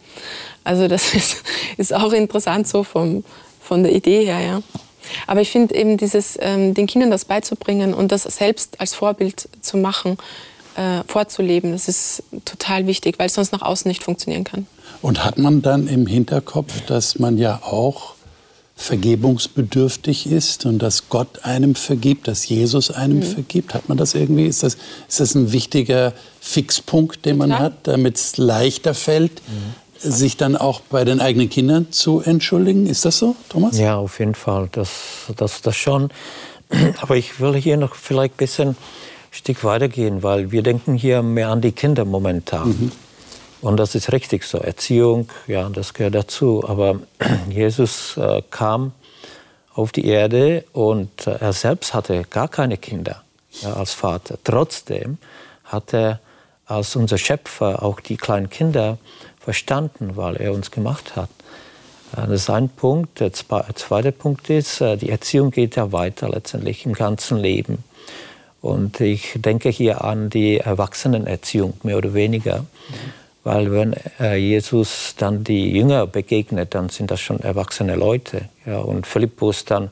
Also 0.63 0.87
das 0.87 1.13
ist, 1.15 1.43
ist 1.77 1.93
auch 1.93 2.13
interessant 2.13 2.69
so 2.69 2.85
vom, 2.85 3.25
von 3.61 3.83
der 3.83 3.93
Idee 3.93 4.25
her. 4.25 4.39
Ja. 4.39 4.63
Aber 5.27 5.41
ich 5.41 5.51
finde 5.51 5.75
eben 5.75 5.97
dieses, 5.97 6.39
ähm, 6.41 6.73
den 6.75 6.87
Kindern 6.87 7.11
das 7.11 7.25
beizubringen 7.25 7.95
und 7.95 8.13
das 8.13 8.23
selbst 8.23 8.81
als 8.81 8.95
Vorbild 8.95 9.49
zu 9.61 9.77
machen, 9.77 10.19
äh, 10.81 11.05
vorzuleben, 11.07 11.73
das 11.73 11.89
ist 11.89 12.23
total 12.47 12.87
wichtig, 12.87 13.19
weil 13.19 13.27
es 13.27 13.35
sonst 13.35 13.53
nach 13.53 13.61
außen 13.61 13.87
nicht 13.89 14.03
funktionieren 14.03 14.45
kann. 14.45 14.67
Und 15.03 15.25
hat 15.25 15.37
man 15.37 15.61
dann 15.61 15.87
im 15.87 16.07
Hinterkopf, 16.07 16.81
dass 16.87 17.19
man 17.19 17.37
ja 17.37 17.61
auch 17.63 18.15
vergebungsbedürftig 18.77 20.27
ist 20.33 20.65
und 20.65 20.79
dass 20.79 21.11
Gott 21.11 21.45
einem 21.45 21.75
vergibt, 21.75 22.29
dass 22.29 22.49
Jesus 22.49 22.91
einem 22.91 23.19
mhm. 23.19 23.23
vergibt? 23.25 23.75
Hat 23.75 23.91
man 23.91 23.99
das 23.99 24.15
irgendwie? 24.15 24.47
Ist 24.47 24.63
das, 24.63 24.79
ist 25.07 25.21
das 25.21 25.35
ein 25.35 25.53
wichtiger 25.53 26.15
Fixpunkt, 26.41 27.27
den 27.27 27.37
man 27.37 27.51
Klar. 27.51 27.61
hat, 27.61 27.73
damit 27.83 28.17
es 28.17 28.39
leichter 28.39 28.95
fällt, 28.95 29.43
mhm. 29.49 30.11
sich 30.11 30.39
dann 30.39 30.57
auch 30.57 30.81
bei 30.81 31.05
den 31.05 31.21
eigenen 31.21 31.51
Kindern 31.51 31.93
zu 31.93 32.21
entschuldigen? 32.21 32.87
Ist 32.87 33.05
das 33.05 33.19
so, 33.19 33.37
Thomas? 33.51 33.79
Ja, 33.79 33.99
auf 33.99 34.19
jeden 34.19 34.35
Fall. 34.35 34.71
Das, 34.73 34.91
das, 35.37 35.61
das 35.61 35.77
schon. 35.77 36.09
Aber 37.03 37.17
ich 37.17 37.39
will 37.39 37.55
hier 37.57 37.77
noch 37.77 37.95
vielleicht 37.95 38.35
ein 38.35 38.39
bisschen 38.39 38.77
Stück 39.31 39.65
weitergehen, 39.65 40.23
weil 40.23 40.51
wir 40.51 40.63
denken 40.63 40.95
hier 40.95 41.23
mehr 41.23 41.49
an 41.49 41.61
die 41.61 41.73
Kinder 41.73 42.05
momentan. 42.05 42.69
Mhm. 42.69 42.93
Und 43.61 43.77
das 43.77 43.95
ist 43.95 44.13
richtig 44.13 44.45
so. 44.45 44.59
Erziehung, 44.59 45.29
ja, 45.47 45.69
das 45.69 45.95
gehört 45.95 46.15
dazu. 46.15 46.65
Aber 46.67 47.01
Jesus 47.51 48.17
äh, 48.17 48.43
kam 48.51 48.93
auf 49.75 49.93
die 49.93 50.07
Erde 50.07 50.65
und 50.73 51.27
äh, 51.27 51.37
er 51.41 51.53
selbst 51.53 51.95
hatte 51.95 52.25
gar 52.29 52.49
keine 52.49 52.77
Kinder 52.77 53.23
ja, 53.61 53.75
als 53.75 53.93
Vater. 53.93 54.39
Trotzdem 54.43 55.19
hat 55.65 55.95
er 55.95 56.21
als 56.67 56.97
unser 56.97 57.19
Schöpfer 57.19 57.83
auch 57.83 58.01
die 58.01 58.17
kleinen 58.17 58.49
Kinder 58.49 58.99
verstanden, 59.39 60.17
weil 60.17 60.37
er 60.37 60.53
uns 60.53 60.71
gemacht 60.71 61.17
hat. 61.17 61.31
Äh, 62.17 62.27
das 62.27 62.43
ist 62.43 62.51
ein 62.51 62.69
Punkt. 62.69 63.21
Der 63.21 63.33
zweite 63.33 64.13
Punkt 64.13 64.49
ist, 64.51 64.81
äh, 64.81 64.97
die 64.97 65.11
Erziehung 65.11 65.51
geht 65.51 65.77
ja 65.77 65.93
weiter 65.93 66.29
letztendlich 66.29 66.87
im 66.87 66.95
ganzen 66.95 67.39
Leben. 67.39 67.85
Und 68.61 69.01
ich 69.01 69.33
denke 69.37 69.71
hier 69.71 70.05
an 70.05 70.29
die 70.31 70.59
Erwachsenenerziehung, 70.59 71.75
mehr 71.83 71.97
oder 71.97 72.15
weniger. 72.15 72.61
Mhm. 72.61 73.21
Weil 73.43 73.73
wenn 73.73 73.97
äh, 74.19 74.37
Jesus 74.37 75.15
dann 75.17 75.45
die 75.45 75.71
Jünger 75.71 76.07
begegnet, 76.07 76.75
dann 76.75 76.91
sind 76.91 77.11
das 77.11 77.21
schon 77.21 77.41
erwachsene 77.41 77.97
Leute. 77.97 78.49
Ja, 78.67 78.79
und 78.79 79.07
Philippus 79.07 79.65
dann 79.65 79.91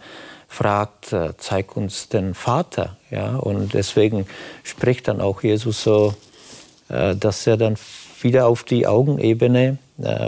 fragt, 0.49 1.13
äh, 1.15 1.33
zeig 1.39 1.75
uns 1.77 2.09
den 2.09 2.35
Vater. 2.35 2.97
Ja, 3.11 3.37
und 3.37 3.73
deswegen 3.73 4.27
spricht 4.65 5.09
dann 5.09 5.23
auch 5.23 5.43
Jesus 5.43 5.83
so, 5.83 6.15
äh, 6.91 7.17
dass 7.17 7.47
er 7.47 7.57
dann 7.57 7.77
wieder 8.21 8.49
auf 8.49 8.65
die 8.65 8.87
Augenebene 8.87 9.79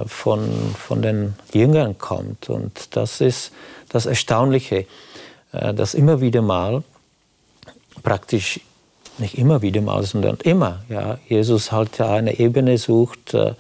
von, 0.07 0.49
von 0.77 1.01
den 1.01 1.35
Jüngern 1.53 1.97
kommt. 1.99 2.49
Und 2.49 2.97
das 2.97 3.21
ist 3.21 3.53
das 3.89 4.07
Erstaunliche, 4.07 4.87
dass 5.53 5.95
immer 5.95 6.21
wieder 6.21 6.43
mal 6.43 6.83
praktisch 8.03 8.61
nicht 9.19 9.39
immer 9.39 9.63
wieder 9.63 9.81
mal, 9.81 10.03
sondern 10.03 10.39
immer. 10.43 10.85
Ja. 10.89 11.19
Jesus 11.29 11.73
halt 11.73 12.01
eine 12.01 12.39
Ebene 12.39 12.79
sucht 12.79 13.35
äh, 13.35 13.55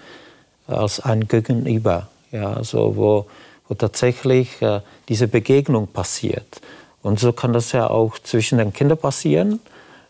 als 0.67 1.01
ein 1.01 1.29
Gegenüber, 1.29 2.09
ja, 2.33 2.63
so, 2.63 2.97
wo, 2.97 3.27
wo 3.69 3.75
tatsächlich 3.75 4.63
äh, 4.63 4.81
diese 5.09 5.29
Begegnung 5.29 5.89
passiert. 5.89 6.61
Und 7.03 7.19
so 7.19 7.33
kann 7.33 7.53
das 7.53 7.73
ja 7.73 7.89
auch 7.89 8.19
zwischen 8.19 8.59
den 8.59 8.73
Kindern 8.73 8.99
passieren, 8.99 9.61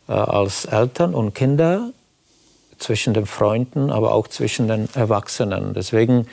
äh, 0.09 0.13
als 0.13 0.67
Eltern 0.67 1.15
und 1.15 1.35
Kinder, 1.35 1.91
zwischen 2.81 3.15
den 3.15 3.27
Freunden, 3.27 3.91
aber 3.91 4.15
auch 4.15 4.27
zwischen 4.27 4.67
den 4.67 4.89
Erwachsenen. 4.95 5.75
Deswegen 5.75 6.27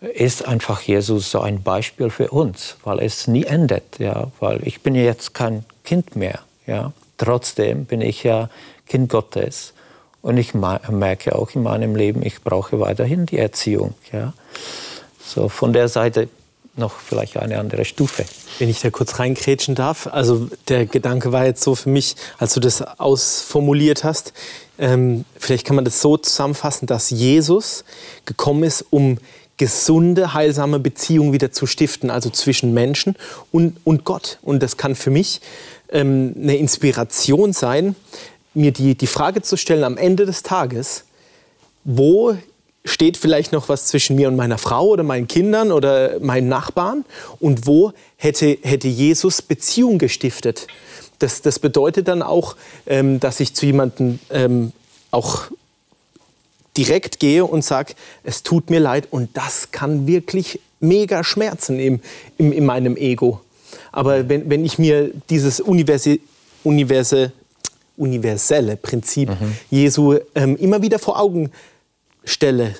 ist 0.00 0.46
einfach 0.46 0.82
Jesus 0.82 1.30
so 1.30 1.40
ein 1.40 1.62
Beispiel 1.62 2.10
für 2.10 2.30
uns, 2.30 2.76
weil 2.84 3.00
es 3.00 3.26
nie 3.28 3.44
endet. 3.44 3.98
Ja? 3.98 4.30
Weil 4.40 4.66
ich 4.66 4.82
bin 4.82 4.94
jetzt 4.94 5.32
kein 5.32 5.64
Kind 5.84 6.16
mehr. 6.16 6.40
Ja? 6.66 6.92
Trotzdem 7.16 7.84
bin 7.84 8.00
ich 8.00 8.22
ja 8.22 8.50
Kind 8.86 9.08
Gottes 9.10 9.72
und 10.22 10.36
ich 10.36 10.54
merke 10.54 11.36
auch 11.36 11.50
in 11.54 11.62
meinem 11.62 11.94
Leben, 11.94 12.24
ich 12.24 12.42
brauche 12.42 12.80
weiterhin 12.80 13.26
die 13.26 13.38
Erziehung. 13.38 13.94
Ja. 14.12 14.32
So 15.24 15.48
von 15.48 15.72
der 15.72 15.88
Seite 15.88 16.28
noch 16.76 16.98
vielleicht 16.98 17.36
eine 17.36 17.58
andere 17.58 17.84
Stufe. 17.84 18.24
Wenn 18.58 18.68
ich 18.68 18.80
da 18.80 18.90
kurz 18.90 19.18
reinkrätschen 19.18 19.74
darf, 19.74 20.06
also 20.06 20.48
der 20.68 20.86
Gedanke 20.86 21.32
war 21.32 21.46
jetzt 21.46 21.62
so 21.62 21.74
für 21.74 21.88
mich, 21.88 22.16
als 22.38 22.54
du 22.54 22.60
das 22.60 22.82
ausformuliert 22.82 24.04
hast, 24.04 24.32
ähm, 24.78 25.24
vielleicht 25.38 25.66
kann 25.66 25.76
man 25.76 25.84
das 25.84 26.00
so 26.00 26.16
zusammenfassen, 26.16 26.86
dass 26.86 27.10
Jesus 27.10 27.84
gekommen 28.24 28.62
ist, 28.62 28.84
um 28.90 29.18
gesunde, 29.56 30.34
heilsame 30.34 30.78
Beziehungen 30.78 31.32
wieder 31.32 31.50
zu 31.50 31.66
stiften, 31.66 32.10
also 32.10 32.28
zwischen 32.28 32.74
Menschen 32.74 33.16
und, 33.52 33.78
und 33.84 34.04
Gott. 34.04 34.38
Und 34.42 34.62
das 34.62 34.76
kann 34.76 34.94
für 34.94 35.10
mich 35.10 35.40
ähm, 35.90 36.34
eine 36.36 36.56
Inspiration 36.56 37.52
sein, 37.52 37.96
mir 38.54 38.72
die, 38.72 38.94
die 38.94 39.06
Frage 39.06 39.42
zu 39.42 39.56
stellen 39.56 39.84
am 39.84 39.96
Ende 39.96 40.26
des 40.26 40.42
Tages, 40.42 41.04
wo 41.84 42.36
steht 42.84 43.16
vielleicht 43.16 43.52
noch 43.52 43.68
was 43.68 43.86
zwischen 43.86 44.16
mir 44.16 44.28
und 44.28 44.36
meiner 44.36 44.58
Frau 44.58 44.86
oder 44.86 45.02
meinen 45.02 45.28
Kindern 45.28 45.72
oder 45.72 46.20
meinen 46.20 46.48
Nachbarn? 46.48 47.04
Und 47.40 47.66
wo 47.66 47.92
hätte, 48.16 48.58
hätte 48.62 48.88
Jesus 48.88 49.42
Beziehung 49.42 49.98
gestiftet? 49.98 50.66
Das, 51.18 51.42
das 51.42 51.58
bedeutet 51.58 52.08
dann 52.08 52.22
auch, 52.22 52.56
ähm, 52.86 53.20
dass 53.20 53.40
ich 53.40 53.54
zu 53.54 53.66
jemandem 53.66 54.18
ähm, 54.30 54.72
auch 55.10 55.46
direkt 56.76 57.20
gehe 57.20 57.44
und 57.44 57.64
sage, 57.64 57.94
es 58.22 58.42
tut 58.42 58.70
mir 58.70 58.80
leid 58.80 59.08
und 59.10 59.30
das 59.34 59.70
kann 59.70 60.06
wirklich 60.06 60.60
mega 60.78 61.24
schmerzen 61.24 61.78
im, 61.78 62.00
im, 62.38 62.52
in 62.52 62.66
meinem 62.66 62.96
Ego. 62.96 63.40
Aber 63.96 64.28
wenn, 64.28 64.50
wenn 64.50 64.62
ich 64.62 64.78
mir 64.78 65.10
dieses 65.30 65.58
Universi 65.58 66.20
Universe, 66.64 67.32
universelle 67.96 68.76
Prinzip 68.76 69.30
mhm. 69.30 69.56
Jesu 69.70 70.18
ähm, 70.34 70.56
immer 70.56 70.82
wieder 70.82 70.98
vor 70.98 71.18
Augen 71.18 71.50
stelle 72.24 72.74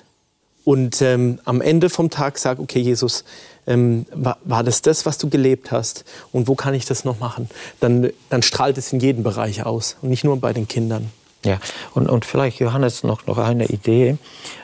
und 0.64 1.00
ähm, 1.00 1.38
am 1.46 1.62
Ende 1.62 1.88
vom 1.88 2.10
Tag 2.10 2.36
sage, 2.36 2.60
okay 2.60 2.80
Jesus, 2.80 3.24
ähm, 3.66 4.04
war, 4.12 4.36
war, 4.44 4.62
das 4.62 4.82
das, 4.82 5.06
was 5.06 5.16
du 5.16 5.30
gelebt 5.30 5.70
hast 5.70 6.04
und 6.32 6.48
wo 6.48 6.54
kann 6.54 6.74
ich 6.74 6.84
das 6.84 7.06
noch 7.06 7.18
machen, 7.18 7.48
dann, 7.80 8.10
dann 8.28 8.42
strahlt 8.42 8.76
es 8.76 8.92
in 8.92 9.00
jedem 9.00 9.22
Bereich 9.22 9.64
aus 9.64 9.96
und 10.02 10.10
nicht 10.10 10.24
nur 10.24 10.38
bei 10.38 10.52
den 10.52 10.68
Kindern. 10.68 11.10
Ja, 11.46 11.60
und, 11.94 12.08
und 12.08 12.26
vielleicht 12.26 12.58
Johannes 12.58 13.04
noch, 13.04 13.26
noch 13.26 13.38
eine 13.38 13.66
Idee, 13.66 14.18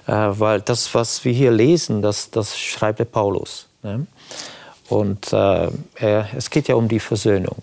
äh, 0.06 0.12
weil 0.12 0.60
das, 0.60 0.92
was 0.94 1.24
wir 1.24 1.32
hier 1.32 1.52
lesen, 1.52 2.02
das, 2.02 2.30
das 2.30 2.58
schreibt 2.58 2.98
der 2.98 3.04
Paulus. 3.06 3.68
Ne? 3.82 4.06
Und 4.92 5.32
äh, 5.32 5.70
es 6.36 6.50
geht 6.50 6.68
ja 6.68 6.74
um 6.74 6.86
die 6.86 7.00
Versöhnung. 7.00 7.62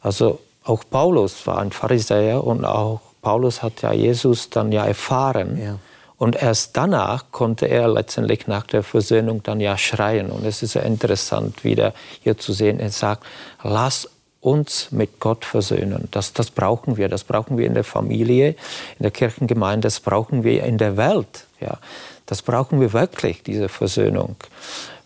Also 0.00 0.40
auch 0.64 0.84
Paulus 0.88 1.46
war 1.46 1.58
ein 1.58 1.70
Pharisäer 1.70 2.42
und 2.42 2.64
auch 2.64 3.00
Paulus 3.20 3.62
hat 3.62 3.82
ja 3.82 3.92
Jesus 3.92 4.48
dann 4.48 4.72
ja 4.72 4.86
erfahren. 4.86 5.60
Ja. 5.62 5.78
Und 6.16 6.40
erst 6.40 6.74
danach 6.74 7.26
konnte 7.30 7.66
er 7.66 7.88
letztendlich 7.88 8.46
nach 8.46 8.66
der 8.66 8.82
Versöhnung 8.82 9.42
dann 9.42 9.60
ja 9.60 9.76
schreien. 9.76 10.30
Und 10.30 10.46
es 10.46 10.62
ist 10.62 10.72
ja 10.72 10.80
interessant, 10.80 11.62
wieder 11.62 11.92
hier 12.22 12.38
zu 12.38 12.54
sehen, 12.54 12.80
er 12.80 12.90
sagt, 12.90 13.26
lass 13.62 14.08
uns 14.40 14.90
mit 14.92 15.20
Gott 15.20 15.44
versöhnen. 15.44 16.08
Das, 16.10 16.32
das 16.32 16.50
brauchen 16.50 16.96
wir. 16.96 17.10
Das 17.10 17.24
brauchen 17.24 17.58
wir 17.58 17.66
in 17.66 17.74
der 17.74 17.84
Familie, 17.84 18.50
in 18.98 19.02
der 19.02 19.10
Kirchengemeinde, 19.10 19.88
das 19.88 20.00
brauchen 20.00 20.42
wir 20.42 20.64
in 20.64 20.78
der 20.78 20.96
Welt. 20.96 21.44
Ja. 21.60 21.76
Das 22.24 22.40
brauchen 22.40 22.80
wir 22.80 22.94
wirklich, 22.94 23.42
diese 23.42 23.68
Versöhnung. 23.68 24.36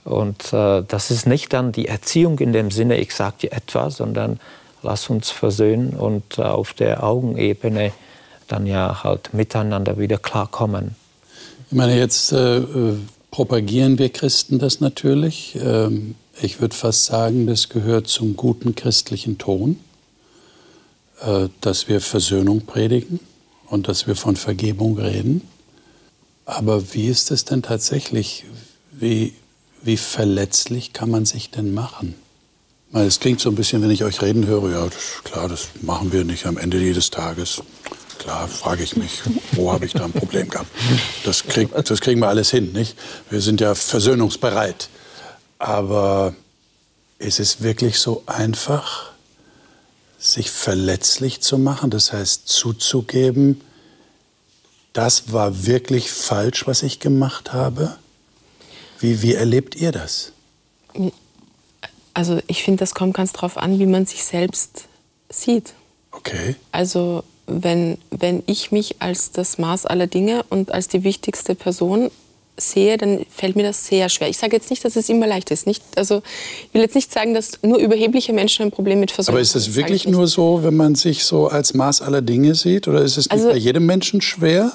Und 0.04 0.52
äh, 0.52 0.82
das 0.86 1.10
ist 1.10 1.26
nicht 1.26 1.52
dann 1.52 1.72
die 1.72 1.88
Erziehung 1.88 2.38
in 2.38 2.52
dem 2.52 2.70
Sinne, 2.70 2.98
ich 2.98 3.14
sage 3.14 3.36
dir 3.42 3.52
etwas, 3.52 3.96
sondern 3.96 4.40
lass 4.82 5.10
uns 5.10 5.30
versöhnen 5.30 5.90
und 5.90 6.38
äh, 6.38 6.42
auf 6.42 6.72
der 6.72 7.04
Augenebene 7.04 7.92
dann 8.48 8.66
ja 8.66 9.04
halt 9.04 9.34
miteinander 9.34 9.98
wieder 9.98 10.18
klarkommen. 10.18 10.96
Ich 11.70 11.76
meine, 11.76 11.96
jetzt 11.96 12.32
äh, 12.32 12.58
äh 12.58 12.96
propagieren 13.30 13.98
wir 13.98 14.08
Christen 14.08 14.58
das 14.58 14.80
natürlich. 14.80 15.56
Ähm, 15.62 16.16
ich 16.42 16.60
würde 16.60 16.74
fast 16.74 17.04
sagen, 17.04 17.46
das 17.46 17.68
gehört 17.68 18.08
zum 18.08 18.36
guten 18.36 18.74
christlichen 18.74 19.38
Ton, 19.38 19.78
äh, 21.20 21.48
dass 21.60 21.88
wir 21.88 22.00
Versöhnung 22.00 22.62
predigen 22.62 23.20
und 23.68 23.88
dass 23.88 24.06
wir 24.06 24.16
von 24.16 24.36
Vergebung 24.36 24.98
reden. 24.98 25.42
Aber 26.44 26.92
wie 26.92 27.06
ist 27.06 27.30
es 27.30 27.44
denn 27.44 27.62
tatsächlich? 27.62 28.44
Wie, 28.90 29.34
wie 29.82 29.96
verletzlich 29.96 30.92
kann 30.92 31.10
man 31.10 31.24
sich 31.24 31.50
denn 31.50 31.74
machen? 31.74 32.14
Es 32.92 33.20
klingt 33.20 33.40
so 33.40 33.48
ein 33.50 33.54
bisschen, 33.54 33.82
wenn 33.82 33.90
ich 33.90 34.02
euch 34.02 34.20
reden 34.20 34.46
höre, 34.46 34.70
ja, 34.70 34.84
das, 34.84 35.22
klar, 35.22 35.48
das 35.48 35.68
machen 35.80 36.12
wir 36.12 36.24
nicht 36.24 36.46
am 36.46 36.58
Ende 36.58 36.78
jedes 36.78 37.10
Tages. 37.10 37.62
Klar, 38.18 38.48
frage 38.48 38.82
ich 38.82 38.96
mich, 38.96 39.22
wo 39.52 39.72
habe 39.72 39.86
ich 39.86 39.92
da 39.92 40.04
ein 40.04 40.12
Problem 40.12 40.50
gehabt? 40.50 40.68
Das, 41.24 41.44
krieg, 41.44 41.70
das 41.72 42.00
kriegen 42.00 42.20
wir 42.20 42.28
alles 42.28 42.50
hin, 42.50 42.72
nicht? 42.72 42.96
Wir 43.30 43.40
sind 43.40 43.60
ja 43.60 43.74
versöhnungsbereit. 43.74 44.90
Aber 45.58 46.34
ist 47.18 47.38
es 47.38 47.62
wirklich 47.62 47.98
so 47.98 48.24
einfach, 48.26 49.12
sich 50.18 50.50
verletzlich 50.50 51.40
zu 51.40 51.58
machen? 51.58 51.90
Das 51.90 52.12
heißt, 52.12 52.48
zuzugeben, 52.48 53.60
das 54.92 55.32
war 55.32 55.64
wirklich 55.64 56.10
falsch, 56.10 56.66
was 56.66 56.82
ich 56.82 56.98
gemacht 56.98 57.52
habe? 57.52 57.96
Wie, 59.00 59.22
wie 59.22 59.34
erlebt 59.34 59.74
ihr 59.76 59.92
das? 59.92 60.32
Also 62.14 62.38
ich 62.46 62.62
finde, 62.62 62.80
das 62.80 62.94
kommt 62.94 63.14
ganz 63.14 63.32
drauf 63.32 63.56
an, 63.56 63.78
wie 63.78 63.86
man 63.86 64.06
sich 64.06 64.24
selbst 64.24 64.84
sieht. 65.30 65.72
Okay. 66.12 66.54
Also 66.70 67.24
wenn, 67.46 67.98
wenn 68.10 68.42
ich 68.46 68.72
mich 68.72 68.96
als 69.00 69.32
das 69.32 69.58
Maß 69.58 69.86
aller 69.86 70.06
Dinge 70.06 70.44
und 70.50 70.72
als 70.72 70.88
die 70.88 71.02
wichtigste 71.02 71.54
Person 71.54 72.10
sehe, 72.56 72.98
dann 72.98 73.24
fällt 73.30 73.56
mir 73.56 73.62
das 73.62 73.86
sehr 73.86 74.08
schwer. 74.08 74.28
Ich 74.28 74.36
sage 74.36 74.54
jetzt 74.54 74.70
nicht, 74.70 74.84
dass 74.84 74.96
es 74.96 75.08
immer 75.08 75.26
leicht 75.26 75.50
ist. 75.50 75.66
Nicht, 75.66 75.82
also 75.96 76.22
ich 76.66 76.74
will 76.74 76.82
jetzt 76.82 76.94
nicht 76.94 77.12
sagen, 77.12 77.32
dass 77.32 77.58
nur 77.62 77.78
überhebliche 77.78 78.32
Menschen 78.32 78.66
ein 78.66 78.70
Problem 78.70 79.00
mit 79.00 79.10
Versorgung 79.10 79.38
haben. 79.38 79.40
Aber 79.40 79.58
ist 79.58 79.68
es 79.68 79.74
wirklich 79.74 80.06
nur 80.06 80.26
so, 80.26 80.62
wenn 80.62 80.76
man 80.76 80.94
sich 80.94 81.24
so 81.24 81.48
als 81.48 81.74
Maß 81.74 82.02
aller 82.02 82.22
Dinge 82.22 82.54
sieht? 82.54 82.86
Oder 82.86 83.02
ist 83.02 83.16
es 83.16 83.26
nicht 83.26 83.32
also, 83.32 83.48
bei 83.48 83.56
jedem 83.56 83.86
Menschen 83.86 84.20
schwer? 84.20 84.72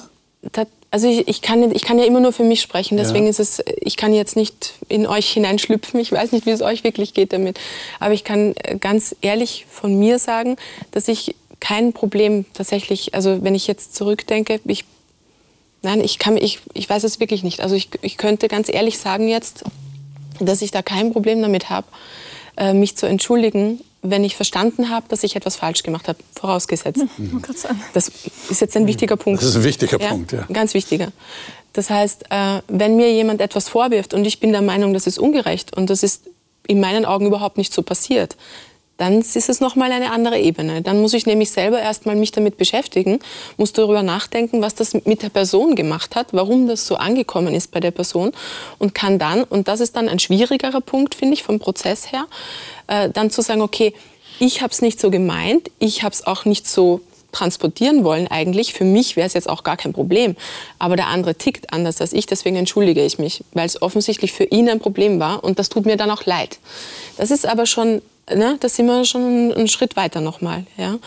Also 0.96 1.08
ich, 1.08 1.28
ich, 1.28 1.42
kann, 1.42 1.70
ich 1.72 1.82
kann 1.82 1.98
ja 1.98 2.06
immer 2.06 2.20
nur 2.20 2.32
für 2.32 2.42
mich 2.42 2.62
sprechen. 2.62 2.96
Deswegen 2.96 3.24
ja. 3.24 3.30
ist 3.30 3.38
es, 3.38 3.62
ich 3.82 3.98
kann 3.98 4.14
jetzt 4.14 4.34
nicht 4.34 4.72
in 4.88 5.06
euch 5.06 5.28
hineinschlüpfen. 5.28 6.00
Ich 6.00 6.10
weiß 6.10 6.32
nicht, 6.32 6.46
wie 6.46 6.50
es 6.52 6.62
euch 6.62 6.84
wirklich 6.84 7.12
geht 7.12 7.34
damit. 7.34 7.60
Aber 8.00 8.14
ich 8.14 8.24
kann 8.24 8.54
äh, 8.56 8.78
ganz 8.78 9.14
ehrlich 9.20 9.66
von 9.68 9.98
mir 9.98 10.18
sagen, 10.18 10.56
dass 10.92 11.06
ich 11.08 11.34
kein 11.60 11.92
Problem 11.92 12.46
tatsächlich, 12.54 13.14
also 13.14 13.44
wenn 13.44 13.54
ich 13.54 13.66
jetzt 13.66 13.94
zurückdenke, 13.94 14.58
ich 14.64 14.86
Nein, 15.82 16.00
ich, 16.00 16.18
kann, 16.18 16.38
ich, 16.38 16.60
ich 16.72 16.88
weiß 16.88 17.04
es 17.04 17.20
wirklich 17.20 17.44
nicht. 17.44 17.60
Also 17.60 17.74
ich, 17.74 17.90
ich 18.00 18.16
könnte 18.16 18.48
ganz 18.48 18.72
ehrlich 18.72 18.96
sagen 18.96 19.28
jetzt, 19.28 19.64
dass 20.40 20.62
ich 20.62 20.70
da 20.70 20.80
kein 20.80 21.12
Problem 21.12 21.42
damit 21.42 21.68
habe, 21.68 21.88
äh, 22.56 22.72
mich 22.72 22.96
zu 22.96 23.04
entschuldigen, 23.04 23.82
wenn 24.10 24.24
ich 24.24 24.36
verstanden 24.36 24.90
habe, 24.90 25.06
dass 25.08 25.22
ich 25.22 25.36
etwas 25.36 25.56
falsch 25.56 25.82
gemacht 25.82 26.08
habe, 26.08 26.18
vorausgesetzt. 26.34 27.04
Mhm. 27.18 27.42
Das 27.94 28.10
ist 28.50 28.60
jetzt 28.60 28.76
ein 28.76 28.86
wichtiger 28.86 29.16
Punkt. 29.16 29.42
Das 29.42 29.50
ist 29.50 29.56
ein 29.56 29.64
wichtiger 29.64 30.00
ja, 30.00 30.08
Punkt, 30.08 30.32
ja. 30.32 30.46
Ganz 30.52 30.74
wichtiger. 30.74 31.12
Das 31.72 31.90
heißt, 31.90 32.24
äh, 32.30 32.60
wenn 32.68 32.96
mir 32.96 33.12
jemand 33.12 33.40
etwas 33.40 33.68
vorwirft 33.68 34.14
und 34.14 34.24
ich 34.24 34.40
bin 34.40 34.52
der 34.52 34.62
Meinung, 34.62 34.94
das 34.94 35.06
ist 35.06 35.18
ungerecht 35.18 35.76
und 35.76 35.90
das 35.90 36.02
ist 36.02 36.22
in 36.66 36.80
meinen 36.80 37.04
Augen 37.04 37.26
überhaupt 37.26 37.58
nicht 37.58 37.72
so 37.72 37.82
passiert, 37.82 38.36
dann 38.96 39.20
ist 39.20 39.36
es 39.36 39.60
nochmal 39.60 39.92
eine 39.92 40.10
andere 40.10 40.38
Ebene. 40.38 40.82
Dann 40.82 41.00
muss 41.00 41.12
ich 41.12 41.26
nämlich 41.26 41.50
selber 41.50 41.80
erstmal 41.80 42.16
mich 42.16 42.32
damit 42.32 42.56
beschäftigen, 42.56 43.18
muss 43.56 43.72
darüber 43.72 44.02
nachdenken, 44.02 44.62
was 44.62 44.74
das 44.74 44.94
mit 45.04 45.22
der 45.22 45.28
Person 45.28 45.74
gemacht 45.74 46.16
hat, 46.16 46.28
warum 46.32 46.66
das 46.66 46.86
so 46.86 46.96
angekommen 46.96 47.54
ist 47.54 47.70
bei 47.72 47.80
der 47.80 47.90
Person 47.90 48.32
und 48.78 48.94
kann 48.94 49.18
dann, 49.18 49.44
und 49.44 49.68
das 49.68 49.80
ist 49.80 49.96
dann 49.96 50.08
ein 50.08 50.18
schwierigerer 50.18 50.80
Punkt, 50.80 51.14
finde 51.14 51.34
ich, 51.34 51.42
vom 51.42 51.58
Prozess 51.58 52.12
her, 52.12 52.26
äh, 52.86 53.10
dann 53.10 53.30
zu 53.30 53.42
sagen, 53.42 53.60
okay, 53.60 53.92
ich 54.38 54.62
habe 54.62 54.72
es 54.72 54.82
nicht 54.82 55.00
so 55.00 55.10
gemeint, 55.10 55.70
ich 55.78 56.02
habe 56.02 56.14
es 56.14 56.26
auch 56.26 56.44
nicht 56.44 56.66
so 56.66 57.00
transportieren 57.32 58.02
wollen 58.02 58.28
eigentlich. 58.28 58.72
Für 58.72 58.84
mich 58.84 59.16
wäre 59.16 59.26
es 59.26 59.34
jetzt 59.34 59.48
auch 59.48 59.62
gar 59.62 59.76
kein 59.76 59.92
Problem. 59.92 60.36
Aber 60.78 60.96
der 60.96 61.08
andere 61.08 61.34
tickt 61.34 61.72
anders 61.72 62.00
als 62.00 62.14
ich, 62.14 62.24
deswegen 62.24 62.56
entschuldige 62.56 63.04
ich 63.04 63.18
mich, 63.18 63.44
weil 63.52 63.66
es 63.66 63.82
offensichtlich 63.82 64.32
für 64.32 64.44
ihn 64.44 64.70
ein 64.70 64.78
Problem 64.78 65.20
war 65.20 65.44
und 65.44 65.58
das 65.58 65.68
tut 65.68 65.84
mir 65.84 65.96
dann 65.96 66.10
auch 66.10 66.24
leid. 66.24 66.58
Das 67.18 67.30
ist 67.30 67.46
aber 67.46 67.66
schon 67.66 68.00
ne, 68.34 68.56
da 68.60 68.68
sind 68.68 68.86
wir 68.86 69.04
schon 69.04 69.52
einen 69.52 69.68
Schritt 69.68 69.96
weiter 69.96 70.20
nochmal. 70.20 70.64
Ja. 70.76 70.98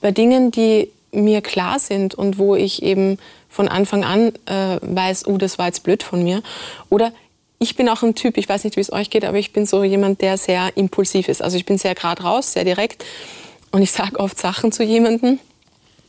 Bei 0.00 0.10
Dingen, 0.10 0.50
die 0.50 0.90
mir 1.12 1.40
klar 1.40 1.78
sind 1.78 2.14
und 2.14 2.38
wo 2.38 2.54
ich 2.54 2.82
eben 2.82 3.18
von 3.48 3.68
Anfang 3.68 4.04
an 4.04 4.32
äh, 4.46 4.78
weiß, 4.80 5.26
oh, 5.26 5.36
das 5.36 5.58
war 5.58 5.66
jetzt 5.66 5.82
blöd 5.82 6.02
von 6.02 6.22
mir. 6.22 6.42
Oder 6.88 7.12
ich 7.58 7.76
bin 7.76 7.88
auch 7.88 8.02
ein 8.02 8.14
Typ, 8.14 8.38
ich 8.38 8.48
weiß 8.48 8.64
nicht, 8.64 8.76
wie 8.76 8.80
es 8.80 8.92
euch 8.92 9.10
geht, 9.10 9.24
aber 9.24 9.38
ich 9.38 9.52
bin 9.52 9.66
so 9.66 9.84
jemand, 9.84 10.22
der 10.22 10.38
sehr 10.38 10.76
impulsiv 10.76 11.28
ist. 11.28 11.42
Also 11.42 11.56
ich 11.56 11.66
bin 11.66 11.78
sehr 11.78 11.94
gerade 11.94 12.22
raus, 12.22 12.52
sehr 12.52 12.64
direkt. 12.64 13.04
Und 13.72 13.82
ich 13.82 13.92
sage 13.92 14.18
oft 14.18 14.38
Sachen 14.38 14.72
zu 14.72 14.82
jemandem, 14.82 15.38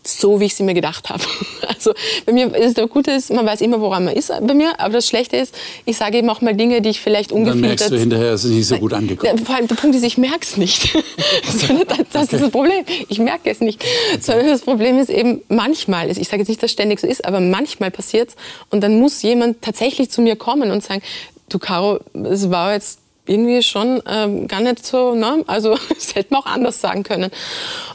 so, 0.04 0.40
wie 0.40 0.46
ich 0.46 0.56
sie 0.56 0.64
mir 0.64 0.74
gedacht 0.74 1.10
habe. 1.10 1.24
Also 1.82 1.94
bei 2.28 2.32
mir 2.32 2.56
ist 2.56 2.78
der 2.78 2.86
Gute 2.86 3.10
ist, 3.10 3.34
man 3.34 3.44
weiß 3.44 3.62
immer, 3.62 3.82
woran 3.82 4.06
man 4.06 4.14
ist 4.14 4.28
bei 4.30 4.54
mir. 4.54 4.80
Aber 4.80 4.94
das 4.94 5.08
Schlechte 5.08 5.38
ist, 5.38 5.56
ich 5.86 5.98
sage 5.98 6.20
eben 6.20 6.30
auch 6.30 6.40
mal 6.42 6.54
Dinge, 6.54 6.80
die 6.82 6.90
ich 6.90 7.02
vielleicht 7.02 7.32
ungefiltert... 7.32 7.62
Dann 7.62 7.70
merkst 7.70 7.92
du 7.92 7.98
hinterher, 7.98 8.34
es 8.34 8.44
ist 8.44 8.52
nicht 8.52 8.68
so 8.68 8.78
gut 8.78 8.94
angekommen. 8.94 9.40
Vor 9.40 9.56
allem 9.56 9.68
der 9.68 9.76
Punkt 9.76 9.96
ist, 9.96 10.04
ich 10.04 10.20
merke 10.20 10.42
es 10.44 10.58
nicht. 10.58 10.94
das 12.14 12.24
ist 12.24 12.34
das 12.34 12.52
Problem. 12.52 12.86
Ich 13.10 13.18
merke 13.18 13.50
es 13.50 13.62
nicht. 13.62 13.84
Sondern 14.20 14.48
das 14.48 14.62
Problem 14.62 15.00
ist 15.00 15.10
eben 15.10 15.42
manchmal, 15.48 16.12
ich 16.12 16.28
sage 16.28 16.38
jetzt 16.38 16.50
nicht, 16.50 16.62
dass 16.62 16.70
es 16.70 16.74
ständig 16.74 17.00
so 17.00 17.08
ist, 17.08 17.26
aber 17.26 17.40
manchmal 17.40 17.90
passiert 17.90 18.30
es. 18.30 18.36
Und 18.70 18.82
dann 18.82 19.00
muss 19.00 19.24
jemand 19.24 19.64
tatsächlich 19.64 20.12
zu 20.12 20.22
mir 20.22 20.36
kommen 20.36 20.70
und 20.70 20.84
sagen, 20.84 21.02
du 21.50 21.58
Caro, 21.58 22.00
es 22.30 22.52
war 22.52 22.74
jetzt 22.74 23.01
irgendwie 23.26 23.62
schon 23.62 24.02
ähm, 24.08 24.48
gar 24.48 24.62
nicht 24.62 24.86
so, 24.86 25.14
ne? 25.16 25.44
also 25.48 25.78
das 25.90 26.16
hätte 26.16 26.34
man 26.34 26.42
auch 26.42 26.48
anders 26.48 26.82
sagen 26.82 27.04
können. 27.04 27.32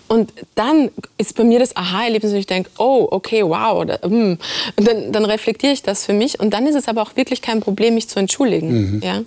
Und 0.08 0.32
dann 0.54 0.90
ist 1.18 1.36
bei 1.36 1.42
mir 1.42 1.58
das 1.58 1.74
Aha-Erlebnis 1.74 2.32
und 2.32 2.38
ich 2.38 2.46
denke, 2.46 2.70
oh, 2.78 3.08
okay, 3.10 3.42
wow. 3.42 3.80
Oder, 3.80 3.98
mm. 4.06 4.38
Und 4.76 4.86
dann, 4.86 5.12
dann, 5.12 5.24
reflektiere 5.24 5.72
ich 5.72 5.82
das 5.82 6.06
für 6.06 6.12
mich 6.12 6.38
und 6.38 6.50
dann 6.50 6.66
ist 6.66 6.76
es 6.76 6.86
aber 6.86 7.02
auch 7.02 7.16
wirklich 7.16 7.42
kein 7.42 7.60
Problem, 7.60 7.94
mich 7.94 8.08
zu 8.08 8.20
entschuldigen. 8.20 8.98
Mhm. 8.98 9.02
Ja? 9.02 9.20
Mhm. 9.20 9.26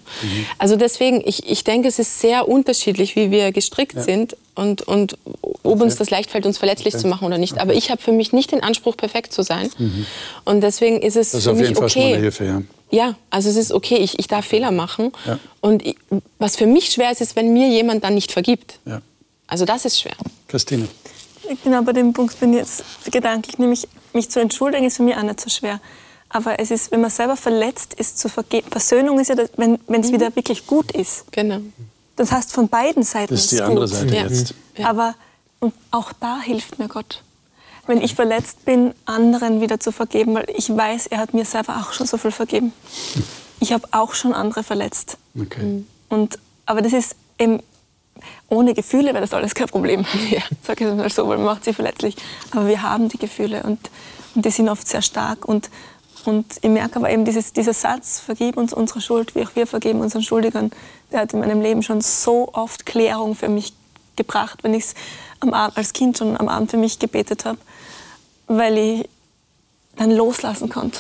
Also 0.58 0.78
deswegen, 0.78 1.22
ich, 1.26 1.50
ich 1.50 1.66
denke, 1.66 1.90
es 1.90 2.00
ist 2.00 2.22
sehr 2.22 2.48
unterschiedlich, 2.48 3.18
wie 3.18 3.30
wir 3.30 3.52
gestrickt 3.52 3.96
ja. 3.96 4.02
sind 4.02 4.38
und, 4.60 4.82
und 4.82 5.18
ob 5.64 5.82
uns 5.82 5.96
das 5.96 6.10
leicht 6.10 6.30
fällt, 6.30 6.46
uns 6.46 6.58
verletzlich 6.58 6.94
okay. 6.94 7.02
zu 7.02 7.08
machen 7.08 7.26
oder 7.26 7.38
nicht. 7.38 7.54
Okay. 7.54 7.62
Aber 7.62 7.74
ich 7.74 7.90
habe 7.92 8.02
für 8.02 8.12
mich 8.12 8.34
nicht 8.34 8.52
den 8.52 8.62
Anspruch, 8.62 8.98
perfekt 8.98 9.32
zu 9.32 9.42
sein. 9.42 9.70
Mhm. 9.78 10.06
Und 10.44 10.62
deswegen 10.62 11.02
ist 11.02 11.16
es 11.16 11.32
das 11.32 11.40
ist 11.40 11.44
für 11.46 11.52
auf 11.52 11.58
mich 11.58 11.70
jeden 11.70 11.78
okay. 11.78 11.82
Fall 11.82 11.90
schon 11.90 12.04
eine 12.04 12.18
Hilfe, 12.18 12.46
ja. 12.46 12.62
Ja, 12.92 13.16
also 13.30 13.50
es 13.50 13.56
ist 13.56 13.72
okay, 13.72 13.98
ich, 13.98 14.20
ich 14.20 14.28
darf 14.28 14.46
Fehler 14.46 14.72
machen. 14.72 15.12
Ja. 15.26 15.40
Und 15.62 15.86
ich, 15.86 15.96
was 16.40 16.56
für 16.56 16.66
mich 16.66 16.90
schwer 16.90 17.12
ist, 17.12 17.22
ist, 17.22 17.36
wenn 17.36 17.54
mir 17.54 17.70
jemand 17.70 18.04
dann 18.04 18.16
nicht 18.16 18.32
vergibt. 18.32 18.80
Ja. 18.86 19.02
Also 19.48 19.66
das 19.66 19.86
ist 19.86 20.00
schwer. 20.00 20.16
Christine. 20.48 20.88
Genau, 21.64 21.82
bei 21.84 21.94
dem 21.94 22.14
Punkt 22.14 22.40
bin 22.40 22.54
ich 22.54 22.60
jetzt 22.60 22.84
gedanklich, 23.12 23.58
nämlich 23.60 23.88
mich 24.14 24.30
zu 24.30 24.40
entschuldigen, 24.40 24.86
ist 24.86 24.98
für 24.98 25.04
mich 25.04 25.16
auch 25.16 25.24
nicht 25.24 25.40
so 25.40 25.50
schwer. 25.50 25.80
Aber 26.30 26.60
es 26.60 26.70
ist, 26.70 26.92
wenn 26.92 27.02
man 27.02 27.10
selber 27.10 27.36
verletzt 27.36 27.94
ist, 27.96 28.20
zu 28.20 28.28
vergeben. 28.30 28.70
Versöhnung 28.70 29.20
ist 29.20 29.30
ja, 29.30 29.36
das, 29.36 29.50
wenn 29.56 29.80
es 29.88 30.10
mhm. 30.10 30.14
wieder 30.14 30.36
wirklich 30.36 30.68
gut 30.68 30.92
ist. 30.92 31.32
Genau. 31.32 31.62
Das 32.20 32.34
heißt, 32.34 32.52
von 32.52 32.68
beiden 32.68 33.04
Seiten 33.04 33.34
das 33.34 33.46
ist 33.46 33.54
die 33.54 33.62
andere 33.62 33.86
gut. 33.86 33.96
Seite 33.96 34.14
ja. 34.14 34.24
jetzt. 34.24 34.54
Aber 34.84 35.16
und 35.60 35.74
auch 35.90 36.12
da 36.12 36.42
hilft 36.42 36.78
mir 36.78 36.90
Gott. 36.90 37.24
Wenn 37.88 38.02
ich 38.02 38.14
verletzt 38.14 38.66
bin, 38.66 38.94
anderen 39.06 39.62
wieder 39.62 39.80
zu 39.80 39.94
vergeben, 39.94 40.36
weil 40.36 40.46
ich 40.54 40.70
weiß, 40.70 41.08
er 41.08 41.20
hat 41.20 41.34
mir 41.34 41.46
selber 41.46 41.78
auch 41.78 41.94
schon 41.94 42.08
so 42.08 42.18
viel 42.18 42.32
vergeben. 42.32 42.74
Ich 43.62 43.72
habe 43.72 43.88
auch 43.92 44.14
schon 44.16 44.34
andere 44.34 44.64
verletzt. 44.64 45.18
Okay. 45.40 45.64
Mhm. 45.64 45.88
Und, 46.10 46.40
aber 46.66 46.82
das 46.82 46.92
ist 46.92 47.16
eben 47.38 47.62
ohne 48.50 48.74
Gefühle 48.74 49.14
wäre 49.14 49.22
das 49.22 49.34
alles 49.34 49.56
kein 49.56 49.70
Problem. 49.70 50.06
Ja, 50.30 50.42
sag 50.62 50.82
ich 50.82 50.88
mal 50.88 51.10
so, 51.10 51.26
weil 51.30 51.38
man 51.38 51.46
macht 51.46 51.64
sie 51.64 51.74
verletzlich. 51.74 52.18
Aber 52.52 52.68
wir 52.68 52.82
haben 52.82 53.08
die 53.08 53.18
Gefühle 53.18 53.64
und, 53.64 53.80
und 54.36 54.44
die 54.44 54.52
sind 54.52 54.68
oft 54.68 54.86
sehr 54.86 55.02
stark. 55.02 55.46
Und, 55.46 55.70
und 56.26 56.46
ich 56.62 56.70
merke 56.70 56.98
aber 56.98 57.10
eben 57.10 57.26
dieses, 57.26 57.54
dieser 57.54 57.74
Satz, 57.74 58.20
vergib 58.20 58.58
uns 58.58 58.74
unsere 58.74 59.02
Schuld, 59.02 59.36
wie 59.36 59.44
auch 59.44 59.56
wir 59.56 59.68
vergeben 59.68 60.02
unseren 60.02 60.24
Schuldigern, 60.24 60.72
der 61.12 61.22
hat 61.22 61.34
in 61.34 61.40
meinem 61.40 61.62
Leben 61.62 61.82
schon 61.82 62.02
so 62.02 62.50
oft 62.54 62.86
Klärung 62.86 63.36
für 63.36 63.50
mich 63.50 63.74
gebracht, 64.16 64.60
wenn 64.64 64.74
ich 64.74 64.84
es 64.84 64.96
als 65.42 65.94
Kind 65.94 66.18
schon 66.18 66.38
am 66.38 66.50
Abend 66.50 66.72
für 66.72 66.78
mich 66.78 67.00
gebetet 67.00 67.46
habe, 67.46 67.58
weil 68.48 68.78
ich 68.78 69.10
dann 69.96 70.12
loslassen 70.12 70.70
konnte. 70.70 71.00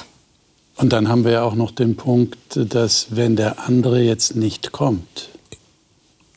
Und 0.78 0.93
dann 0.93 1.09
haben 1.09 1.26
wir 1.26 1.32
ja 1.32 1.43
auch 1.43 1.55
noch 1.55 1.72
den 1.72 1.97
Punkt, 1.97 2.38
dass 2.55 3.07
wenn 3.09 3.36
der 3.36 3.67
andere 3.67 4.01
jetzt 4.01 4.36
nicht 4.36 4.72
kommt, 4.72 5.30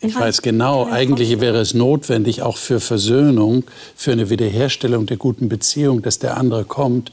ich 0.05 0.16
weiß 0.16 0.43
genau, 0.43 0.87
eigentlich 0.91 1.41
wäre 1.41 1.61
es 1.61 1.74
notwendig, 1.74 2.43
auch 2.43 2.57
für 2.57 2.80
Versöhnung, 2.80 3.62
für 3.95 4.11
eine 4.11 4.30
Wiederherstellung 4.30 5.07
der 5.07 5.16
guten 5.16 5.49
Beziehung, 5.49 6.03
dass 6.03 6.18
der 6.18 6.37
andere 6.37 6.64
kommt 6.64 7.12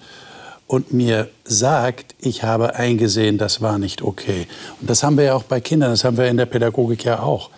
und 0.69 0.93
mir 0.93 1.29
sagt, 1.45 2.13
ich 2.19 2.43
habe 2.43 2.75
eingesehen, 2.75 3.39
das 3.39 3.59
war 3.59 3.79
nicht 3.79 4.03
okay. 4.03 4.47
Und 4.79 4.87
das 4.87 5.01
haben 5.01 5.17
wir 5.17 5.23
ja 5.23 5.33
auch 5.33 5.41
bei 5.41 5.59
Kindern, 5.59 5.89
das 5.89 6.03
haben 6.03 6.15
wir 6.15 6.27
in 6.27 6.37
der 6.37 6.45
Pädagogik 6.45 7.05
ja 7.05 7.23
auch. 7.23 7.49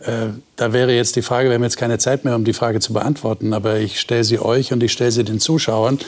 Äh, 0.00 0.28
da 0.56 0.72
wäre 0.72 0.94
jetzt 0.94 1.16
die 1.16 1.22
Frage, 1.22 1.50
wir 1.50 1.56
haben 1.56 1.62
jetzt 1.64 1.76
keine 1.76 1.98
Zeit 1.98 2.24
mehr, 2.24 2.34
um 2.34 2.46
die 2.46 2.54
Frage 2.54 2.80
zu 2.80 2.94
beantworten, 2.94 3.52
aber 3.52 3.76
ich 3.76 4.00
stelle 4.00 4.24
sie 4.24 4.38
euch 4.38 4.72
und 4.72 4.82
ich 4.82 4.90
stelle 4.92 5.12
sie 5.12 5.22
den 5.22 5.38
Zuschauern. 5.38 5.98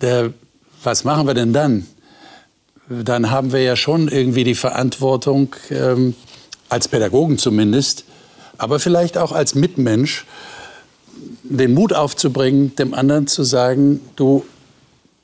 Der, 0.00 0.32
was 0.82 1.04
machen 1.04 1.26
wir 1.26 1.34
denn 1.34 1.52
dann? 1.52 1.86
Dann 2.88 3.30
haben 3.30 3.52
wir 3.52 3.62
ja 3.62 3.76
schon 3.76 4.08
irgendwie 4.08 4.44
die 4.44 4.54
Verantwortung, 4.54 5.54
ähm, 5.68 6.14
als 6.70 6.88
Pädagogen 6.88 7.36
zumindest, 7.36 8.04
aber 8.56 8.80
vielleicht 8.80 9.18
auch 9.18 9.32
als 9.32 9.54
Mitmensch, 9.54 10.24
den 11.42 11.74
Mut 11.74 11.92
aufzubringen, 11.92 12.74
dem 12.76 12.94
anderen 12.94 13.26
zu 13.26 13.42
sagen, 13.44 14.00
du, 14.16 14.42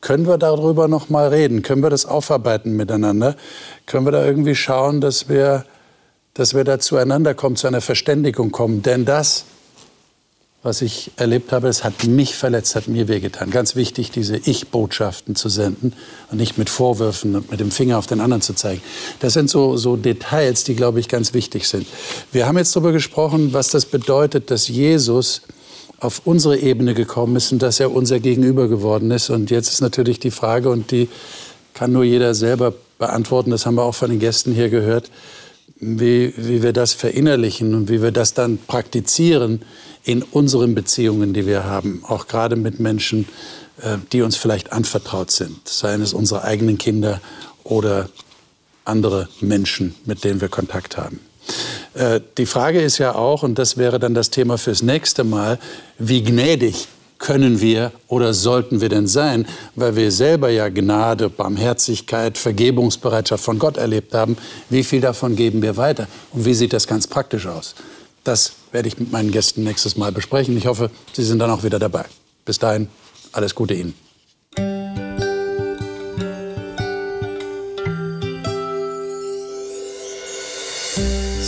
können 0.03 0.27
wir 0.27 0.37
darüber 0.37 0.89
noch 0.89 1.09
mal 1.09 1.29
reden? 1.29 1.63
Können 1.63 1.83
wir 1.83 1.89
das 1.89 2.05
aufarbeiten 2.05 2.77
miteinander? 2.77 3.37
Können 3.87 4.05
wir 4.05 4.13
da 4.13 4.23
irgendwie 4.23 4.55
schauen, 4.55 5.01
dass 5.01 5.31
wir, 5.31 5.65
dass 6.35 6.53
wir 6.53 6.65
da 6.65 6.79
zueinander 6.79 7.33
kommen, 7.33 7.57
zu 7.57 7.67
einer 7.67 7.81
Verständigung 7.81 8.53
kommen? 8.53 8.83
Denn 8.83 9.07
das 9.07 9.47
was 10.63 10.81
ich 10.81 11.11
erlebt 11.17 11.51
habe, 11.51 11.67
es 11.67 11.83
hat 11.83 12.05
mich 12.07 12.37
verletzt, 12.37 12.77
hat 12.77 12.87
mir 12.87 13.09
wehgetan. 13.09 13.51
Ganz 13.51 13.75
wichtig, 13.75 14.13
diese 14.13 14.37
Ich-Botschaften 14.37 15.35
zu 15.35 15.49
senden 15.49 15.93
und 16.31 16.39
nicht 16.39 16.57
mit 16.57 16.71
Vorwürfen 16.71 17.35
und 17.35 17.51
mit 17.51 17.59
dem 17.59 17.73
Finger 17.73 17.99
auf 17.99 18.07
den 18.07 18.21
anderen 18.21 18.43
zu 18.43 18.55
zeigen. 18.55 18.81
Das 19.19 19.33
sind 19.33 19.51
so, 19.51 19.77
so 19.77 19.97
Details, 19.97 20.63
die, 20.63 20.77
glaube 20.77 21.01
ich, 21.01 21.09
ganz 21.09 21.35
wichtig 21.35 21.67
sind. 21.67 21.87
Wir 22.31 22.47
haben 22.47 22.59
jetzt 22.59 22.77
darüber 22.77 22.93
gesprochen, 22.93 23.53
was 23.53 23.71
das 23.71 23.87
bedeutet, 23.87 24.53
dass 24.53 24.69
Jesus 24.69 25.43
auf 26.03 26.23
unsere 26.25 26.59
Ebene 26.59 26.95
gekommen 26.95 27.37
ist 27.37 27.53
und 27.53 27.63
dass 27.63 27.79
er 27.79 27.93
unser 27.93 28.19
Gegenüber 28.19 28.67
geworden 28.67 29.13
ist. 29.13 29.31
Und 29.31 29.51
jetzt 29.53 29.69
ist 29.69 29.81
natürlich 29.81 30.19
die 30.19 30.33
Frage, 30.33 30.69
und 30.69 30.91
die 30.91 31.09
kann 31.75 31.93
nur 31.93 32.03
jeder 32.03 32.35
selber 32.35 32.75
beantworten, 32.99 33.51
das 33.51 33.67
haben 33.67 33.77
wir 33.77 33.85
auch 33.85 33.95
von 33.95 34.11
den 34.11 34.19
Gästen 34.19 34.53
hier 34.53 34.69
gehört, 34.69 35.11
wie, 35.77 36.35
wie 36.37 36.63
wir 36.63 36.73
das 36.73 36.93
verinnerlichen 36.93 37.75
und 37.75 37.89
wie 37.89 38.03
wir 38.03 38.11
das 38.11 38.35
dann 38.35 38.59
praktizieren 38.59 39.63
in 40.03 40.23
unseren 40.23 40.75
Beziehungen, 40.75 41.35
die 41.35 41.47
wir 41.47 41.65
haben, 41.65 42.03
auch 42.07 42.27
gerade 42.27 42.57
mit 42.57 42.81
Menschen, 42.81 43.29
äh, 43.81 43.99
die 44.13 44.23
uns 44.23 44.37
vielleicht 44.37 44.73
anvertraut 44.73 45.31
sind, 45.31 45.69
seien 45.69 46.03
es 46.03 46.13
unsere 46.13 46.43
eigenen 46.43 46.79
Kinder 46.79 47.21
oder 47.63 48.09
andere 48.85 49.29
Menschen, 49.41 49.95
mit 50.05 50.25
denen 50.25 50.41
wir 50.41 50.49
Kontakt 50.49 50.97
haben. 50.97 51.21
Äh, 51.95 52.21
die 52.39 52.47
Frage 52.47 52.81
ist 52.81 52.99
ja 52.99 53.15
auch, 53.15 53.43
und 53.43 53.59
das 53.59 53.77
wäre 53.77 53.99
dann 53.99 54.15
das 54.15 54.31
Thema 54.31 54.59
fürs 54.59 54.83
nächste 54.83 55.25
Mal, 55.25 55.59
wie 55.99 56.23
gnädig 56.23 56.89
können 57.19 57.61
wir 57.61 57.93
oder 58.09 58.35
sollten 58.35 58.81
wir 58.81 58.89
denn 58.89 59.07
sein, 59.07 59.47
weil 59.77 59.95
wir 59.95 60.11
selber 60.11 60.51
ja 60.51 60.69
Gnade, 60.69 61.31
Barmherzigkeit, 61.31 62.37
Vergebungsbereitschaft 62.37 63.45
von 63.45 63.59
Gott 63.61 63.77
erlebt 63.77 64.13
haben. 64.13 64.37
Wie 64.69 64.83
viel 64.83 65.01
davon 65.01 65.37
geben 65.37 65.63
wir 65.63 65.77
weiter? 65.77 66.09
Und 66.33 66.45
wie 66.45 66.55
sieht 66.55 66.73
das 66.73 66.87
ganz 66.87 67.07
praktisch 67.07 67.47
aus? 67.47 67.77
Das 68.25 68.53
werde 68.73 68.89
ich 68.89 68.99
mit 68.99 69.13
meinen 69.13 69.31
Gästen 69.31 69.63
nächstes 69.63 69.97
Mal 69.97 70.11
besprechen. 70.13 70.57
Ich 70.57 70.67
hoffe, 70.67 70.91
Sie 71.13 71.25
sind 71.25 71.39
dann 71.39 71.51
auch 71.51 71.63
wieder 71.63 71.79
dabei. 71.79 72.05
Bis 72.45 72.59
dahin, 72.59 72.89
alles 73.33 73.55
Gute 73.55 73.75
Ihnen. 73.75 73.95